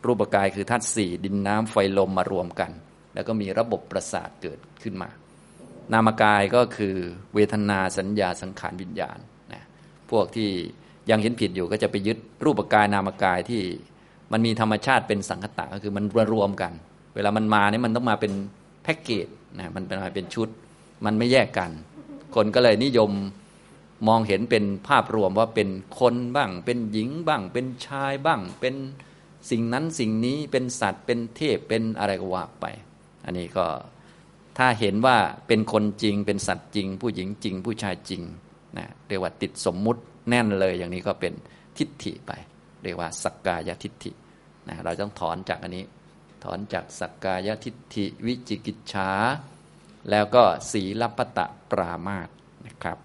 [0.06, 2.70] รูปกายคือธาตุสี่ดินน้ำไฟลมมารวมกัน
[3.14, 5.08] แล้วก็มีระบบประสาทเกิดขึ้นมา
[5.92, 6.94] นามกายก็คือ
[7.34, 9.18] เวทนาสัญญาสังขารวิญญาณ
[9.52, 9.62] นะ
[10.10, 10.50] พวกที่
[11.10, 13.62] ยังเห็นผิดอยู่ก็จะไปยึดรูปกายนามกายที่
[14.32, 16.72] มันมีธรรมชาติเป็นสังคตะก็คือมันรวมกัน
[17.14, 18.32] เวลามันมาเนี่ยมันต้องมาเป็น
[18.82, 19.26] แพ็กเกจ
[19.58, 20.48] นะมันเป็นมาเป็นชุด
[21.04, 21.70] มันไม่แยกกัน
[22.34, 23.10] คนก็เลยนิยม
[24.08, 25.68] มองเห็นเป็นภาพรวมว่าเป็น
[26.00, 28.74] คนบ้าง เป็นหญิงบ้าง เป็นชายบ้าง เป็น
[29.50, 32.66] สิ่งนั้นสิ่งนี้เป็นสัตว์เป็นเทพเป็นอะไรก็ว่าไป
[33.24, 33.66] อันนี้ก็
[34.58, 38.22] ถ้าเห็นว่าเป็นคนจริง เป็นสัตว์จริง ผู้หญิงจริง ผู้ชายจริง
[38.78, 41.32] นะเรียกว่าติดสมมุติแน่นเลยอย่างนี้ก็เป็น
[41.78, 42.32] ทิฏฐิไป
[42.82, 44.10] เรียกว่าสักกายทิฏฐิ
[44.68, 45.84] นะเราต้องถอนจากอันนี้
[46.44, 49.10] ถอนจากสักกายทิฏฐิวิจิกิจฉา
[50.10, 50.42] แล้วก็
[50.72, 52.28] สีลปตะปรามาต
[52.66, 52.98] นะครับ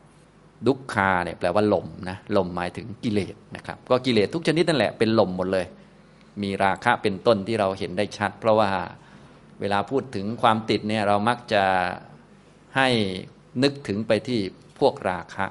[0.65, 5.65] ดุคาเนี่ยแปลว่าลมนะลมหมายถึงกิเลสนะครับ ก็กิเลสทุกชนิดนั่นแหละเป็นลมหมดเลย
[6.41, 8.71] มีราคะเป็นต้นที่เราเห็นได้ชัด เพราะว่า
[9.61, 11.65] เวลาพูดถึงความติดเนี่ยเรามักจะ
[12.77, 12.89] ให้
[13.63, 14.39] นึกถึงไปที่
[14.79, 15.45] พวกราคะ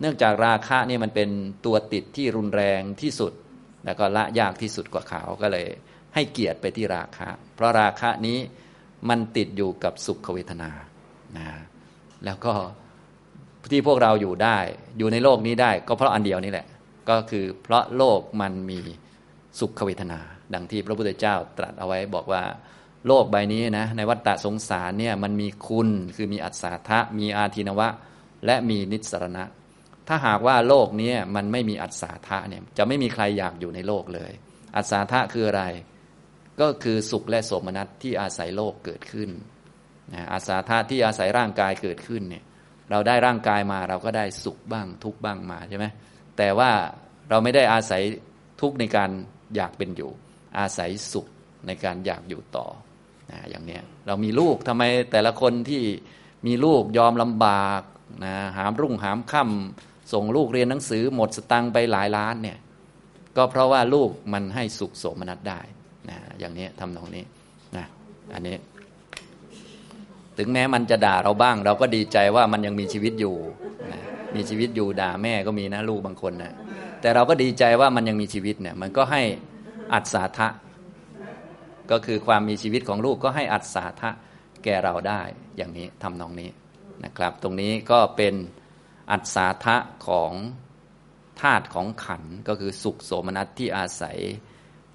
[0.00, 1.30] เนื่องจากราคะนี่มันเป็น
[1.66, 3.32] ตัวติดที่รุนแรงที่สุด
[3.84, 5.66] แล้วก็ละยากที่สุดกว่าเขาก็เลย
[6.14, 8.38] ให้เกียรติไปที่ราคะ เพราะราคะนี้
[9.08, 10.70] มันติดอยู่กับสุขเวทนา
[11.38, 11.48] นะ
[12.24, 12.52] แล้วก็
[13.72, 14.58] ที่พวกเราอยู่ได้
[14.98, 16.66] อยู่ในโลกนี้ได้ ก็เพราะอันเดียวนี่แหละ
[17.08, 18.80] ก็คือเพราะโลกมันมี
[19.60, 20.20] สุขเวทนา
[20.54, 22.42] ดังที่พระพุทธเจ้าตรัสเอาไว้บอกว่า
[23.06, 27.88] โลกใบนี้นะในวัฏฏะสงสารเนี่ยมันมีคุณคือมีอัศาทะมีอาทินวะ
[28.46, 29.44] และมีนิสรณะ
[30.08, 34.32] ถ้าหากว่าโลกนี้มันไม่มีอัศาธะเนี่ยจะไม่มีใครอยากอยู่ในโลกเลย
[34.76, 35.64] อัศาธะคืออะไร
[36.60, 39.30] ก็คือสุขและโสมนัสที่อาศัยโลกเกิดขึ้น
[40.12, 42.44] นะอาศาธาที่อาศัยร่างกายเกิดขึ้นเนี่ย
[42.90, 45.86] เราได้ร่างกายมาเราก็ได้สุขบ้างทุกบ้างมาใช่ไหม
[46.36, 46.70] แต่ว่า
[47.30, 48.02] เราไม่ได้อาศัย
[48.60, 49.10] ทุกในการ
[49.56, 50.10] อยากเป็นอยู่
[50.58, 51.26] อาศัยสุข
[51.66, 52.66] ในการอยากอยู่ต่อ
[53.30, 54.82] นะอย่างเนี้ยเรามีลูกทำไม
[55.12, 55.82] แต่ละคนที่
[56.46, 57.82] มีลูกยอมลำบาก
[58.24, 62.58] นะหามรุ่งหามค่ำส่งลูกเรียนหนังสือหมดสตังไปหลายล้านเนี่ย
[63.36, 65.60] ก็เพราะว่าลูกมันให้สุขโสมนัสได้
[66.08, 67.24] นะอย่างนี้ทำตรงนี้
[67.76, 67.86] นะ
[68.34, 68.56] อันนี้
[70.38, 73.36] ถึงแม้มันจะด่าเราบ้าง เราก็ดีใจว่ามันยังมีชีวิตอยู่
[73.92, 74.00] นะ
[74.34, 76.52] มีชีวิตอยู่ด่าแม่ก็มีนะลูกบางคนนะ
[77.00, 79.22] แต่เราก็ดีใจว่ามันยังมีชีวิตเนี่ย มันก็ให้
[79.92, 80.48] อัศาทะ
[81.90, 84.10] ก็คือความมีชีวิตของลูกก็ให้อัศาทะ
[84.64, 85.22] แก่เราได้
[85.56, 86.50] อย่างนี้ทำนองนี้
[87.04, 88.34] นะครับ ตรงนี้ก็เป็น
[89.10, 89.76] อัศาทะ
[90.06, 90.32] ของ
[91.40, 94.18] ธาตุของขันก็คือสุขโสมนัสที่อาศัย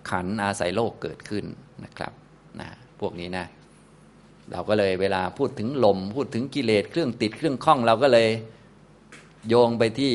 [0.09, 1.45] ขันอาศัยโลกเกิดขึ้น
[1.83, 2.13] นะครับ
[2.59, 3.45] นะพวกนี้นะ
[4.51, 8.29] เราก็เลยเวลาพูดถึงลม พูดถึงกิเลสเครื่องติดเครื่องข้องเราก็เลย
[9.47, 10.13] โยงไปที่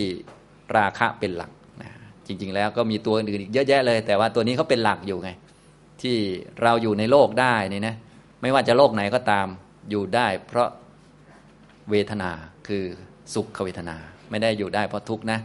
[0.77, 1.51] ราคะเป็นหลัก
[2.31, 5.31] จริง ๆ แล้วก็มีตัวอื่นอีกเยอะแยะเลย แต่ว่าตัวนี้เขาเป็นหลักอยู่ไง
[6.03, 6.17] ที่
[6.63, 7.95] เราอยู่ในโลกได้นี่นะ
[8.43, 9.47] ไม่ว่าจะโลกไหนก็ตาม
[9.91, 10.69] อยู่ได้ เพราะ
[11.91, 12.31] เวทนา
[12.67, 12.85] คือ
[13.35, 13.97] สุขเวทนา
[14.31, 15.39] ไม่ได้อยู่ได้เพราะทุกข์นะ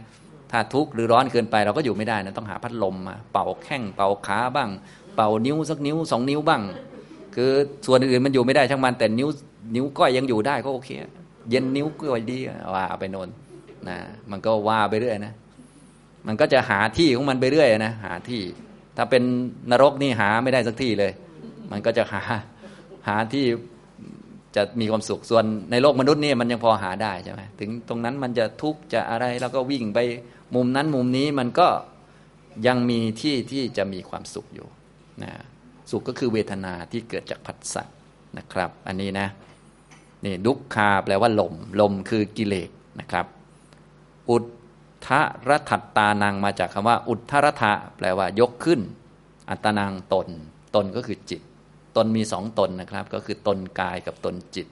[0.50, 4.70] ถ้าทุกข์หรือร้อนเกินไปเราก็อยู่ไม่ได้นะต้องหาพัดลมมาเป่าแข้งเป่าขาบ้าง
[5.16, 6.62] เป่านิ้วสักนิ้วสองนิ้วบ้าง
[7.34, 7.50] คือ
[7.86, 9.28] ส่วนอื่นมันอยู่ไม่ได้ช่างมันแต่นิ้ว
[9.74, 10.90] นิ้วก้อยยังอยู่ได้ก็โอเค
[11.50, 12.38] เย็นนิ้วก้อยดี
[12.74, 13.28] ว่าไปโนน
[13.88, 13.96] นะ
[14.30, 15.32] มันก็ว่าไปเรื่อยนะ
[16.26, 18.42] มันก็จะหาที่ของมันไปเรื่อยนะหาที่
[18.96, 19.22] ถ้าเป็น
[19.70, 21.12] นรกนี่หาไม่ได้สักที่เลย
[21.70, 22.22] มันก็จะหา
[23.08, 23.46] หาที่
[24.56, 29.98] จะมีความสุขส่วนในโลกมนุษย์นี่มันยังพอหาได้ใช่ไหมถึงตรงนั้นมันจะทุกข์จะอะไรแล้วก็วิ่งไป
[30.54, 31.68] มุมนั้นมุมนี้มันก็
[32.66, 34.68] ยังมีที่ที่จะมีความสุขอยู่
[35.22, 35.32] นะ
[35.90, 37.82] สุขก็คือเวทนาที่เกิดจากผัสสะ
[38.38, 39.28] นะครับ อันนี้นะ
[40.24, 42.70] นี่ดุขคาแปลว่าลมลมคือกิเลส
[43.00, 43.26] นะครับ
[44.30, 44.44] อุด
[45.04, 45.10] ทธ
[45.48, 48.80] รถัตตานังมาจากคำว่า อุทธรทะแปลว่ายกขึ้น
[49.50, 50.28] อัตนังตน
[50.74, 51.42] ตนก็คือจิต
[51.96, 54.66] ตนมีสองตนนะครับ ก็คือตนกายกับตนจิต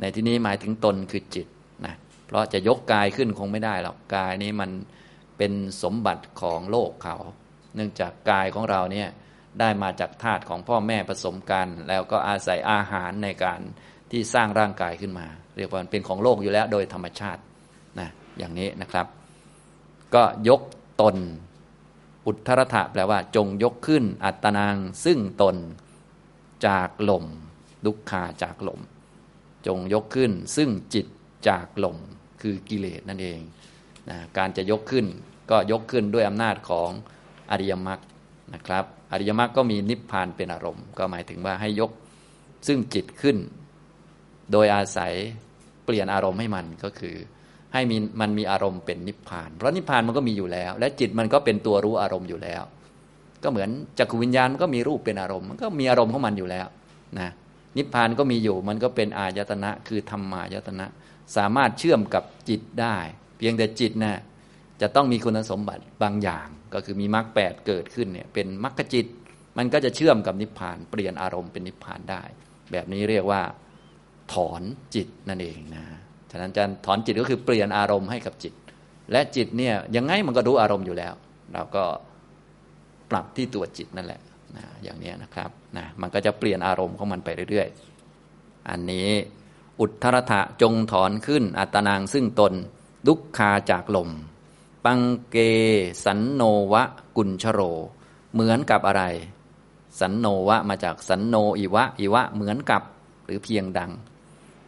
[0.00, 1.46] ในที่นี้หมายถึงตนคือจิต
[1.86, 1.94] นะ
[2.26, 4.70] เพราะจะยกกายขึ้นคงไม่ได้หรอกกายนี้มัน
[5.38, 5.52] เป็น
[5.82, 7.16] สมบัติของโลกเขา
[7.74, 9.08] เนื่องจากกายของเราเนี่ย
[9.60, 13.60] ได้มาจากธาตุของพ่อแม่ผสมกัน แล้วก็อาศัยอาหารในการ
[14.10, 17.40] ที่สร้างร่างกายขึ้นมา เรียกว่าเป็นของโลกอยู่แล้วโดยธรรมชาติ
[18.00, 18.08] นะ
[18.38, 19.06] อย่างนี้นะครับ
[20.14, 20.60] ก็ยก
[21.00, 21.16] ตน
[22.26, 25.56] อุทธรถะแปลว่า จงยกขึ้นอัตนางซึ่งตน
[26.66, 27.24] จากลม
[27.84, 28.80] ดุขคาจากลม
[29.66, 31.06] จงยกขึ้นซึ่งจิต
[31.48, 31.96] จากลม
[32.42, 33.40] คือกิเลสนั่นเอง
[34.08, 35.06] นะการจะยกขึ้น
[35.50, 36.90] ก็ยกขึ้นด้วยอำนาจของ
[37.50, 38.00] อริยมรรค
[38.54, 41.90] นะครับ อริยมรรคก็มีนิพพานเป็นอารมณ์ ก็หมายถึงว่าให้ยก
[42.66, 43.36] ซึ่งจิตขึ้น
[44.52, 45.12] โดยอาศัย
[45.84, 47.16] เปลี่ยนอารมณ์ให้มันก็คือ
[47.72, 52.62] ให้มีมันมีอารมณ์เป็นนิพพาน เพราะนิพพานมันก็มีอยู่แล้ว และจิตมันก็เป็นตัวรู้อารมณ์อยู่แล้ว
[53.42, 56.66] ก็เหมือนจักรวิญญาณมันก็มีรูปเป็นอารมณ์มันก็มีอารมณ์ของมันอยู่แล้ว
[57.18, 57.30] นะ
[57.76, 60.86] นิพพานก็มีอยู่มันก็เป็นอายตนะคือธรรมายตนะ
[61.36, 62.96] สามารถเชื่อมกับจิตได้
[63.38, 64.18] เพียงแต่จิตนะ่ะ
[64.80, 69.06] จะต้องมีคุณสมบัติบางอย่าง ก็คือมีมรรคแปดเกิดขึ้นเนี่ยเป็นมรรคจิต
[69.58, 72.22] มันก็จะเชื่อมกับนิพพาน เปลี่ยนอารมณ์เป็นนิพพานได้
[72.72, 73.42] แบบนี้เรียกว่า
[74.32, 74.62] ถอน
[74.94, 75.84] จิตนั่นเองนะ
[76.30, 78.54] ฉะนั้นการถอนจิตก็คือเปลี่ยนอารมณ์ให้กับจิต
[79.12, 81.14] และจิตเนี่ยยังไงมันก็รู้อารมณ์อยู่แล้ว
[81.54, 81.84] เราก็
[83.10, 84.20] ปรับที่ตัวจิตนั่นแหละ
[84.56, 89.08] นะอย่างนี้นะครับนะมันก็จะเปลี่ยนอารมณ์ของมันไปเรื่อยๆ อันนี้
[89.80, 92.52] อุทธรถะจงถอนขึ้น อัตนางซึ่งตน
[93.06, 94.10] ดุขคาจากลม
[94.84, 95.00] ปัง
[95.30, 95.36] เก
[96.04, 96.82] สันโนวะ
[97.16, 97.60] กุญชโร
[98.32, 99.04] เหมือนกับอะไร
[100.00, 102.82] สันโนวะมาจากสันโนอิวะอิวะเหมือนกับ
[103.24, 103.90] หรือเพียงดัง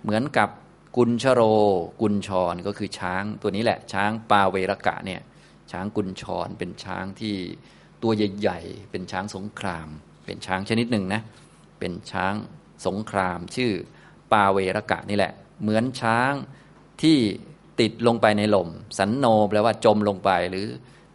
[0.02, 0.48] เหมือนกับ
[0.96, 1.42] กุญชโร
[2.00, 5.20] กุญชรก็คือช้างตัวนี้แหละ ช้างปาเวรกะเนี่ย
[5.72, 7.34] ช้างกุญชรเป็นช้างที่
[8.02, 9.88] ตัวใหญ่ๆเป็นช้างสงคราม
[10.26, 11.22] เป็นช้างชนิดหนึ่งนะ
[11.78, 12.34] เป็นช้าง
[12.86, 13.72] สงคราม ชื่อ
[14.32, 15.32] ปาเวรกะนี่แหละ
[15.62, 16.32] เหมือนช้าง
[17.02, 17.18] ที่
[17.80, 18.68] ติดลงไปในลม
[18.98, 20.66] สันโนแปลว่าจมลงไปหรือ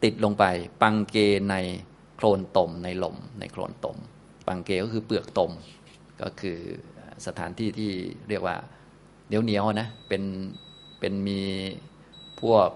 [0.03, 0.45] ติดลงไป
[0.82, 1.17] ปังเก
[1.51, 1.55] ใน
[2.15, 3.97] โคลนตมในลม ในโคลนตม
[4.47, 5.51] ปังเกก็คือเปลือกตม
[6.21, 6.59] ก็คือ
[7.26, 7.91] สถานที่ที่
[8.30, 8.55] เรียกว่า
[9.28, 10.23] เหนียวเหนียวนะเป็น
[10.99, 11.39] เป็นมี
[12.41, 12.69] พวก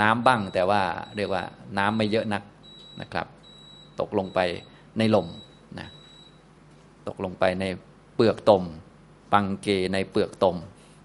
[0.00, 0.82] น้ำบ้าง แต่ว่า
[1.16, 1.44] เรียกว่า
[1.78, 2.42] น้ำไม่เยอะนัก
[3.00, 3.26] นะครับ
[4.00, 4.40] ตกลงไป
[4.98, 5.26] ในลม
[5.78, 5.88] นะ
[7.08, 7.64] ตกลงไปใน
[8.14, 8.64] เปลือกตม
[9.32, 10.56] ปังเกในเปลือกตม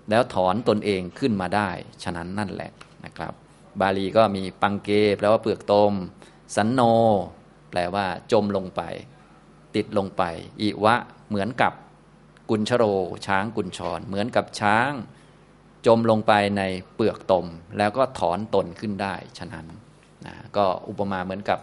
[0.09, 1.69] แล้วถอนตนเองขึ้นมาได้
[2.03, 2.72] ฉะนั้นนั่นแหละ
[3.05, 3.34] นะครับ
[3.82, 5.93] บาลีก็มีปังเกแปลว่าเปลือกตม
[6.55, 6.82] สันโน
[7.69, 8.82] แปลว่าจมลงไป
[9.76, 10.24] ติดลงไป
[10.61, 10.95] อิวะ
[11.30, 11.74] เหมือนกับ
[12.51, 12.83] กุญชโร
[13.27, 14.91] ช้างกุญชร เหมือนกับช้าง
[15.85, 16.63] จมลงไปใน
[16.95, 17.45] เปลือกตม
[17.77, 19.65] แล้วก็ถอนตนขึ้นได้ ฉะนั้น
[20.25, 21.59] นะก็อุปมาเหมือนกับ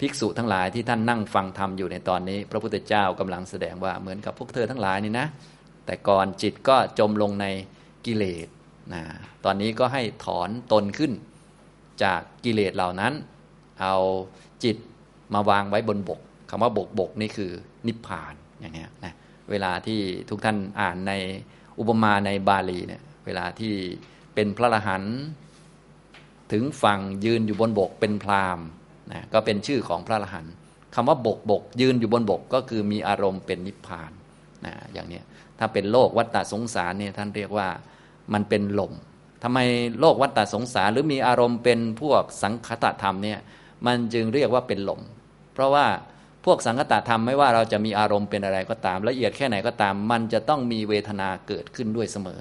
[0.00, 5.26] ภิกษุทั้งหลายที่ท่านนั่งฟังธรรมอยู่ในตอนนี้ พระพุทธเจ้ากำลังแสดงว่าเหมือนกับพวกเธอทั้งหลายนี่นะ
[5.86, 7.46] แต่ก่อนจิตก็จมลงใน
[8.06, 8.48] กิเลส
[8.94, 9.02] นะ
[9.44, 11.12] ตอนนี้ก็ให้ถอนตนขึ้น
[12.02, 13.12] จากกิเลสเหล่านั้น
[13.80, 13.96] เอา
[14.64, 14.76] จิต
[15.34, 16.20] มาวางไว้บนบก
[16.50, 17.50] คำว่าบกบกนี่คือ
[17.86, 19.14] นิพพานอย่างนี้นะ
[19.50, 21.12] เวลาที่ทุกท่านอ่านใน
[21.78, 23.74] อุปมาในบาลีเนี่ยเวลาที่
[24.34, 25.16] เป็นพระอรหันต์
[26.52, 28.58] ถึงฝั่งยืนอยู่บนบกเป็นพราม
[29.12, 30.52] นะก็เป็นชื่อของพระอรหันต์
[30.94, 34.12] คำว่าบกบกยืนอยู่บนบกก็คือมีอารมณ์เป็นนิพพาน
[34.66, 35.20] นะอย่างนี้
[35.58, 37.68] ถ้าเป็นโลกวัฏฏสงสารเนี่ยท่านเรียกว่า
[38.32, 38.92] มันเป็นลม
[39.42, 39.58] ทำไม
[40.00, 43.38] โลกวัฏฏสงสารหรือมีอารมณ์เป็นพวกสังคตธรรมเนี่ย
[43.86, 45.00] มันจึงเรียกว่าเป็นลม
[45.54, 45.86] เพราะว่า
[46.44, 52.40] พวกสังคตธรรมไม่ว่าเราจะมีอารมณ์เป็นอะไรก็ตาม ละเอียดแค่ไหนก็ตาม มันจะต้องมีเวทนาเกิดขึ้นด้วยเสมอ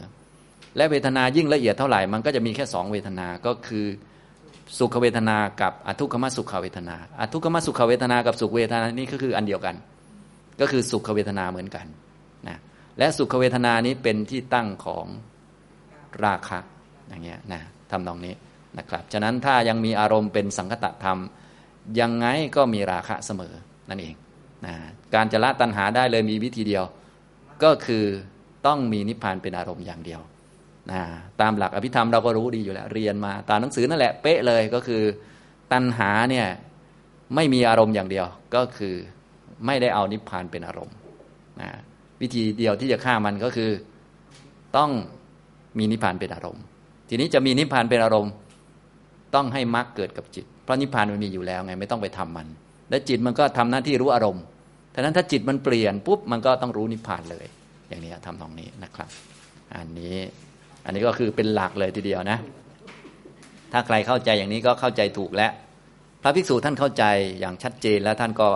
[0.77, 3.85] และเวทนายิ่งละเอียดเท่าไหร่มันก็จะมีแค่สองเวทนาก็คือ
[4.77, 9.75] สุขเวทนากับอทุกขมสุขเวทนาอทุกขมสุขเวทนากับสุขเวทนานี่ก็คืออันเดียวกัน
[10.59, 11.85] ก็คือสุขเวทนาเหมือนกัน
[12.47, 12.57] นะ
[12.97, 15.05] และสุขเวทนานี้เป็นที่ตั้งของ
[16.25, 16.59] ราคะ
[17.07, 18.33] อย่างเงี้ยนะทำนองนี้
[18.77, 21.19] นะครับ ฉะนั้นถ้ายังมีอารมณ์เป็นสังคตธรรม
[21.99, 23.53] ยังไงก็มีราคะเสมอ
[23.89, 24.15] นั่นเอง
[24.65, 24.73] นะ
[25.15, 26.83] การจะละตัณหาได้เลยมีวิธีเดียว
[27.63, 28.05] ก็คือ
[28.65, 30.21] ต้องมีนิพพานเป็นอารมณ์อย่างเดียว
[30.91, 31.01] นะ
[31.41, 35.03] ตามหลักอภิธรรมเราก็รู้ดีอยู่แล้วเรียนมา ตามหนังสือนั่นแหละเป๊ะเลยก็คือ
[35.71, 36.47] ตัณหาเนี่ย
[37.35, 38.25] ไม่มีอารมณ์อย่างเดียว
[38.55, 38.95] ก็คือ
[39.65, 40.95] ไม่ได้เอานิพพานเป็นอารมณ์
[41.61, 41.69] นะ
[42.21, 43.71] วิธีเดียวที่จะฆ่ามันก็คือ
[44.77, 44.89] ต้อง
[45.77, 46.63] มีนิพพานเป็นอารมณ์
[47.09, 48.33] ทีนี้จะมีนิพพานเป็นอารมณ์
[49.35, 52.47] ต้องให้มรรคเกิดกับจิต เพราะนิพพานมันมีอยู่แล้วไงไม่ต้องไปทำมัน
[52.89, 54.43] และจิตมันก็ทำหน้าที่รู้อารมณ์
[54.95, 57.45] ฉะนั้นถ้าจิตมันเปลี่ยนปุ๊บมันก็ต้องรู้นิพพานเลย
[57.89, 59.09] อย่างนี้ทำตรงนี้นะครับ
[59.75, 60.15] อันนี้
[60.85, 62.39] อันนี้ก็คือเป็นหลักเลยทีเดียวนะ
[63.71, 65.51] ถ้าใครเข้าใจอย่างนี้ก็เข้าใจถูกแล้ว
[66.21, 67.03] พระภิกษุท่านเข้าใจ
[67.39, 68.49] อย่างชัดเจนแล้วท่านก็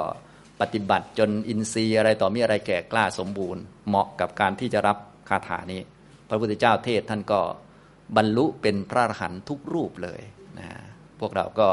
[0.62, 4.98] ปฏิบัติจนอินทรีย์อะไรต่อมีอะไรแก่กล้าสมบูรณ์ เหมาะกับการที่จะรับ
[5.30, 5.82] คาถานี้
[6.30, 7.40] พระพุทธเจ้าเทศท่านก็
[8.18, 10.22] บรรลุเป็นพระอรหันต์ทุกรูปเลย
[10.60, 10.68] นะ
[11.20, 11.70] พวกเราก็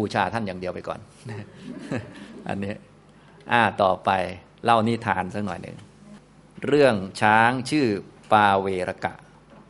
[0.00, 1.00] บูชาท่านอย่างเดียวไปก่อน
[2.48, 2.74] อันนี้
[3.52, 4.10] อ่าต่อไป
[4.64, 5.76] เล่านิทานสักหน่อยหนึ่ง
[6.66, 7.86] เรื่องช้างชื่อ
[8.32, 9.14] ปาเวรกะ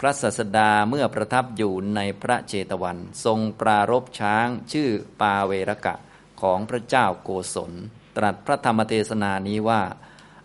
[0.00, 4.88] พระสัสดาเมื่อประทับอยู่ในพระเจตวัน ทรงปรารบช้างชื่อ
[5.20, 5.94] ปาเวรกะ
[6.40, 7.72] ของพระเจ้าโกศล
[8.16, 9.82] ตรัสพระธรรมเทศนานี้ว่า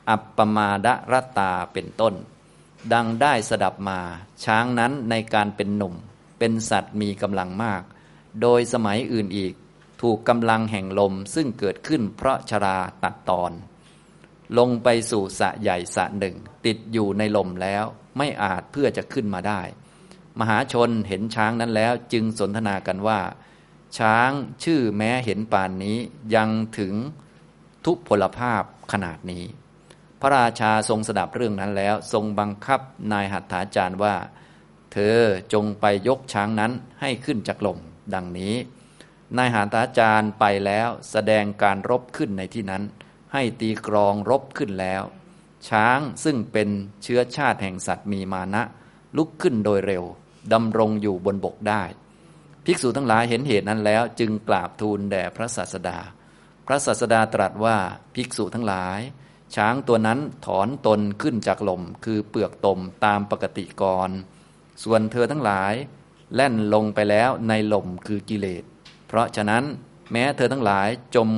[0.10, 2.14] อัปปมาดรตาเป็นต้น
[2.94, 4.00] ดังได้สดับมา
[4.44, 5.94] ช้างนั้นในการเป็นหนุ่ม
[6.40, 7.82] เป็นสัตว์มีกำลังมาก
[8.42, 9.54] โดยสมัยอื่นอีก
[10.06, 13.52] ถูกกำลังแห่งลมซึ่งเกิดขึ้นเพราะชราตัดตอน
[14.58, 16.36] ลงไปสู่สะใหญ่สะหนึ่ง
[16.66, 17.86] ติดอยู่ในลมแล้ว
[18.18, 19.62] ไม่อาจเพื่อจะขึ้นมาได้
[20.40, 23.20] มหาชนเห็นช้างนั้นแล้วจึงสนทนากันว่า
[23.98, 24.32] ช้าง
[24.64, 25.98] ชื่อแม้เห็นป่านนี้
[26.36, 26.50] ยัง
[26.80, 26.94] ถึง
[27.86, 29.44] ทุพพลภาพขนาดนี้
[30.20, 32.80] พระราชาทรงสดับเรื่องนั้นแล้ว ทรงบังคับ
[33.12, 34.16] นายหัตถาจารย์ว่า
[34.94, 35.18] เธอ
[35.54, 37.80] จงไปยกช้างนั้นให้ขึ้นจากลม
[38.16, 38.56] ดังนี้
[39.38, 42.84] นายหัตาจารย์ไปแล้วแสดงการรบขึ้นในที่นั้น
[43.34, 45.04] ให้ตีกรองรบขึ้นแล้ว
[45.70, 46.70] ช้างซึ่งเป็น
[47.04, 48.64] เชื้อชาติแห่งสัตว์มีมานะ
[49.18, 50.04] ลุกขึ้นโดยเร็ว
[50.54, 51.84] ดำรงอยู่บนบกได้
[52.66, 55.98] ภิกษุทั้งหลายเห็นเหตุนั้นแล้ว จึงกราบทูลแด่พระศาสดา
[56.68, 57.78] พระศาสดาตรัสว่า
[58.16, 59.00] ภิกษุทั้งหลาย
[59.56, 64.10] ช้างตัวนั้นถอนตนขึ้นจากลม คือเปลือกตมตามปกติกร
[64.84, 65.74] ส่วนเธอทั้งหลาย
[66.36, 68.64] แล่นลงไปแล้วในลมคือกิเลส
[69.16, 69.64] ราะฉะนั้น
[70.12, 71.30] แม้เธอทั้งหลายจม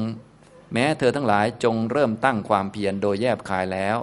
[0.73, 3.97] แม้เธอทั้งหลายจงเริ่มตั้งความเพียรโดยแยบคายแล้ว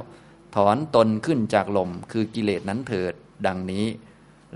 [0.54, 3.14] ถอนตนขึ้นจากลมคือกิเลสนั้นเถิด
[3.46, 3.86] ดังนี้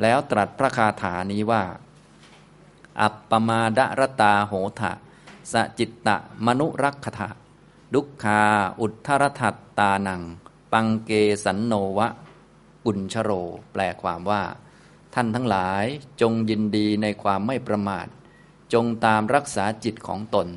[0.02, 1.62] แล้วตรัสพระคาถานี้ว่า
[3.00, 4.92] อัปปมาดรตาโหทะ
[5.52, 6.16] สจิตตะ
[6.46, 7.28] มนุรักขะ
[7.94, 8.42] ดุขคา
[8.80, 10.22] อุทธรทัตตานัง
[10.72, 11.10] ปังเก
[11.44, 12.08] สันโนวะ
[12.84, 13.30] กุญชโร
[13.72, 14.42] แปลความว่า
[15.14, 15.84] ท่านทั้งหลาย
[16.20, 18.06] จงยินดีในความไม่ประมาท
[18.72, 20.48] จงตามรักษาจิตของตน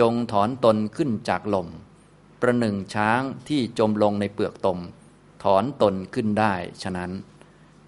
[0.00, 1.68] จงถอนตนขึ้นจากลม
[2.40, 4.78] ประหนึ่งช้างที่จมลงในเปลือกตม
[5.42, 7.10] ถอนตนขึ้นได้ฉะนั้น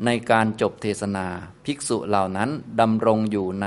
[0.05, 1.27] ในการจบเทศนา
[1.65, 2.51] ภิกษุเหล่านั้น
[2.81, 3.67] ดำรงอยู่ใน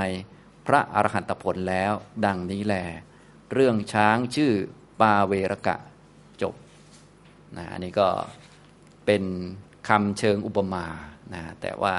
[0.66, 1.92] พระอรหันตผลแล้ว
[2.24, 2.74] ดังนี้แล
[3.52, 4.52] เรื่องช้างชื่อ
[5.00, 5.76] ปาเวรกะ
[6.42, 6.54] จบ
[7.56, 8.08] นะอันนี้ก็
[9.06, 9.24] เป็น
[9.88, 10.86] คำเชิงอุปมา
[11.34, 11.94] นะแต่ว่า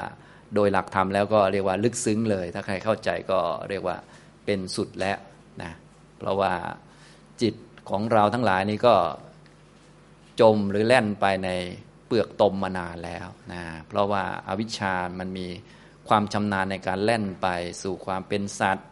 [0.56, 3.40] โดยหลักธรรมแล้วก็เรียกว่าลึกซึ้งเลย ถ้าใครเข้าใจก็
[3.70, 3.98] เรียกว่า
[4.46, 5.18] เป็นสุดแล้ว
[5.62, 5.72] นะ
[6.20, 6.54] เพราะว่า
[7.42, 7.56] จิต
[7.90, 8.96] ของเราทั้งหลายนี้ก็
[10.42, 11.50] จมหรือแล่นไปใน
[12.08, 15.48] เปลือกตมมานานแล้วนะเพราะว่าอาวิชชามันมี
[16.08, 17.48] ความชำนาญในการแล่นไป
[17.84, 18.88] สู่ความเป็นสัตว์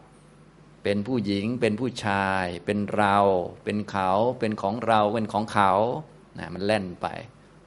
[0.84, 3.18] เป็นผู้หญิง เป็นผู้ชาย เป็นเรา
[3.64, 4.10] เป็นเขา
[4.40, 5.72] เป็นของเรา เป็นของเขา
[6.38, 7.06] นะมันแล่นไป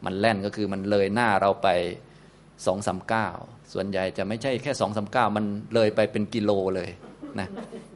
[0.06, 1.68] มันแล่นก็คือมันเลยหน้าเราไป
[2.66, 3.28] สองสามเก้า
[3.74, 5.45] ส่วนใหญ่จะไม่ใช่แค่สองสามเก้ามัน
[5.76, 6.89] เลยไปเป็นกิโลเลย
[7.39, 7.47] นะ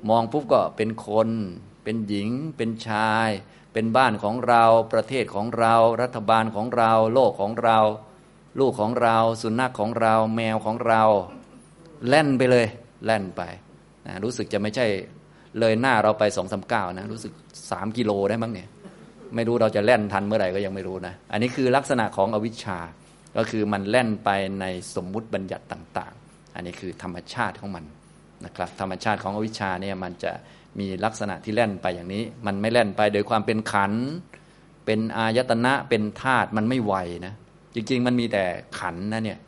[0.10, 1.30] มองปุ๊บก็เป็นคน
[1.84, 3.30] เป็นหญิง เป็นชาย
[3.74, 7.80] เป็นบ้านของเรา ประเทศของเรา รัฐบาลของเรา โลกของเรา
[8.60, 11.04] ลูกของเรา สุนัขของเรา แมวของเรา
[12.08, 12.66] แล่นไปเลย
[13.06, 13.42] แล่นไป
[14.06, 14.86] นะรู้สึกจะไม่ใช่
[15.60, 17.34] เลยหน้าเราไปสองสาเก้านะ รู้สึก
[17.72, 18.68] สามกิโลได้มั้งเนี่ย
[19.36, 22.80] ไม่รู้เราจะแล่นทันเมื่อไหร่ก็ยังไม่รู้นะ อันนี้คือลักษณะของอวิชชา
[23.38, 24.30] ก็คือมันแล่นไป
[24.62, 24.66] ใน
[24.96, 27.86] สมมุติบัญญัติต่างๆ อันนี้คือธรรมชาติของมัน
[28.46, 30.32] นะครับธรรมชาติของอวิชชาเนี่ยมันจะ
[30.80, 33.94] มีลักษณะที่แล่นไปอย่างนี้ มันไม่แล่นไปโดยความเป็นขัน
[34.86, 36.94] เป็นอายตนะเป็นธาตุมันไม่ไหว
[37.26, 37.34] นะ
[37.76, 38.44] จริง ๆ มันมีแต่
[38.80, 39.40] ขันนะเนี่ย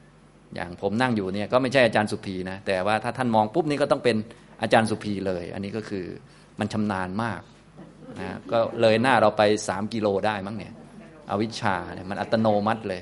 [0.56, 4.16] อย่างผมนั่งอยู่เนี่ยก็ไม่ใช่อาจารย์สุภีนะแต่ว่าถ้าท่านมองปุ๊บนี่ก็ต้องเป็น
[4.62, 6.06] อาจารย์สุภีเลย อันนี้ก็คือ
[6.60, 7.42] มันชำนาญมาก
[8.20, 10.74] นะก็เลยหน้าเราไปสามกิโลได้มั้งเนี่ย
[11.30, 13.02] อวิชชาเนี่ยมันอัตโนมัติเลย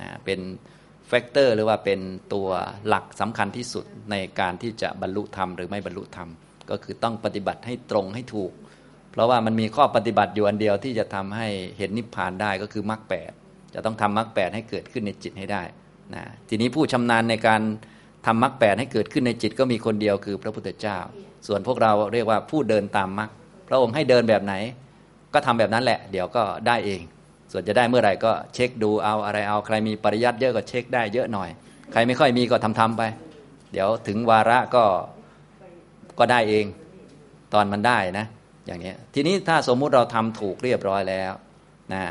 [0.00, 0.40] นะเป็น
[1.08, 2.00] factor หรือว่าเป็น
[2.34, 2.48] ตัว
[2.86, 6.28] หลักสำคัญที่สุดในการที่จะบรรลุธรรมหรือไม่บรรลุธรรม
[6.70, 8.52] ก็คือต้องปฏิบัติให้ตรงให้ถูก
[9.12, 13.30] เพราะว่ามันมีข้อปฏิบัติอยู่อันเดียวที่จะทำให้เห็นนิพพานได้ก็คือมรรคแปด
[13.74, 15.62] จะต้องทำมรรคแปดให้เกิดขึ้นในจิตให้ได้
[16.14, 17.60] นะทีนี้ผู้ชำนาญในการ
[18.26, 20.98] ทำมรรคแปดให้เกิดขึ้นในจิตก็มีคนเดียวคือพระพุทธเจ้า
[21.46, 23.30] ส่วนพวกเราเรียกว่าผู้เดินตามมรรค
[23.68, 24.54] พระองค์ให้เดินแบบไหน
[25.34, 27.00] ก็ทำแบบนั้นแหละ เดี๋ยวก็ได้เอง
[27.52, 31.48] ส่วนจะได้เมื่อไหร่ก็เช็คดูเอาอะไรเอาใครมีปริยัติเยอะก็เช็คได้เยอะหน่อย
[31.92, 33.02] ใครไม่ค่อยมีก็ทำทำไป
[33.72, 34.84] เดี๋ยวถึงวาระก็
[36.18, 36.66] ก็ได้เอง
[37.54, 38.26] ตอนมันได้นะ
[38.66, 41.32] อย่างนี้ทีนี้ถ้าสมมุติเราทำถูกเรียบร้อยแล้ว
[41.94, 42.02] นะ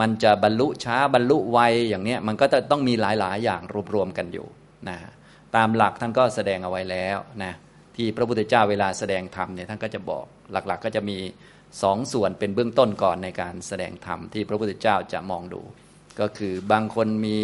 [0.00, 1.58] มันจะบรรลุช้าบรรลุไว
[1.88, 3.60] อย่างนี้มันก็จะต้องมีหลาย ๆ อย่าง
[3.94, 4.46] รวมๆกันอยู่
[4.88, 4.96] นะ
[5.56, 7.52] ตามหลักท่านก็แสดงเอาไว้แล้วนะ
[7.96, 11.18] ที่พระพุทธเจ้าเวลาแสดงธรรมเนี่ยท่านก็จะบอกหลัก ๆ ก็จะมี
[11.82, 15.60] สองส่วนเป็นเบื้องต้นก่อนในการแสดงธรรมที่พระพุทธเจ้าจะมองดู
[16.20, 17.38] ก็คือบางคนมี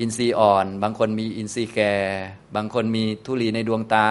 [0.00, 1.94] อินทรีย์อ่อน บางคนมีอินทรีย์แก่
[2.56, 4.06] บางคนมีทุลีในดวงตา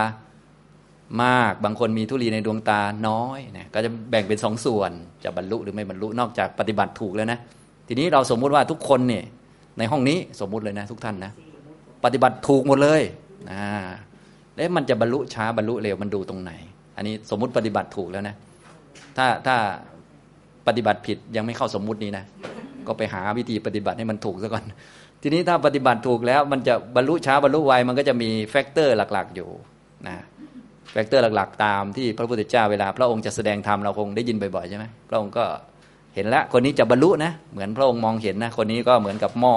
[1.23, 4.91] มาก บางคนมีทุลีในดวงตาน้อยนะก็จะแบ่งเป็นสองส่วน
[5.23, 7.39] จะบรรลุหรือไม่บรรลุนอกจากปฏิบัติถูกแล้วนะ
[7.87, 9.23] ทีนี้เราสมมุติว่าทุกคนเนี่ย
[9.77, 11.31] ในห้องนี้สมมุติเลยนะทุกท่านนะ
[12.03, 13.01] ปฏิบัติถูกหมดเลย
[13.51, 13.61] นะ
[14.55, 16.51] แล้วมันจะบรรลุช้าบรรลุเร็วมันดูตรงไหน
[16.97, 18.35] อันนี้สมมุติปฏิบัติถูกแล้วนะ
[19.17, 19.57] ถ้าถ้า
[20.67, 22.25] ปฏิบัติผิดยังไม่เข้าสมมุตินี้นะ
[22.87, 24.63] ก็ไปหาวิธีปฏิบัติให้มันถูกซะก่อน
[25.21, 29.49] ทีนี้ถ้าปฏิบัติถูกแล้ว มันจะบรรลุช้าบรรลุไวมันก็จะมี factor หลัก ๆ อยู่
[30.07, 30.17] นะ
[30.91, 35.45] factor หลัก ๆ ตามที่พระพุทธเจ้าเวลา พระองค์จะแสดงธรรมเราคงได้ยินบ่อยๆใช่ไหมพระองค์ก็
[36.15, 39.55] เห็นแล้วคนนี้จะบรรลุนะเหมือนพระองค์มองเห็นนะคนนี้ก็เหมือนกับหม้อ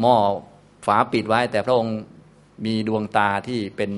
[0.00, 0.14] หม้อ
[0.86, 1.96] ฝาปิดไว้ แต่พระองค์
[2.66, 3.90] มีดวงตาที่เป็น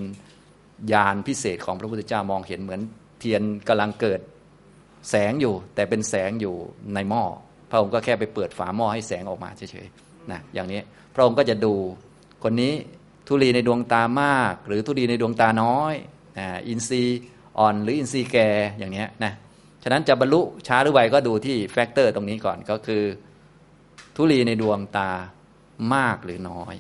[0.93, 2.81] ญาณพิเศษของพระพุทธเจ้ามองเห็นเหมือน
[3.19, 4.21] เทียนกำลังเกิด
[5.11, 6.55] แสงอยู่ แต่เป็นแสงอยู่
[6.95, 7.23] ในหม้อ
[7.71, 10.81] พระองค์ก็แค่ไปเปิดฝาหม้อให้แสงออกมาเฉยๆนะอย่างนี้
[11.15, 11.75] พระองค์ก็จะดู
[12.45, 12.75] คนนี้
[13.29, 15.95] ธุลีในดวงตามาก หรือธุลีในดวงตาน้อย
[16.69, 17.21] อินทรีย์
[17.59, 18.49] อ่อนหรืออินทรีย์แก่
[18.79, 19.33] อย่างนี้นะ
[19.83, 23.03] ฉะนั้นจะบรรลุช้าหรือไวก็ดูที่ factor ตรงนี้ก่อนก็คือ
[24.17, 25.11] ทุลีในดวงตา
[25.95, 26.75] มากหรือน้อย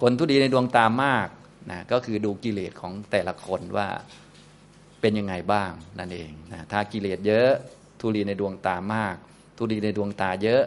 [0.00, 1.28] คนทุลีในดวงตามาก
[1.70, 3.88] นะก็คือดูกิเลสของแต่ละคนว่า
[5.02, 7.50] เป็นยังไงบ้างนั่นเองนะถ้ากิเลสเยอะ
[8.00, 9.16] ทุลีในดวงตามาก
[9.56, 10.62] ทุลีในดวงตาเยอะ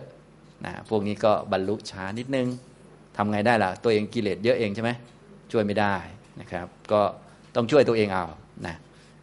[0.65, 2.47] นะพวกนี้ก็บรรลุช้านิดนึง
[3.17, 4.91] ทำไงได้ล่ะ ตัวเองกิเลสเยอะเองใช่ไหม
[5.51, 5.95] ช่วยไม่ได้
[6.39, 7.01] นะครับ ก็
[7.55, 8.25] ต้องช่วยตัวเองเอา
[8.65, 8.75] นะ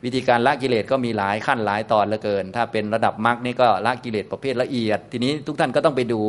[0.05, 6.21] วิธีการละกิเลสก็มีหลายขั้นหลายตอนเหลือเกิน ถ้าเป็นระดับมรรคนี่ก็ละกิเลสประเภทละเอียด ทีนี้ทุกท่านก็ต้องไปดู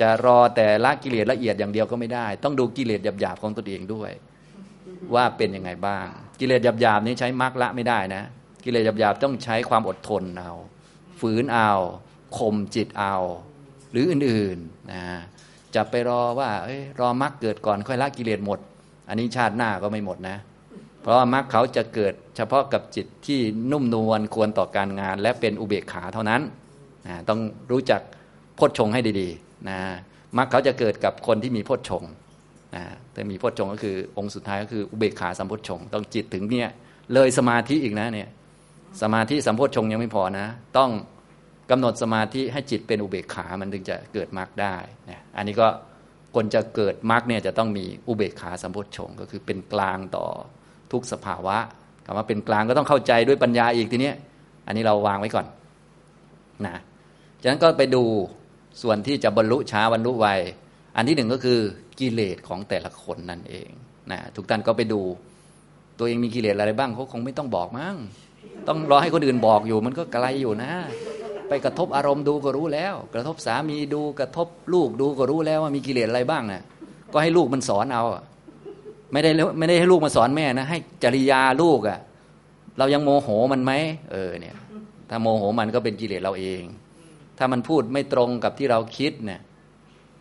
[0.00, 4.10] จะรอแต่ละกิเลสละเอียดอย่างเดียวก็ไม่ได้ ต้องดูกิเลสหยาบๆของตัวเองด้วย
[5.14, 6.06] ว่าเป็นยังไงบ้าง
[6.40, 8.22] กิเลสหยาบๆนี้ใช้มรรคละไม่ได้นะ
[8.64, 10.52] กิเลสหยาบๆต้องใช้ความอดทนเอา
[11.20, 11.72] ฝืนเอา
[12.38, 13.16] ข่มจิตเอา
[13.92, 15.02] หรืออื่นๆนะ
[15.74, 16.68] จะไปรอว่าอ
[17.00, 18.58] รอมรรคเกิดก่อนค่อยละกิเลสหมด
[19.08, 20.36] อันนี้ชาติหน้าก็ไม่หมดนะ
[21.00, 23.40] เพราะว่ามรรคเขาจะเกิดเฉพาะกับจิตที่
[23.72, 26.40] นุ่มนวลควรต่อการงาน และเป็นอุเบกขาเท่านั้น
[27.06, 28.00] นะต้องรู้จัก
[28.58, 29.78] พจชงให้ดีๆนะ
[30.36, 32.02] มรรคเขาจะเกิดกับคนที่มีพจชง
[32.74, 36.70] นะแต่มีพจชงก็คือองค์สุดท้ายก็คืออุเบกขาสัมพจชงต้องจิตถึงเนี่ย
[37.14, 38.28] เลยสมาธิอีกนะเนี่ย
[39.02, 40.46] สมาธิสัมพจชงยังไม่พอนะ
[40.78, 40.90] ต้อง
[41.70, 44.74] กำหนดสมาธิให้จิตเป็นอุเบกขามันถึงจะเกิดมรรคได้
[45.10, 45.68] นะอันนี้ก็
[46.34, 50.26] คนจะเกิดมรรคเนี่ยจะต้องมีอุเบกขาสัมพจชงก็คือเป็นกลางต่อ
[50.92, 51.56] ทุกสภาวะ
[52.06, 54.12] คำว่าเป็นกลางก็ต้องเข้าใจด้วยปัญญาอีกทีนี้
[54.66, 55.46] อันนี้เราวางไว้ก่อน
[56.66, 56.76] นะ
[57.40, 58.02] จากนั้นก็ไปดู
[58.82, 60.28] ส่วนที่จะบรรลุช้าบรรลุไว
[60.96, 61.58] อันที่หนึ่งก็คือ
[62.00, 63.68] กิเลสของแต่ละคนนั่นเอง
[64.10, 65.00] นะทุกท่านก็ไปดู
[65.98, 67.96] ตัวเองมีกิเลสอะไรบ้างเขาคงไม่ต้องบอกมั้ง
[68.68, 70.72] ต้องรอให้คนอื่นบอกอยู่ มันก็ไกลอยู่นะ
[71.48, 76.62] ไปกระทบอารมณ์ดูก็รู้แล้ว กระทบสามีดูกระทบลูกดูก็รู้แล้วว่ามีกิเลสอะไรบ้างนะ
[77.12, 78.04] ก็ให้ลูกมันสอนเอา
[79.12, 81.98] ไม่ได้ไม่ได้ให้ลูกมาสอนแม่นะ ให้จริยาลูกอะ่ะ
[82.78, 83.72] เรายังโมโหมันไหม
[84.12, 84.56] เออเนี่ย
[85.10, 86.62] ถ้าโมโหมันก็เป็นกิเลสเราเอง
[87.38, 89.40] ถ้ามันพูดไม่ตรงกับที่เราคิดเนี่ย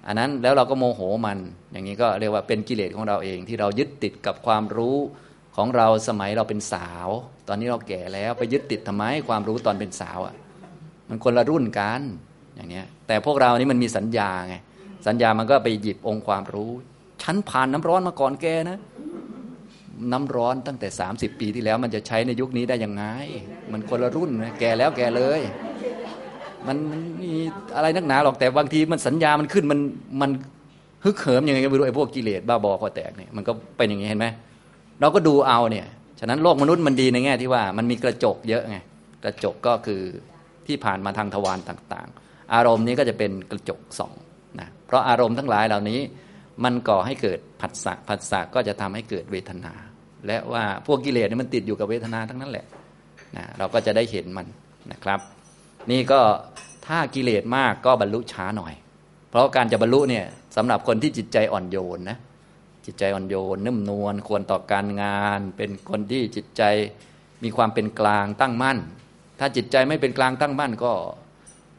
[0.07, 1.37] อันนั้นแล้วเราก็โมโหมัน
[1.71, 4.97] อย่างนี้ก็เรียกว่าเป็นกิเลสของเราเองที่เรายึดติดกับความรู้
[5.55, 7.07] ของเราสมัยเราเป็นสาว
[7.47, 10.35] ตอนนี้เราแก่แล้วไปยึดติดทำไมความรู้ตอนเป็นสาวอะ่ะ
[11.09, 12.01] มันคนละรุ่นกัน
[12.55, 14.55] อย่างเนี้ยแต่พวกเรานี่มันมีสัญญาไง
[15.07, 16.71] สัญญามันก็ไปหยิบองค์ความรู้
[17.23, 18.79] ฉันผ่านน้ำร้อนมาก่อนแกนะ
[20.11, 23.03] น้ำร้อนตั้งแต่ 30 ปีที่แล้วมันจะใช้ในยุคนี้ได้ยังไง
[23.71, 25.41] มันคนละรุ่นนะแก่แล้วแก่เลย
[26.67, 26.77] มัน
[27.21, 27.31] มี
[27.75, 29.79] อะไรนักหนาหรอกแต่บางทีมันสัญญามันขึ้นมัน
[30.21, 30.31] มัน
[31.05, 34.27] ฮึกเหิมยังไงก็ไม่รู้ไอ้พวกกิเลสบ้าบอคอแตกเนี่ยมันก็เป็นอย่างนี้เห็นไหม
[35.01, 35.85] เราก็ดูเอาเนี่ย
[36.19, 38.77] ฉะนั้นโลกมนุษย์มันดีในแง่ที่ว่ามันมีกระจกเยอะไง
[39.23, 40.01] กระจกก็คือ
[40.67, 44.13] ที่ผ่านมาทางทวารต่างๆ อารมณ์นี้ก็จะเป็นกระจกสอง
[44.59, 45.99] นะเพราะอารมณ์ทั้งหลายเหล่านี้
[46.63, 49.73] มันก่อให้เกิดผัสสะผัสสะก็จะทำให้เกิดเวทนา
[50.27, 52.65] และว่าพวกกิเลสนี่มันติดอยู่กับเวทนาทั้งนั้นแหละ
[53.37, 54.47] นะเราก็จะได้เห็นมัน
[54.91, 55.19] นะครับ
[55.91, 56.21] นี่ก็
[56.87, 58.73] ถ้ากิเลสมากก็บรรลุช้าหน่อย
[59.29, 60.25] เพราะการจะบรรลุเนี่ย
[60.55, 62.17] สำหรับคนที่จิตใจอ่อนโยนนะ
[62.85, 66.63] จิตใจอ่อนโยนนุ่มนวลควรต่อการงาน เป็นคนที่จิตใจ
[67.43, 68.77] มีความเป็นกลางตั้งมั่น
[69.39, 70.93] ถ้าจิตใจไม่เป็นกลางตั้งมั่นก็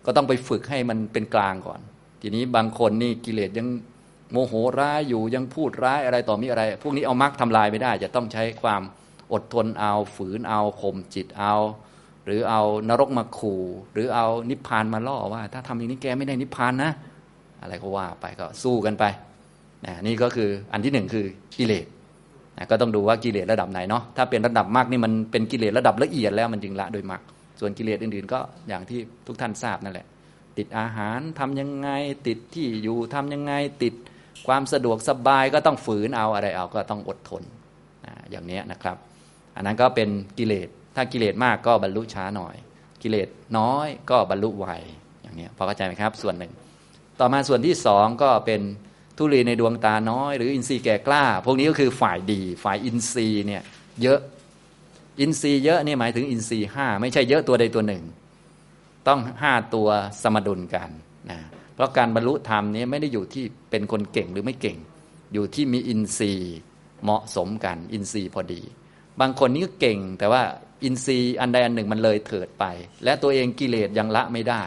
[0.05, 1.80] ก็ต้องไปฝึกให้มันเป็นกลางก่อน
[2.20, 3.68] ทีนี้บางคนนี่กิเลสยัง
[4.30, 8.82] โมโหร้ายอยู่ยังพูดร้ายอะไรต่อมีอะไร พวกนี้เอามรรคทำลายไม่ได้ จะต้องใช้ความ
[9.32, 11.55] อดทนเอาฝืนเอาข่มจิตเอา
[12.24, 13.62] หรือเอานรกมาขู่
[13.92, 16.90] หรือเอานิพพานมาล่อว่า ถ้าทำอย่างนี้แกไม่ได้นิพพานนะ
[17.62, 19.04] อะไรก็ว่าไปก็สู้กันไป
[19.86, 21.86] นะนี่ก็คืออันที่หนึ่งคือกิเลส
[22.58, 27.22] นะก็ต้องดูว่ากิเลสระดับไหนเนาะถ้าเป็นระดับมากนี่มันเป็นกิเลสระดับละเอียดแล้วมันจึงละโดยมรรค
[27.60, 30.06] ส่วนกิเลสอื่นๆ ก็อย่างที่ทุกท่านทราบนั่นแหละ
[30.58, 31.88] ติดอาหารทำยังไง
[32.26, 33.52] ติดที่อยู่ทำยังไง
[33.82, 33.94] ติด
[34.46, 37.42] ความสะดวกสบายก็ต้องฝืนเอาอะไรเอาก็ต้องอดทน
[38.30, 38.96] อย่างนี้นะครับ
[39.56, 40.08] อันนั้นก็เป็น
[40.38, 42.55] กิเลส ถ้ากิเลสมากก็บรรลุช้าหน่อย
[43.03, 43.28] กิเลส
[43.59, 44.66] น้อยก็บรรลุไว
[45.22, 46.53] อย่างนี้พอเข้าใจไหมครับ ส่วนหนึ่ง
[47.20, 48.61] ต่อมาส่วนที่สองก็เป็น
[49.18, 53.62] ทุลีในดวงตาน้อย หรืออินทรีย์แก่กล้า พวกนี้ก็คือฝ่ายดี ฝ่ายอินทรีย์เนี่ย
[54.03, 54.20] เยอะ
[55.20, 58.03] อินทรีย์เยอะนี่หมายถึงอินทรีย์ห้าไม่ใช่เยอะตัวใดตัวหนึ่ง
[59.09, 59.88] ต้องห้าตัว
[60.22, 60.90] สมดุลกัน
[61.30, 61.40] นะ
[61.74, 64.78] เพราะการบรรลุธรรมนี้ไม่ได้อยู่ที่เป็นคนเก่งหรือไม่เก่ง
[65.32, 66.55] อยู่ที่มีอินทรีย์
[67.03, 68.62] เหมาะสมกัน อินทรีย์พอดี
[69.20, 70.42] บางคนนี่ก็เก่งแต่ว่า
[70.82, 72.64] อินทรีย์อันใดอันหนึ่งมันเลยเถิดไป
[73.04, 74.62] และตัวเองกิเลสยังละไม่ได้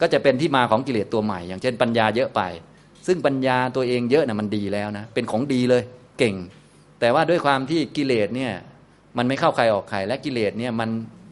[0.00, 2.42] ก็จะเป็นที่มาของกิเลสตัวใหม่ อย่างเช่นปัญญาเยอะไป
[3.06, 5.82] ซึ่งปัญญาตัวเองเยอะนะ่ะมันดีแล้วนะเป็นของดีเลย
[6.18, 6.36] เก่ง
[7.00, 8.52] แต่ว่าด้วยความที่กิเลสเนี่ย
[9.18, 10.88] มันไม่เข้าใครออกใคร และกิเลสเนี่ยมัน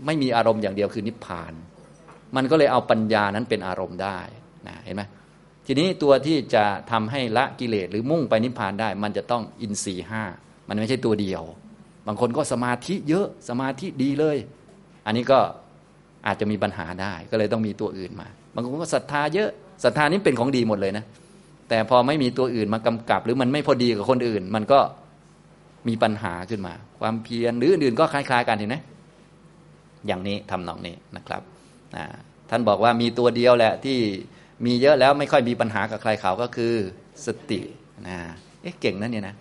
[0.07, 1.53] ไม่มีอารมณ์อย่างเดียวคือนิพพาน
[2.37, 4.19] มันก็เลยเอาปัญญานั้นเป็นอารมณ์ได้
[4.69, 5.03] นะเห็นไหม
[5.67, 10.23] ทีนี้ตัวที่จะทำให้ละกิเลสหรือมุ่งไปนิพพานได้ มันจะต้องอินทรีห้า
[10.69, 11.43] มันไม่ใช่ตัวเดียว
[12.07, 14.37] บางคนก็สมาธิเยอะสมาธิดีเลย
[15.07, 15.39] อันนี้ก็
[16.27, 19.51] อาจจะมีปัญหาได้ ก็เลยต้องมีตัวอื่นมา บางคนก็ศรัทธาเยอะ
[19.85, 21.05] ศรัทธานี้เป็นของดีหมดเลยนะ
[21.69, 24.81] แต่พอไม่มีตัวอื่นมากำกับ หรือมันไม่พอดีกับคนอื่น มันก็
[25.89, 28.77] มีปัญหาขึ้นมา ความเพียรหรืออื่นก็คล้าย ๆ กันเห็นไหม
[30.07, 31.43] อย่างนี้ทำนองนี้นะครับ
[32.51, 33.99] ท่านบอกว่ามีตัวเดียวแหละที่
[34.67, 36.75] มีเยอะแล้วไม่ค่อยมีปัญหากับใครเขาก็คือ
[37.27, 37.61] สติ
[38.09, 38.19] นะ
[38.65, 39.35] เอ๊ะเก่งนั่นเนี่ยนะ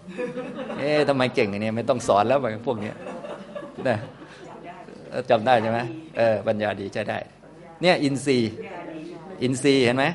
[0.78, 2.96] เอ๊ะทำไมเก่งเนี่ยไม่ต้องสอนแล้วพวกเนี้ย
[3.88, 3.98] นะ
[5.30, 5.80] จำได้ใช่ไหม
[6.18, 7.18] เออปัญญาดีใช้ได้
[7.82, 8.52] เนี่ยอินทรีย์
[9.44, 10.06] อินทรีย์เห็นไหม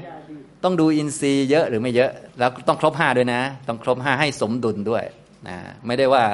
[0.64, 5.04] ต้องดูอินทรีย์เยอะหรือไม่เยอะ แล้วต้องครบห้าด้วยนะ ต้องครบห้าให้สมดุลด้วย
[5.48, 5.56] นะ
[5.86, 6.24] ไม่ได้ว่า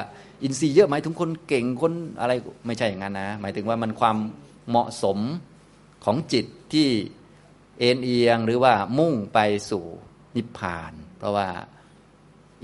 [0.42, 2.32] อินทรีย์เยอะหมายถึงคนเก่งคนอะไร
[2.66, 4.16] ไม่ใช่อย่างนั้นนะ หมายถึงว่ามันความ
[4.68, 5.18] เหมาะสม
[6.04, 6.88] ของจิตที่
[7.78, 9.38] เอ็นเอียงหรือว่ามุ่งไป
[9.70, 9.84] สู่
[10.36, 11.48] นิพพาน เพราะว่า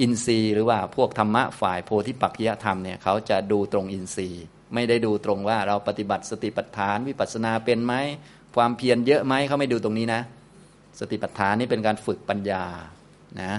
[0.01, 4.45] อินทรีย์หรือว่าพวกธรรมะฝ่ายโพธิปักขิยธรรมเนี่ยเขาจะดูตรงอินทรีย์
[4.75, 7.95] ไม่ได้ดูตรงว่าเราปฏิบัติสติปัฏฐานวิปัสสนาเป็นไหม
[8.57, 10.21] ความเพียรเยอะไหมเขาไม่ดูตรงนี้นะ
[11.01, 12.65] สติปัฏฐานนี่เป็นการฝึกปัญญา
[13.43, 13.53] นะ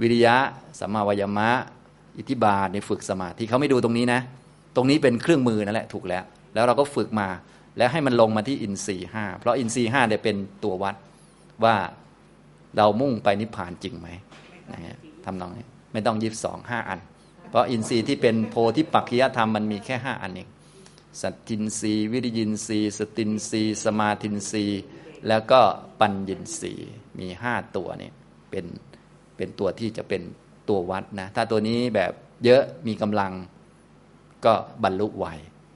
[0.00, 0.36] วิริยะ
[0.80, 1.50] สัมมาวายมะ
[2.18, 4.20] อิทธิบาทในฝึกสมาธิเขาไม่ดูตรงนี้นะ
[4.76, 6.24] ตรงนี้เป็นเครื่องมือนั่นแหละถูกแล้ว
[6.54, 7.28] แล้วเราก็ฝึกมา
[7.78, 10.94] แล้วให้มันลงมาที่อินทรีย์ห้าเพราะอินทรีย์ห้าเนี่ยเป็นตัววัด
[11.64, 11.76] ว่า
[12.76, 14.08] เรามุ่งไปนิพพานจริงไหม
[14.72, 14.96] นะฮะ
[15.26, 17.00] ทำนองนี้ไม่ต้องยิบสองห้าอัน
[17.50, 20.48] เพราะอินทรีย์ที่เป็นโพธิปักขิยธรรมมันมีแค่ห้าอันเอง
[21.22, 24.80] สัทธินทรีย์วิริยินทรีย์สตินทรีย์สมาธินทรีย์
[25.28, 25.60] แล้วก็
[26.00, 28.10] ปัญญินทรีย์มีห้าตัวนี่
[28.50, 28.64] เป็น
[29.36, 30.22] เป็นตัวที่จะเป็น
[30.68, 32.12] ตัววัดนะถ้าตัวนี้แบบ
[32.44, 33.32] เยอะมีกำลัง
[34.44, 34.54] ก็
[34.84, 35.26] บรรลุไว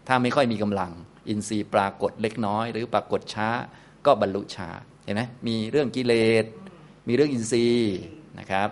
[0.08, 0.90] ถ้าไม่ค่อยมีกำลัง
[1.28, 3.48] อินทรีย์ปรากฏเล็กน้อย หรือปรากฏช้า
[4.06, 4.68] ก็บรรลุช้า
[5.04, 6.44] เห็นไหมมีเรื่องกิเลส
[7.08, 7.96] มีเรื่องอินทรีย์
[8.38, 8.68] นะครับ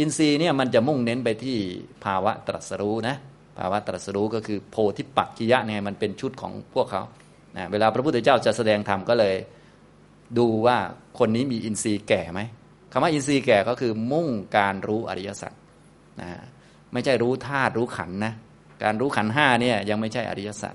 [0.00, 1.56] อินทรีย์เนี่ยมันจะมุ่งเน้นไปที่
[2.04, 3.16] ภาวะตรัสรู้นะ
[3.58, 7.02] ภาวะตรัสรู้ก็คือโพธิปักกิยะเนี่ยมันเป็นชุดของพวกเขา
[7.56, 9.36] นะเวลาพระพุทธเจ้าจะแสดงธรรมก็เลย
[10.38, 10.78] ดูว่า
[11.18, 12.40] คนนี้มีอินทรีย์แก่ไหม
[12.92, 15.52] คำว่าอินทรีย์แก่ก็คือมุ่งการรู้อริยสัจ
[16.20, 16.28] นะ
[16.92, 18.32] ไม่ใช่รู้ธาตุรู้ขันนะ
[18.82, 20.74] การรู้ขันห้าเนี่ยยังไม่ใช่อริยสัจ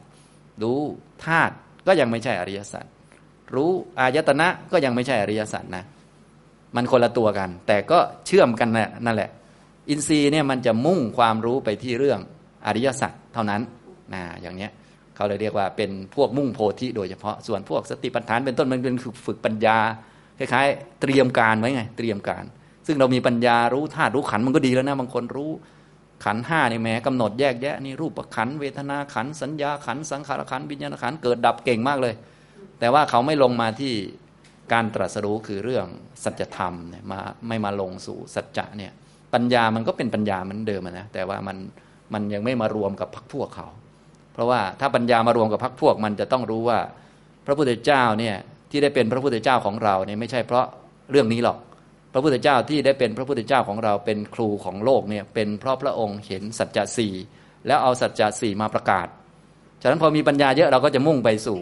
[0.64, 0.80] รู้
[1.26, 1.54] ธาตุ
[1.88, 2.86] ก็ยังไม่ใช่อริยสัจ
[3.56, 5.84] รู้อายตนะก็ยังไม่ใช่อริยสัจนะ
[6.76, 8.70] มันคนละตัวกัน แต่ก็เชื่อมกัน
[9.06, 9.30] นั่นแหละ
[9.90, 12.20] อินทรีย์เนี่ยมันจะมุ่งความรู้ไปที่เรื่อง
[12.66, 13.62] อริยสัจเท่านั้น
[14.14, 14.72] นะอย่างเนี้ย
[15.16, 18.96] เขาเลยเรียกว่าเป็นพวกมุ่งโพธิโดยเฉพาะส่วนพวกสติปัฏฐานเป็นต้นมันเป็น
[19.26, 19.78] ฝึกปัญญา
[20.40, 22.44] คล้ายๆ เตรียมการไว้ไง เตรียมการ
[22.88, 25.52] ซึ่งเรามีปัญญารู้ธาตุรู้ขันมันก็ดีแล้วนะบางคนรู้
[26.26, 32.14] ขันห้านี่แม้กำหนดแยกแยะนี่รูปขันเวทนาขันสัญญาขันสังขารขันวิญญาณขันเกิดดับเก่งมากเลย
[32.80, 33.94] แต่ว่าเขาไม่ลงมาที่
[34.74, 35.86] การตรัสรู้คือเรื่อง
[36.24, 38.92] สัจธรรมเนี่ยมาไม่มาลงสู่สัจจะเนี่ย
[39.34, 41.58] ปัญญามันก็เป็นปัญญาเหมือนเดิมนะแต่ว่ามัน
[42.14, 43.68] มันยังไม่มารวมกับพรรคพวกเขา
[44.34, 46.80] เพราะว่าถ้าปัญญามารวมกับพรรคพวกมันจะต้องรู้ว่า
[47.46, 48.36] พระพุทธเจ้าเนี่ย
[48.72, 50.66] ที่ได้เป็นพระพุทธเจ้าของเราเนี่ยไม่ใช่เพราะ
[51.12, 51.58] เรื่องนี้หรอก
[52.14, 57.14] พระพุทธเจ้าที่ได้เป็นพระพุทธเจ้าของเราเป็นครูของโลกเนี่ยเป็นเพราะพระองค์เห็นสัจจะสี่
[57.68, 59.08] แล้วเอาสัจจะสี่มาประกาศ
[59.82, 61.60] ฉะนั้นพอมีปัญญาเยอะเราก็จะมุ่งไปสู่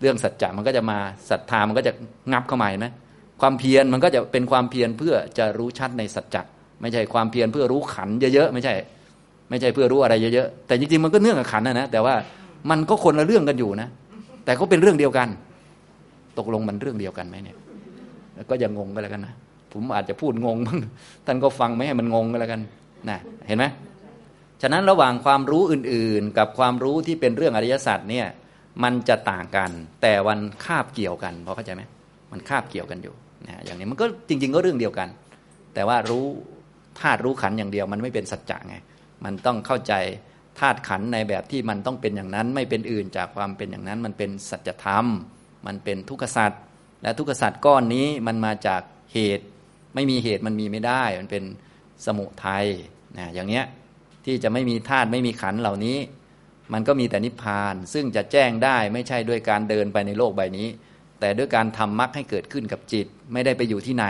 [0.00, 0.98] เรื่องสัจจะมันก็จะมา
[1.30, 1.92] ศรัทธามันก็จะ
[2.32, 2.92] งับเข้ามานะ
[3.40, 6.42] ความเพียรมันก็จะเป็นความเพียรเพื่อจะรู้ชัดในสัจจะ
[6.80, 8.74] ไม่ใช่ความเพียรเพื่อรู้ขันเยอะๆไม่ใช่
[9.50, 12.14] ไม่ใช่เพื่อรู้อะไรเยอะๆแต่จริงๆมันก็เนื่องกับขันนะนะแต่ว่า
[12.70, 13.88] มันก็คนละเรื่องกันอยู่นะ
[14.44, 15.28] แต่ก็เป็นเรื่องเดียวกัน
[16.38, 17.56] ตกลงมันเรื่องเดียวกันไหมเนี่ย
[18.50, 19.34] ก็อย่างงงก็แล้วกันนะ
[19.72, 20.78] ผมอาจจะพูดงงบ้าง
[21.26, 22.60] ท่านก็ฟังไม่ให้มันงงก็แล้วกัน
[23.08, 23.64] นะเห็นไหม
[24.62, 28.26] ฉะนั้นระหว่างความรู้อื่นๆ กับความรู้ที่เป็นเรื่องอริยสัจเนี่ย
[28.82, 29.70] มันจะต่างกัน
[30.02, 31.82] แต่วันคาบเกี่ยวกันพอเข้าใจไหม
[32.32, 33.14] มันคาบเกี่ยวกันอยู่
[33.46, 35.08] นะอย่างนี้มันก็จริง ๆ ก็เรื่องเดียวกัน
[35.74, 36.26] แต่ว่ารู้
[37.00, 38.76] ธาตุรู้ขันอย่างเดียว มันไม่เป็นสัจจะไง
[39.24, 39.94] มันต้องเข้าใจ
[40.60, 45.06] ธาตุขันในแบบที่มันต้องเป็นอย่างนั้น ไม่เป็นอื่นจากความเป็นอย่างนั้น มันเป็นสัจธรรม
[45.66, 46.60] มันเป็นทุกขสัตว์
[47.02, 49.44] และทุกขสัตว์ก้อนนี้มันมาจากเหตุ
[49.94, 51.44] ไม่มีเหตุมันมีไม่ได้ มันเป็น
[52.06, 52.66] สมุทัย
[53.16, 53.64] นะอย่างเนี้ย
[54.24, 55.96] ที่จะไม่มีธาตุไม่มีขันเหล่านี้
[56.72, 60.68] มันก็มีแต่นิพพาน ซึ่งจะแจ้งได้ไม่ใช่ด้วยการเดินไปในโลกใบนี้
[61.20, 64.06] แต่ด้วยการทำมรรคให้เกิดขึ้นกับจิต ไม่ได้ไปอยู่ที่ไหน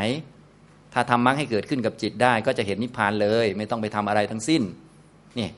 [0.95, 4.63] ถ้าทำมรรคให้เกิดขึ้นกับจิตได้ ก็จะเห็นนิพพานเลย ไม่ต้องไปทำอะไรทั้งสิ้น
[5.39, 5.51] นี่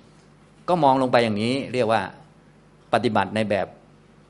[0.69, 2.03] ก็มองลงไปอย่างนี้เรียกว่า
[2.93, 3.67] ปฏิบัติในแบบ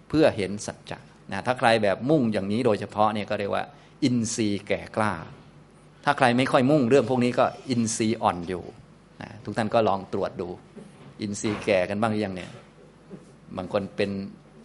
[0.09, 0.99] เพื่อเห็นสัจจะ
[1.33, 3.64] นะถ้าใครแบบมุ่งอย่างนี้โดยเฉพาะเนี่ยก็เรียกว่า
[4.05, 5.12] อินทรีย์แก่กล้า
[6.05, 8.64] ถ้าใครไม่ค่อยมุ่งเรื่องพวกนี้ก็อินทรีย์อ่อนอยู่
[9.23, 10.49] นะทุกท่านก็ลองตรวจดู
[11.21, 12.51] อินทรีย์แก่กันบ้างหรือยังเนี่ย
[13.57, 14.11] บางคนเป็น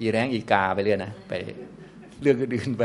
[0.02, 1.34] อีแรงอีกาไปเรื่อยนะไป
[2.22, 2.84] เรื่องอื่นไป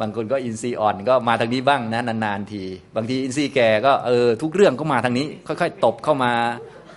[0.00, 2.62] บางคนก็อินทรีย์อ่อนก็มาทางนี้บ้างนะนานๆที
[2.96, 6.32] บางทีอินทรีย์แก่ก็เออทุกเรื่องก็มาทางนี้ ค่อยๆตบเข้ามา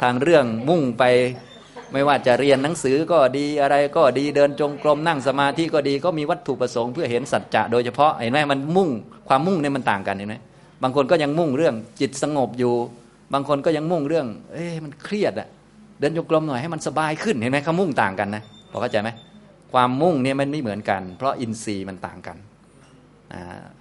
[0.02, 1.04] ทางเรื่องมุ่งไป
[1.92, 8.90] ไม่ว่าจะเรียนหนังสือก็ดีอะไรก็ดีเดินจงกรมนั่งสมาธิก็ดีก็มีวัตถุประสงค์เพื่อเห็นสัจจะโดยเฉพาะเห็นไหมมันมุ่ง
[9.28, 10.36] ความมุ่งเนี่ยมันต่างกันเห็นไหม
[10.84, 12.74] บางคนก็ยังมุ่งเรื่องจิตสงบอยู่
[13.34, 15.48] บางคนก็ยังมุ่งเรื่อง เอ้มันเครียดอะ
[16.04, 19.10] เดินจงกรมหน่อยให้มันสบายขึ้นเห็นไหมเขามุ่งต่างกันนะพอเข้าใจไหม
[19.74, 22.38] ความมุ่งเนี่ยมันไม่เหมือนกัน เพราะอินทรีย์มันต่างกัน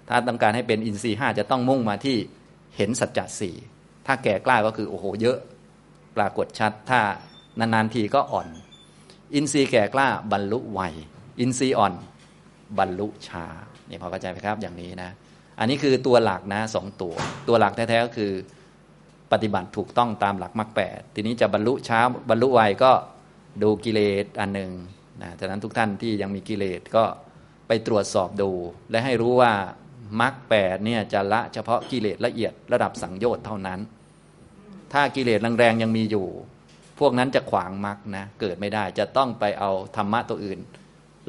[0.09, 2.17] ถ้าต้องการให้เป็นอินทรีย์ห้าจะต้องมุ่งมาที่
[2.77, 3.55] เห็นสัจจะสี่
[4.07, 5.39] ถ้าแก่กล้าก็คือโอ้โหเยอะ
[6.17, 7.01] ปรากฏชัด ถ้า
[7.59, 8.49] นานๆทีก็อ่อน
[9.35, 10.81] อินทรีย์แก่กล้าบรรลุไว
[11.41, 11.95] อินทรีย์อ่อน
[12.79, 13.45] บรรลุช้า
[13.89, 15.11] นี่พอเข้าใจไหมครับอย่างนี้นะ
[15.59, 17.15] อันนี้คือตัวหลักนะสองตัว
[17.49, 18.33] ตัวหลักแท้ๆก็คือ
[19.33, 22.93] ปฏิบัติถูกต้องตามหลักมรรคแปดทีนี้จะบรรลุช้าบรรลุไวก็
[23.63, 24.71] ดูกิเลสอันหนึ่ง
[25.23, 27.05] นะจากนั้นทุกท่านที่ยังมีกิเลสก็
[27.69, 28.51] ไปตรวจสอบดู
[28.91, 29.53] และให้รู้ว่า
[30.21, 33.81] มรรคแปดเนี่ยจะละเฉพาะกิเลสละเอียดระดับสังโยชน์เท่านั้น
[34.93, 36.27] ถ้ากิเลสแรงๆยังมีอยู่
[36.99, 40.59] พวกนั้นจะขวางมรรคนะเกิดไม่ได้จะต้องไปเอาธรรมะตัวอื่น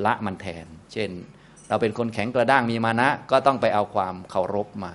[0.05, 1.09] ละมันแทน เช่น
[1.67, 4.93] เราเป็นคนแข็งกระด้างมีมานะ ก็ต้องไปเอาความเคารพมา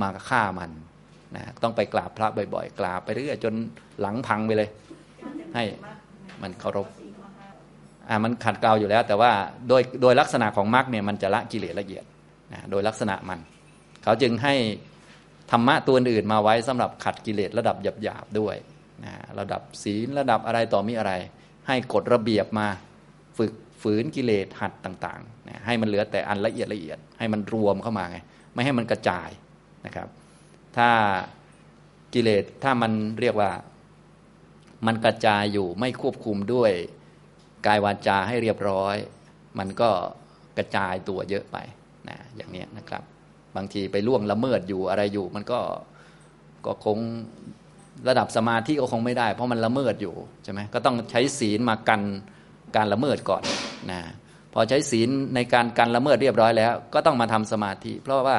[0.00, 0.70] มาฆ่ามัน
[1.36, 3.54] นะต้องไปกราบพระบ่อยๆ กราบไปเรื่อยจน
[4.00, 4.68] หลังพังไปเลย
[5.54, 5.64] ให้
[6.42, 6.88] มันเคารพ
[8.08, 9.32] อ่ามันขัดเกลาอยู่แล้ว แต่ว่า
[9.68, 12.04] โดยโดยลักษณะของมรรคเนี่ยมันจะละกิเลสละเอียด
[12.52, 13.38] นะโดยลักษณะมัน
[14.02, 14.54] เขาจึงให้
[15.50, 18.56] ธรรมะตัวอื่นมาไว้สำหรับขัดกิเลสระดับหยาบๆด้วย
[19.04, 21.12] นะระดับศีลระดับอะไรต่อมีอะไร
[21.66, 22.66] ให้กฎระเบียบมา
[23.38, 28.18] ฝึกฝืนกิเลสหัดต่างๆนะให้มันเหลือแต่อันละเอียดละเอียด ให้มันรวมเข้ามาไง
[28.54, 29.30] ไม่ให้มันกระจาย
[29.86, 30.08] นะครับ
[30.76, 30.90] ถ้า
[32.14, 33.50] กิเลสถ้ามันเรียกว่า
[34.86, 36.72] มันกระจายอยู่ไม่ควบคุมด้วย
[37.66, 38.96] กายวาจาให้เรียบร้อย
[39.58, 39.90] มันก็
[40.56, 41.56] กระจายตัวเยอะไป
[42.08, 43.02] นะอย่างนี้นะครับ
[43.56, 45.60] บางทีไปล่วงละเมิดอยู่อะไรอยู่ มันก็
[46.66, 46.98] ก็คง
[48.08, 50.14] ระดับสมาธิก็คงไม่ได้ เพราะมันละเมิดอยู่
[50.44, 52.00] ใช่ไหมก็ต้องใช้ศีลมากัน
[52.76, 53.42] การละเมิดก่อน
[53.90, 54.00] นะ
[54.54, 58.38] พอใช้ศีลในการกันละเมิดเรียบร้อยแล้ว ก็ต้องมาทำสมาธิ เพราะว่า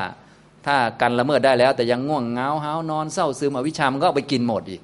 [0.66, 4.82] ถ้ากันละเมิดได้แล้ว แต่ยังง่วงเงาเฮานอนเศร้าซึมอวิชามันก็ไปกินหมดอีก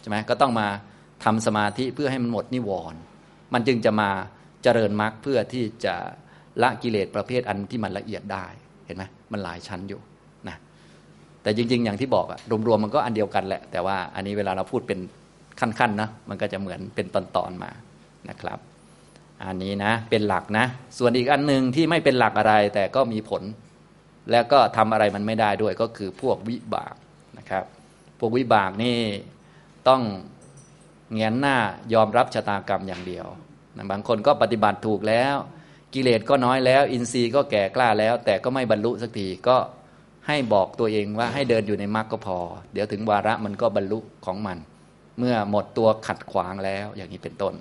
[0.00, 0.66] ใช่ไหมก็ต้องมา
[1.24, 3.00] ทำสมาธิเพื่อให้มันหมดนิวรณ์
[3.52, 4.10] มันจึงจะมา
[4.62, 5.94] เจริญมรรคเพื่อที่จะ
[6.62, 8.46] ละกิเลสประเภทอันที่มันละเอียดได้
[8.86, 10.00] เห็นไหมมันหลายชั้นอยู่
[10.48, 10.56] นะ
[11.42, 14.98] แต่จริง ๆ อย่างที่บอกอะรวมๆมันก็อันเดียวกันแหละ แต่ว่าอันนี้เวลาเราพูดเป็น
[15.60, 17.70] ขั้นๆนะมันก็จะเหมือนเป็นตอนๆมา
[18.28, 18.58] นะครับ
[19.44, 20.64] อันนี้นะเป็นหลักนะ
[20.98, 23.42] ส่วนอีกอันหนึ่งที่ไม่เป็นหลักอะไรแต่ก็มีผล
[24.30, 26.94] แล้วก็ทำอะไรมันไม่ได้ด้วยก็คือพวกวิบาก
[27.38, 27.64] นะครับ
[28.18, 28.98] พวกวิบากนี่
[29.88, 30.02] ต้อง
[31.12, 31.56] เงียนหน้า
[31.94, 33.26] ยอมรับชะตากรรมอย่างเดียว
[33.76, 35.36] นะบางคนก็ปฏิบัติถูกแล้ว
[35.94, 39.56] กิเลสก็น้อยแล้ว อินทรีย์ก็แก่กล้าแล้ว แต่ก็ไม่บรรลุสักทีก็
[40.26, 42.38] ให้บอกตัวเองว่าให้เดินอยู่ในมรรคก็พอ
[42.72, 44.58] เดี๋ยวถึงวาระมันก็บรรลุของมัน
[45.18, 47.54] เมื่อหมดตัวขัดขวางแล้วอย่างนี้เป็นต้น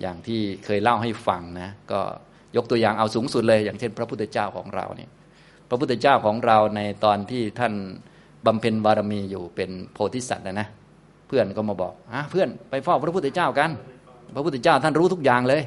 [0.00, 2.00] อย่างที่เคยเล่าให้ฟังนะ ก็
[2.56, 5.10] ยกตัวอย่างเอาสูงสุดเลย อย่างเช่น พระพุทธเจ้าของเราเนี่ย
[5.72, 7.74] ระพุทธเจ้าของเราในตอนที่ท่าน
[8.46, 10.68] บำเพ็ญบารมีอยู่เป็นโพธิสัตว์นะนะ
[11.28, 13.70] เพื่อนก็มาบอกอะเพื่อนไปเฝ้าพระพุทธเจ้ากัน
[14.34, 15.62] พระพุทธเจ้าท่านรู้ทุกอย่างเลย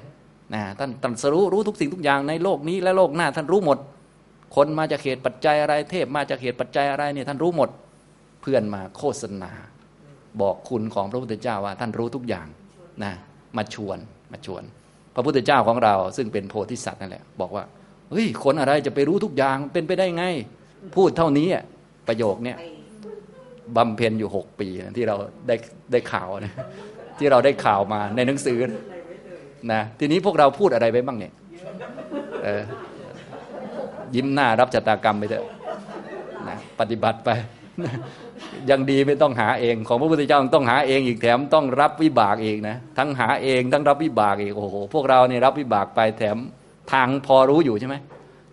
[0.53, 3.78] นะท่านตรัสรู้รู้ทุกสิ่งทุกอย่างในโลกนี้และโลกหน้าท่านรู้หมด
[4.56, 7.70] คนมาจากเหตุปัจจัยอะไรเทพมาจากเหตุปัจจัยอะไรเนี่ยท่านรู้หมด
[8.41, 9.51] เพื่อนมาโฆษณา
[10.41, 12.47] บอกคุณของพระพุทธเจ้าว่าท่านรู้ทุกอย่าง
[13.03, 13.12] นะ
[13.58, 13.97] มาชวน
[14.32, 14.64] มาชวน
[15.16, 17.64] พระพุทธเจ้าของเราซึ่งเป็นโพธิสัตว์นั่นแหละบอกว่า
[18.12, 20.26] เฮ้ยคนอะไรจะไปรู้ทุกอย่างเป็นไปได้ไง
[20.95, 21.47] พูดเท่านี้
[22.08, 22.58] ประโยคเนี้ย
[23.78, 25.16] บำเพ็ญอยู่หกปีนะที่เรา
[25.47, 25.56] ได้
[25.91, 26.53] ได้ข่าวนะ
[27.20, 28.60] ที่เราได้ข่าวมาในหนังสือ
[29.72, 31.34] นะทีนี้พวกเราพูดอะไรไปบ้างเนี่ย
[34.16, 35.45] ยิ้มหน้ารับชะตากรรมไปเถอะ
[36.47, 37.30] นะปฏิบัติไป
[38.70, 46.38] ยังดีไม่ต้องหาเอง ของพระพุทธเจ้าต้องหาเองอีกแถมต้องรับวิบากเองนะทั้งหาเองทั้งรับวิบากอีกโอ้โหพวกเราเนี่ยรับวิบากไปแถม
[46.92, 47.96] ทางพอรู้อยู่ใช่ไหม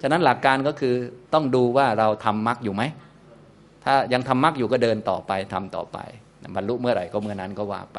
[0.02, 0.94] ฉะนั้นหลักการก็คือ
[1.34, 2.82] ต้องดูว่าเราทำมรรคอยู่ไหม
[3.84, 5.98] ถ้ายังทำมรรคอยู่ก็เดินต่อไปทำต่อไป
[6.56, 7.98] บรรลุเมื่อไหร่ก็เมื่อนั้นก็ว่าไป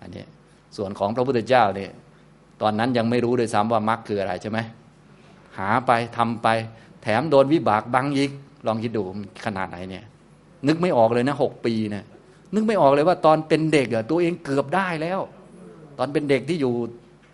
[0.00, 0.24] อันนี้
[0.76, 1.90] ส่วนของพระพุทธเจ้าเนี่ย
[2.62, 4.58] ตอนนั้นยังไม่รู้เลยซ้ำว่ามรรคคืออะไรใช่ไหม
[5.58, 6.48] หาไปทำไป
[7.02, 8.30] แถมโดนวิบากบังอีก
[8.66, 9.02] ลองคิดดู
[9.44, 10.04] ขนาดไหนเนี่ย
[10.68, 12.04] นึกไม่ออกเลยนะหกปีเนะี่ย
[12.54, 15.20] นึกไม่ออกเลยว่าตอนเป็นเด็กอะตัวเองเกือบได้แล้ว
[15.98, 16.74] ตอนเป็นเด็กที่อยู่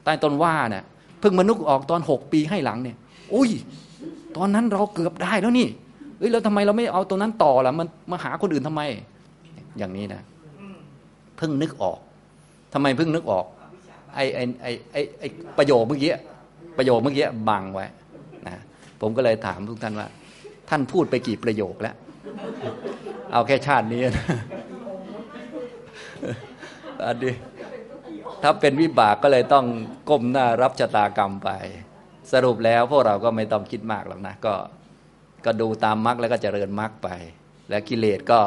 [0.05, 0.85] ใต้ต้นว่าเนะ่ย
[1.21, 2.97] เพิ่งมานึกออกตอนหกปีให้หลังเนี่ย
[3.35, 3.51] อุ้ย
[4.37, 5.69] ตอนนั้นเราเกือบได้แล้วนี่
[6.19, 8.83] เอ้ยแล้วทำไมเราไม่เอาตรงนั้นต่อล่ะมันมาหาคนอื่นทำไม
[9.79, 10.23] อย่างนี้นะ
[11.37, 11.99] เพิ่งนึกออก
[12.75, 13.45] ทำไมเพิ่งนึกออก
[14.15, 15.29] ไอ้ไอ้ไอ้ไอ้ไอ้
[15.59, 16.11] ประโยคเมื่อกี้
[16.79, 17.87] ประโยคเมื่อกี้บังไว้
[18.47, 18.63] นะ
[19.01, 20.09] ผมก็เลยถามทุกท่านว่า
[20.69, 21.95] ท่านพูดไปกี่ประโยคแล้ว
[23.33, 24.27] เอาแค่ชาตินี้นะ
[27.05, 27.35] อันนี้
[28.43, 29.67] ถ้าเป็นวิบากก็เลยต้อง
[30.09, 31.51] ก้มหน้ารับชะตากรรมไป
[32.33, 34.55] สรุปแล้วพวกเราก็ไม่ต้องคิดมากหรอกนะก็
[35.45, 37.09] ก็ดูตามมรรคแล้วก็เจริญมรรคไป
[37.71, 38.41] และกิเลสก็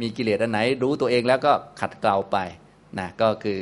[0.00, 2.36] มีกิเลสอันไหน รู้ตัวเองแล้วก็ขัดเกลาไป
[2.98, 3.60] นะก็คือ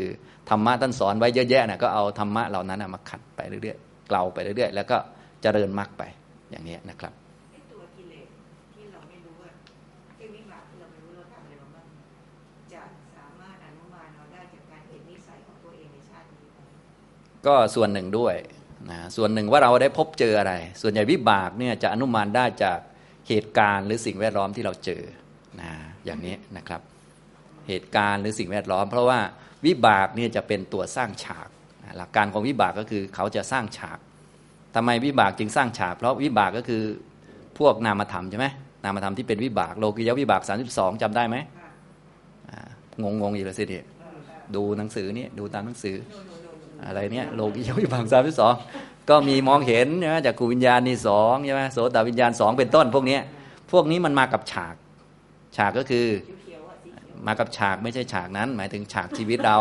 [0.51, 4.97] ธรรมะท่านสอนไว้เยอะแยะนะก็เอาธรรมะเหล่านั้นมาขัดไปเรื่อยๆเกลาไปเรื่อยๆ แล้วก็
[5.43, 6.02] เจริญมรรคไป
[6.51, 7.12] อย่างนี้นะครับ
[17.47, 18.35] ก็ส่วนหนึ่งด้วย
[18.90, 20.52] นะส่วนหนึ่งว่าเราได้พบเจออะไร
[20.82, 22.78] ส่วนใหญ่วิบากเนี่ยจะอนุมานได้จาก
[23.28, 25.02] เหตุการณ์หรือสิ่งแวดล้อมที่เราเจอ
[25.60, 25.70] นะ
[26.05, 26.81] อย่างนี้นะครับ
[27.69, 29.20] เหตุการณ์หรือสิ่งแวดล้อม เพราะว่า
[29.66, 31.48] วิบากเนี่ยจะเป็นตัวสร้างฉาก
[31.97, 33.98] หลักการของวิบากก็คือเขาจะสร้างฉาก
[34.74, 36.82] ทำไมวิบากจึงสร้างฉาก เพราะวิบากก็คือ
[37.59, 38.47] พวกนามธรรมใช่ไหม
[38.85, 40.43] นามธรรมที่เป็นวิบากโลกิยวิบาก
[40.73, 41.36] 32จำได้ไหม
[43.02, 43.78] งงงๆอีกแล้วสิเดี
[44.55, 45.97] ดูหนังสือนี่ดูตามหนังสือ
[46.87, 48.55] อะไรเนี่ยโลกิยวิบากสามที่สอง
[49.11, 53.19] ก็มีมองเห็นใช่ไหมจากขูวิญญาณนี่สองใช่ไหมโสตวิญญาณสองเป็นต้น พวกนี้
[53.73, 54.75] พวกนี้มันมากับฉาก
[55.57, 56.07] ฉากก็คือ
[57.27, 59.59] มากับฉากไม่ใช่ฉากนั้น หมายถึงฉากชีวิตเรา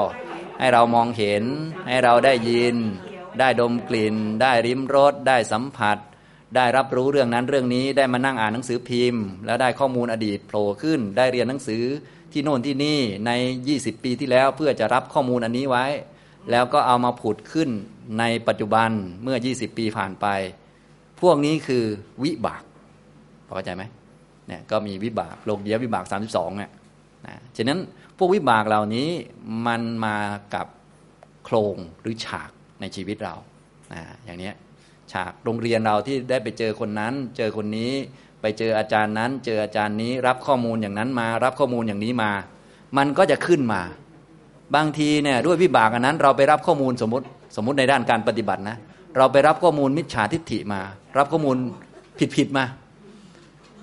[0.59, 1.43] ให้เรามองเห็น
[1.87, 2.75] ให้เราได้ยิน
[3.39, 5.97] ได้ดมกลิ่น ได้ริมรสได้สัมผัส
[6.55, 11.83] ได้รับรู้เรื่องนั้นเรื่องนี้ได้มานั่งอ่านหนังสือพิมพ์ แล้วได้ข้อมูลอดีตโผล่ขึ้น ได้เรียนหนังสือ
[12.31, 13.31] ที่โน่นที่นี่ใน
[13.67, 15.85] 20 ปีที่แล้วเพื่อจะรับข้อมูลอันนี้ไว้
[16.51, 17.69] แล้วก็เอามาผุดขึ้น
[18.19, 18.89] ในปัจจุบัน
[19.23, 20.25] เมื่อ 20 ปีผ่านไป
[21.21, 21.83] พวกนี้คือ
[22.23, 22.63] วิบาก
[23.47, 23.83] พอเข้าใจไหม
[24.47, 26.71] เนี่ยก็มีวิบากโลกเดียววิบาก 32เนี่ย
[27.25, 27.79] นะฉะนั้น
[28.17, 29.09] พวกวิบากเหล่านี้
[29.67, 30.17] มันมา
[30.55, 30.67] กับ
[31.45, 32.49] โครงหรือฉาก
[32.81, 33.35] ในชีวิตเรา
[33.93, 34.51] นะอย่างนี้
[35.11, 37.91] ฉากโรงเรียนเราที่ได้ไปเจอคนนั้น เจอคนนี้
[38.41, 42.31] ไปเจออาจารย์นั้น เจออาจารย์นี้รับข้อมูลอย่างนั้นมา รับข้อมูลอย่างนี้มา
[42.97, 43.81] มันก็จะขึ้นมา
[44.75, 47.25] บางทีเนี่ยด้วยวิบากอันนั้น เราไปรับข้อมูลสมมติ
[47.55, 48.77] สมมติในด้านการปฏิบัตินะ
[49.17, 50.81] เราไปรับข้อมูลมิจฉาทิฏฐิมา
[51.17, 51.57] รับข้อมูล
[52.19, 52.65] ผิดผิดมา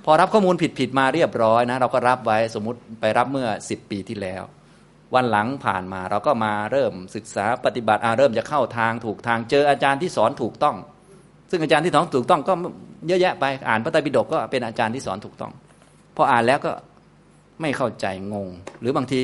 [0.05, 4.43] พอรับข้อมูลผิดผิดมาเรียบร้อยนะ เราก็รับไว้สมมติไปรับเมื่อ 10 ปีที่แล้ว
[5.15, 10.77] วันหลังผ่านมาเราก็มาเริ่มศึกษาปฏิบัติอาเริ่มจะเข้าทางถูกทางเจออาจารย์ที่สอนถูกต้อง
[11.51, 12.53] ซึ่งอาจารย์ที่สอนถูกต้องก็
[13.07, 15.53] เยอะแยะไปอ่านพระไตรปิฎกก็เป็นอาจารย์ที่สอนถูกต้อง
[16.17, 16.73] พออ่านแล้วก็
[17.61, 18.49] ไม่เข้าใจงง
[18.81, 19.21] หรือบางที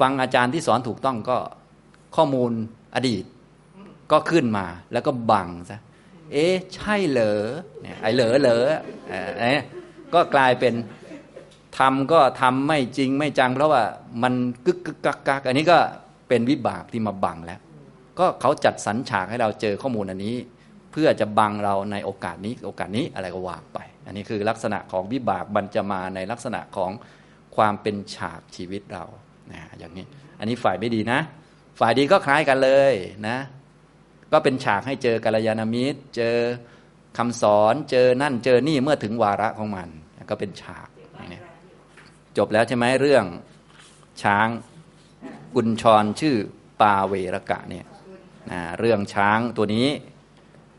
[0.00, 1.38] ฟังอาจารย์ที่สอนถูกต้องก็
[2.16, 2.52] ข้อมูล
[2.94, 3.24] อดีต
[4.12, 5.80] ก็ขึ้นมาแล้วก็บังซะ
[6.32, 7.42] เอ๊ะใช่เหรอ
[7.80, 8.66] เนี่ยไอเหรอเหรอ
[9.08, 9.64] เอ่อเนี่ย
[10.14, 10.74] ก็กลายเป็น
[11.78, 13.82] ทำก็ทำไม่จริงไม่จัง เพราะว่า
[14.22, 14.34] มัน
[14.66, 15.78] กึกกึกกักกักอันนี้ก็
[16.28, 17.60] เป็นวิบากที่มาบังแล้ว
[18.18, 20.36] ก็เขาจัดสรรฉากให้เราเจอข้อมูลอันนี้
[20.92, 26.90] เพื่อจะบังเราในโอกาสนี้โอกาสนี้อะไรก็ว่าไป อันนี้คือลักษณะของวิบากมันจะมาในลักษณะของ
[27.56, 29.04] ความเป็นฉากชีวิตเรา
[29.54, 30.04] นะอย่างนี้
[30.38, 31.20] อันนี้ฝ่ายไม่ดีนะ
[31.80, 32.92] ฝ่ายดีก็คล้ายกันเลย
[33.28, 33.38] นะ
[34.32, 36.36] ก็เป็นฉากให้เจอกัลยาณมิตร เจอ
[37.18, 39.88] คำสอนเจอนั่นเจอนี่เมื่อถึงวาระของมัน
[40.30, 40.88] ก็เป็นฉาก
[41.32, 41.40] นี้
[42.36, 43.24] จบแล้วใช่ไหมเรื่อง
[44.22, 44.48] ช้าง
[45.54, 46.36] กุญชรชื่อ
[46.80, 47.86] ปาเวรกะเนี่ย
[48.50, 49.88] นะเรื่องช้างตัวนี้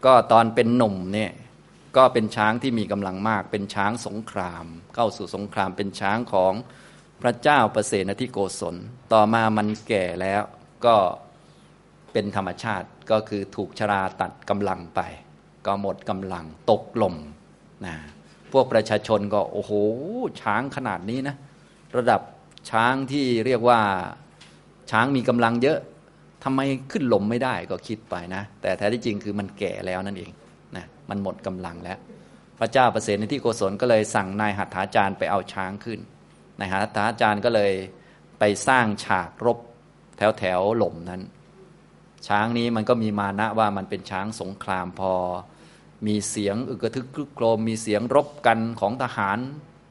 [0.05, 1.31] ก็ตอนเป็นหนุ่มเนี่ย
[1.97, 4.65] ก็เป็นช้างที่มีกำลังมาก เป็นช้างสงคราม
[4.95, 6.53] เข้าสู่สงครามเป็นช้างของ
[7.21, 8.75] พระเจ้าประเสนทิโกศล
[9.13, 10.41] ต่อมามันแก่แล้ว
[10.85, 10.95] ก็
[12.11, 15.01] เป็นธรรมชาติก็คือถูกชราตัดกำลังไป
[15.65, 17.15] ก็หมดกำลังตกลม
[17.85, 17.95] นะ
[18.51, 19.71] พวกประชาชนก็โอ้โห
[20.41, 21.35] ช้างขนาดนี้นะ
[21.97, 22.21] ระดับ
[22.71, 23.79] ช้างที่เรียกว่า
[24.91, 25.79] ช้างมีกำลังเยอะ
[26.43, 26.59] ทำไม
[26.91, 30.31] ขึ้นลมไม่ได้ก็คิดไปนะ แต่แท้ที่จริงคือมันแก่แล้วนั่นเอง
[30.75, 31.97] นะมันหมดกำลังแล้ว
[32.59, 35.99] พระเจ้าประเสนที่โกศลก็เลยสั่งนายหัตถาจารย์ไปเอาช้างขึ้น
[36.61, 37.73] นายหัตถาจารย์ก็เลย
[38.39, 39.59] ไปสร้างฉากรบ
[40.17, 41.21] แถวแถวหล่มนั้น
[42.27, 45.13] ช้างนี้มันก็มีมานะว่ามันเป็นช้างสงครามพอ
[46.07, 49.39] มีเสียงอึกระทึกครึกโครมมีเสียงรบกันของทหาร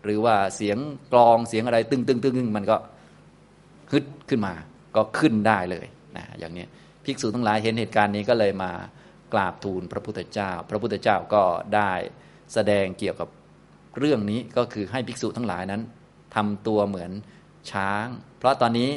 [0.04, 0.78] หรือว่าเสียง
[1.12, 2.76] กลองเสียงอะไรตึงตึงตึงตึงมันก็
[3.92, 4.54] ฮึดขึ้นมา
[4.96, 5.86] ก็ขึ้นได้เลย
[6.16, 6.64] นะอย่างนี้
[7.04, 8.70] ภิกษุทั้งหลายเห็นเหตุการณ์นี้ก็เลยมา
[9.32, 11.42] กราบทูลพระพุทธเจ้า พระพุทธเจ้าก็
[11.74, 11.92] ได้
[12.54, 13.28] แสดงเกี่ยวกับ
[13.98, 15.82] เรื่องนี้ก็คือให้ภิกษุทั้งหลายนั้น
[16.34, 17.12] ทำตัวเหมือน
[17.72, 18.06] ช้าง
[18.38, 18.90] เพราะตอนนี้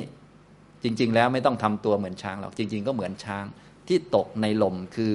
[0.83, 3.45] จริง ๆ แล้วไม่ต้องทำตัวเหมือนช้างหรอกจริง ๆ ก็เหมือนช้าง
[3.87, 5.13] ที่ตกในลมคือ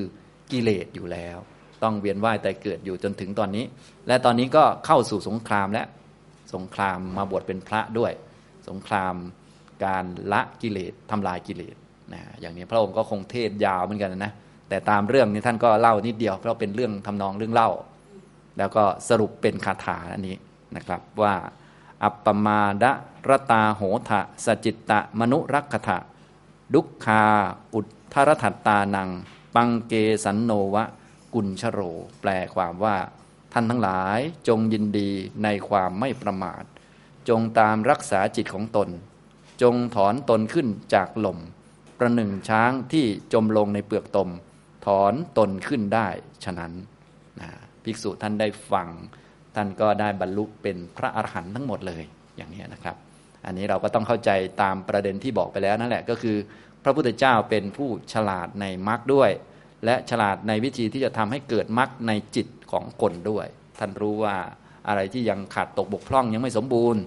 [0.51, 1.39] กิเลสอยู่แล้ว
[1.82, 3.65] ต้องเวียนว่ายแต่เกิดอยู่จนถึงตอนนี้
[4.07, 5.85] และตอนนี้ก็เข้าสู่สงครามและ
[6.55, 8.12] สงครามมาบวชเป็นพระด้วย
[8.69, 9.15] สงคราม
[9.85, 11.77] การละกิเลสทำลายกิเลส
[12.12, 14.32] นะอย่างนี้พระองค์ก็คงเทศยาวเหมือนกันนะ
[14.69, 17.70] แต่ตามเรื่องนี้ท่านก็เล่านิดเดียวเพราะเป็นเรื่องทำนองเรื่องเล่า
[18.59, 20.36] แล้วก็สรุปเป็นคาถาอันนี้
[20.77, 21.35] นะครับว่า
[22.03, 22.93] อัปปมาดะ
[23.29, 25.99] รตาโหทะสจิตตะมนุรักขะ
[26.75, 27.23] ดุขคา
[27.75, 29.11] อุทธรถัตตานัง
[29.55, 29.93] ปังเก
[30.25, 30.85] สันโนวะ
[31.35, 31.81] กุญชโร
[32.20, 32.97] แปลความว่า
[33.53, 34.19] ท่านทั้งหลาย
[34.49, 35.11] จงยินดี
[35.43, 36.65] ในความไม่ประมาท
[37.29, 38.89] จงตามรักษาจิตของตน
[39.62, 41.39] จงถอนตนขึ้นจากลม
[41.99, 44.31] ประหนึ่งช้างที่จมลงในเปลือกตม
[44.87, 46.09] ถอนตนขึ้นได้
[46.45, 46.73] ฉะนั้น
[47.41, 47.49] นะ
[47.83, 48.89] ภิกษุท่านได้ฟัง
[49.59, 52.03] ท่านก็ได้บรรลุเป็นพระอรหันต์ทั้งหมดเลย
[52.37, 52.97] อย่างนี้นะครับ
[53.47, 54.31] อันนี้เราก็ต้องเข้าใจ
[54.63, 56.37] ตามประเด็นที่บอกไปแล้วนั่นแหละก็คือ
[56.85, 59.31] พระพุทธเจ้าเป็นผู้ฉลาดในมรรคด้วย
[59.85, 63.47] และฉลาดในวิธีที่จะทำให้เกิดมรรคในจิตของคนด้วย
[63.79, 64.37] ท่านรู้ว่า
[64.89, 67.03] อะไรที่ยังขาดตกบกพร่องยังไม่สมบูรณ์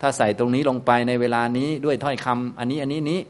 [0.00, 3.20] ถ้าใส่ตรงนี้ลงไปในเวลานี้ด้วยถ้อยคำอันนี้อันนี้นี้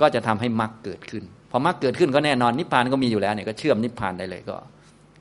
[0.00, 4.56] ก็จะทำให้มรรคเกิดขึ้นพอมรรคเกิดขึ้นก็แน่นอนนิพพานก็มีอยู่แล้วเนี่ยก็เชื่อมนิพพานได้เลยก็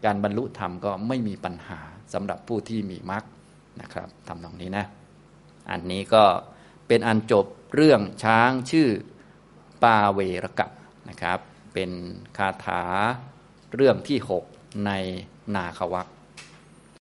[0.05, 1.79] การบรรลุธรรมก็ไม่มีปัญหา
[2.13, 3.23] สำหรับผู้ที่มีมรรค
[3.81, 4.85] นะครับทำตรงนี้นะ
[5.71, 6.23] อันนี้ก็
[6.87, 8.89] เป็นอันจบเรื่องช้างชื่อ
[9.83, 10.67] ปาเวรกะ
[11.09, 11.39] นะครับ
[11.73, 11.91] เป็น
[12.37, 12.83] คาถา
[13.75, 14.19] เรื่องที่
[14.49, 14.91] 6 ใน
[15.55, 16.07] นาควัก